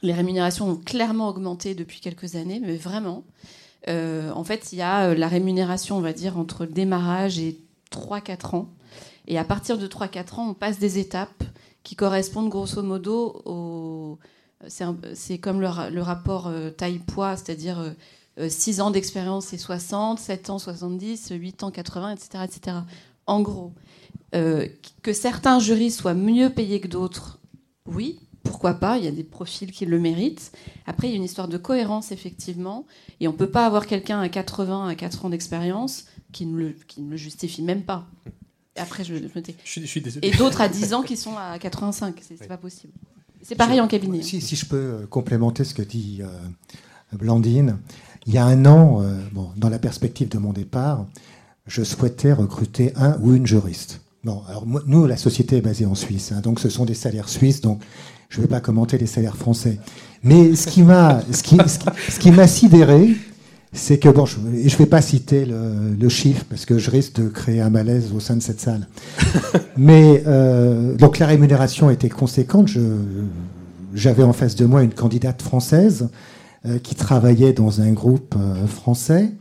les 0.03 0.13
rémunérations 0.13 0.69
ont 0.69 0.77
clairement 0.77 1.31
augmenté 1.31 1.75
depuis 1.75 2.01
quelques 2.01 2.35
années, 2.35 2.61
mais 2.61 2.77
vraiment. 2.77 3.25
Euh, 3.89 4.31
en 4.31 4.45
fait, 4.45 4.73
il 4.73 4.79
y 4.79 4.83
a 4.83 5.09
euh, 5.09 5.15
la 5.15 5.29
rémunération, 5.29 5.97
on 5.97 6.01
va 6.01 6.13
dire, 6.13 6.39
entre 6.39 6.65
le 6.65 6.73
démarrage 6.73 7.39
et 7.39 7.59
3-4 7.91 8.57
ans. 8.57 8.69
Et 9.27 9.39
à 9.39 9.45
partir 9.45 9.79
de 9.79 9.87
3-4 9.87 10.35
ans, 10.37 10.51
on 10.51 10.55
passe 10.55 10.79
des 10.79 10.99
étapes 10.99 11.45
qui 11.83 11.97
correspondent 11.97 12.49
grosso 12.49 12.83
modo 12.83 13.43
au. 13.45 14.19
C'est 14.69 15.39
comme 15.39 15.61
le, 15.61 16.01
rapport 16.01 16.47
euh, 16.47 16.71
taille-poids, 16.71 17.37
c'est-à-dire 17.37 17.97
6 18.39 18.81
ans 18.81 18.93
d'expérience 18.93 19.47
c'est 19.47 19.59
60, 19.59 20.21
7 20.21 20.51
ans 20.51 20.61
70, 20.61 21.33
8 21.33 21.65
ans 21.65 21.73
80, 21.73 22.13
etc. 22.13 22.45
etc. 22.45 22.77
En 23.27 23.41
gros, 23.41 23.73
que 24.31 25.13
certains 25.13 25.59
jurys 25.59 25.91
soient 25.91 26.15
mieux 26.15 26.49
payés 26.49 26.81
que 26.81 26.87
d'autres, 26.87 27.41
oui, 27.87 28.21
pourquoi 28.43 28.75
pas, 28.75 28.99
il 28.99 29.05
y 29.05 29.09
a 29.09 29.13
des 29.13 29.25
profils 29.25 29.71
qui 29.71 29.87
le 29.87 29.99
méritent. 29.99 30.53
Après, 30.87 31.09
il 31.09 31.11
y 31.11 31.15
a 31.15 31.17
une 31.17 31.25
histoire 31.25 31.49
de 31.49 31.59
cohérence, 31.59 32.13
effectivement, 32.13 32.87
et 33.21 33.29
on 33.29 33.33
ne 33.33 33.37
peut 33.37 33.51
pas 33.51 33.67
avoir 33.67 33.87
quelqu'un 33.87 34.21
à 34.21 34.29
80, 34.29 34.89
à 34.89 34.95
4 34.95 35.25
ans 35.25 35.31
d'expérience 35.31 36.07
qui, 36.33 36.47
ne 36.47 36.59
le, 36.59 36.77
qui 36.89 37.03
ne 37.03 37.11
le 37.11 37.17
justifie 37.17 37.63
même 37.63 37.83
pas. 37.83 38.07
Après, 38.77 39.05
je, 39.05 39.15
je, 39.15 39.87
suis, 39.87 40.01
désolé. 40.01 40.27
Et 40.27 40.31
d'autres 40.33 40.61
à 40.61 40.69
10 40.69 40.95
ans 40.95 41.03
qui 41.03 41.17
sont 41.17 41.37
à 41.37 41.59
85, 41.59 42.15
c'est 42.21 42.41
n'est 42.41 42.47
pas 42.47 42.57
possible. 42.57 42.93
C'est 43.43 43.57
pareil 43.57 43.81
en 43.81 43.89
cabinet. 43.89 44.23
Si, 44.23 44.41
si, 44.41 44.57
je 44.57 44.67
peux 44.67 44.77
euh, 44.77 45.07
complémenter 45.07 45.65
ce 45.65 45.75
que 45.75 45.83
dit 45.83 46.21
euh, 46.23 46.29
Blandine, 47.13 47.79
il 48.27 48.35
y 48.35 48.39
a 48.39 48.45
un 48.45 48.65
an, 48.67 49.03
euh, 49.03 49.21
bon, 49.33 49.51
dans 49.57 49.69
la 49.69 49.79
perspective 49.79 50.29
de 50.29 50.39
mon 50.39 50.53
départ, 50.53 51.07
je 51.67 51.83
souhaitais 51.83 52.33
recruter 52.33 52.93
un 52.97 53.19
ou 53.21 53.35
une 53.35 53.47
juriste. 53.47 54.02
Bon, 54.25 54.41
alors 54.49 54.65
nous, 54.87 55.07
la 55.07 55.17
société 55.17 55.57
est 55.57 55.63
basée 55.63 55.85
en 55.85 55.97
Suisse, 55.97 56.31
hein, 56.31 56.41
donc 56.43 56.61
ce 56.61 56.69
sont 56.69 56.85
des 56.85 56.95
salaires 56.95 57.29
suisses, 57.29 57.61
donc 57.61 57.81
je 58.29 58.39
ne 58.39 58.43
vais 58.43 58.49
pas 58.49 58.61
commenter 58.61 58.97
les 58.97 59.07
salaires 59.07 59.37
français. 59.37 59.79
Mais 60.23 60.55
ce 60.55 60.69
qui 60.69 60.83
m'a, 60.83 61.23
ce 61.33 61.43
qui, 61.43 61.57
ce 62.09 62.21
qui, 62.21 62.31
m'a 62.31 62.47
sidéré, 62.47 63.17
c'est 63.73 63.99
que 63.99 64.09
bon, 64.09 64.25
je 64.25 64.39
ne 64.39 64.77
vais 64.77 64.87
pas 64.87 65.03
citer 65.03 65.45
le, 65.45 66.09
chiffre 66.09 66.45
parce 66.49 66.67
que 66.67 66.79
je 66.79 66.91
risque 66.91 67.21
de 67.21 67.29
créer 67.29 67.61
un 67.61 67.71
malaise 67.71 68.13
au 68.15 68.21
sein 68.21 68.37
de 68.37 68.43
cette 68.43 68.61
salle. 68.61 68.87
Mais 69.77 70.23
euh, 70.29 70.95
donc 70.95 71.19
la 71.19 71.27
rémunération 71.27 71.91
était 71.91 72.09
conséquente. 72.09 72.69
j'avais 73.93 74.23
en 74.23 74.33
face 74.33 74.55
de 74.55 74.67
moi 74.67 74.85
une 74.85 74.95
candidate 74.95 75.43
française 75.43 76.11
euh, 76.65 76.79
qui 76.79 76.95
travaillait 76.95 77.53
dans 77.53 77.81
un 77.81 77.91
groupe 77.91 78.37
euh, 78.39 78.69
français. 78.69 79.33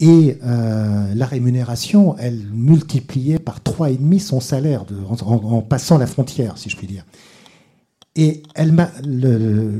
Et 0.00 0.38
la 0.40 1.26
rémunération, 1.26 2.16
elle 2.18 2.40
multipliait 2.52 3.40
par 3.40 3.60
trois 3.60 3.90
et 3.90 3.96
demi 3.96 4.20
son 4.20 4.40
salaire 4.40 4.84
de, 4.84 4.96
en, 5.24 5.60
passant 5.60 5.98
la 5.98 6.06
frontière, 6.06 6.56
si 6.56 6.70
je 6.70 6.76
puis 6.76 6.86
dire. 6.86 7.04
Et 8.14 8.42
elle 8.54 8.72
m'a, 8.72 8.90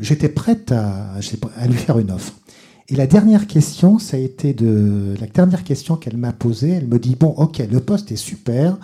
j'étais 0.00 0.28
prête 0.28 0.72
à, 0.72 1.12
à, 1.56 1.66
lui 1.66 1.76
faire 1.76 1.98
une 1.98 2.10
offre. 2.10 2.34
Et 2.88 2.96
la 2.96 3.06
dernière 3.06 3.46
question, 3.46 3.98
ça 3.98 4.16
a 4.16 4.20
été 4.20 4.54
de 4.54 5.14
la 5.20 5.26
dernière 5.26 5.62
question 5.62 5.96
qu'elle 5.96 6.16
m'a 6.16 6.32
posée. 6.32 6.70
Elle 6.70 6.88
me 6.88 6.98
dit 6.98 7.14
bon, 7.14 7.28
ok, 7.28 7.62
le 7.70 7.80
poste 7.80 8.10
est 8.12 8.16
super, 8.16 8.76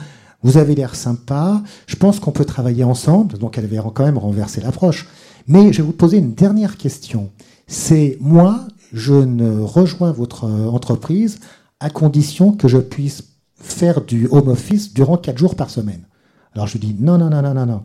vous 0.42 0.58
avez 0.58 0.74
l'air 0.74 0.94
sympa, 0.94 1.62
je 1.86 1.96
pense 1.96 2.20
qu'on 2.20 2.30
peut 2.30 2.44
travailler 2.44 2.84
ensemble. 2.84 3.38
Donc 3.38 3.58
elle 3.58 3.64
avait 3.64 3.80
quand 3.94 4.04
même 4.04 4.18
renversé 4.18 4.60
l'approche. 4.60 5.08
Mais 5.48 5.72
je 5.72 5.78
vais 5.78 5.86
vous 5.86 5.92
poser 5.92 6.18
une 6.18 6.34
dernière 6.34 6.76
question. 6.76 7.30
C'est 7.66 8.18
moi, 8.20 8.66
je 8.94 9.14
ne 9.14 9.58
rejoins 9.58 10.12
votre 10.12 10.44
entreprise 10.48 11.40
à 11.80 11.90
condition 11.90 12.52
que 12.52 12.68
je 12.68 12.78
puisse 12.78 13.24
faire 13.56 14.00
du 14.02 14.28
home 14.30 14.48
office 14.48 14.94
durant 14.94 15.16
quatre 15.16 15.36
jours 15.36 15.56
par 15.56 15.68
semaine. 15.68 16.06
Alors 16.52 16.68
je 16.68 16.78
lui 16.78 16.86
dis 16.86 16.96
non, 17.02 17.18
non, 17.18 17.28
non, 17.28 17.42
non, 17.42 17.54
non, 17.54 17.66
non. 17.66 17.82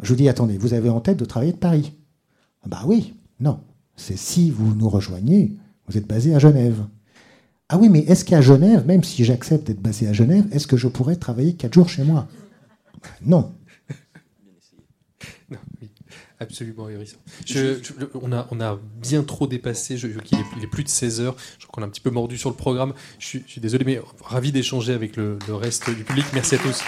Je 0.00 0.10
vous 0.10 0.14
dis, 0.14 0.28
attendez, 0.28 0.56
vous 0.56 0.72
avez 0.72 0.88
en 0.88 1.00
tête 1.00 1.18
de 1.18 1.24
travailler 1.24 1.52
de 1.52 1.58
Paris 1.58 1.92
Bah 2.66 2.82
oui, 2.86 3.14
non. 3.40 3.60
C'est 3.96 4.16
si 4.16 4.50
vous 4.50 4.74
nous 4.74 4.88
rejoignez, 4.88 5.56
vous 5.88 5.98
êtes 5.98 6.06
basé 6.06 6.34
à 6.34 6.38
Genève. 6.38 6.84
Ah 7.68 7.76
oui, 7.76 7.88
mais 7.88 8.00
est-ce 8.00 8.24
qu'à 8.24 8.40
Genève, 8.40 8.86
même 8.86 9.02
si 9.02 9.24
j'accepte 9.24 9.66
d'être 9.66 9.82
basé 9.82 10.06
à 10.06 10.12
Genève, 10.12 10.46
est-ce 10.52 10.68
que 10.68 10.76
je 10.76 10.86
pourrais 10.86 11.16
travailler 11.16 11.54
quatre 11.54 11.74
jours 11.74 11.88
chez 11.88 12.04
moi? 12.04 12.28
Non. 13.26 13.52
Absolument 16.44 16.86
ahurissant. 16.86 17.16
on, 18.14 18.32
a, 18.32 18.46
on 18.50 18.60
a 18.60 18.78
bien 19.00 19.22
trop 19.22 19.46
dépassé, 19.46 19.96
je, 19.96 20.08
il, 20.08 20.64
est, 20.64 20.66
plus 20.66 20.84
de 20.84 20.88
16 20.88 21.20
heures, 21.20 21.36
je 21.58 21.66
crois 21.66 21.74
qu'on 21.74 21.82
a 21.82 21.86
un 21.86 21.90
petit 21.90 22.00
peu 22.00 22.10
mordu 22.10 22.38
sur 22.38 22.50
le 22.50 22.56
programme. 22.56 22.94
Je 23.18 23.26
suis, 23.26 23.60
désolé, 23.60 23.84
mais 23.84 24.00
ravi 24.22 24.52
d'échanger 24.52 24.92
avec 24.92 25.16
le 25.16 25.38
reste 25.48 25.90
du 25.90 26.04
public. 26.04 26.26
Merci 26.32 26.54
à 26.54 26.58
tous. 26.58 26.82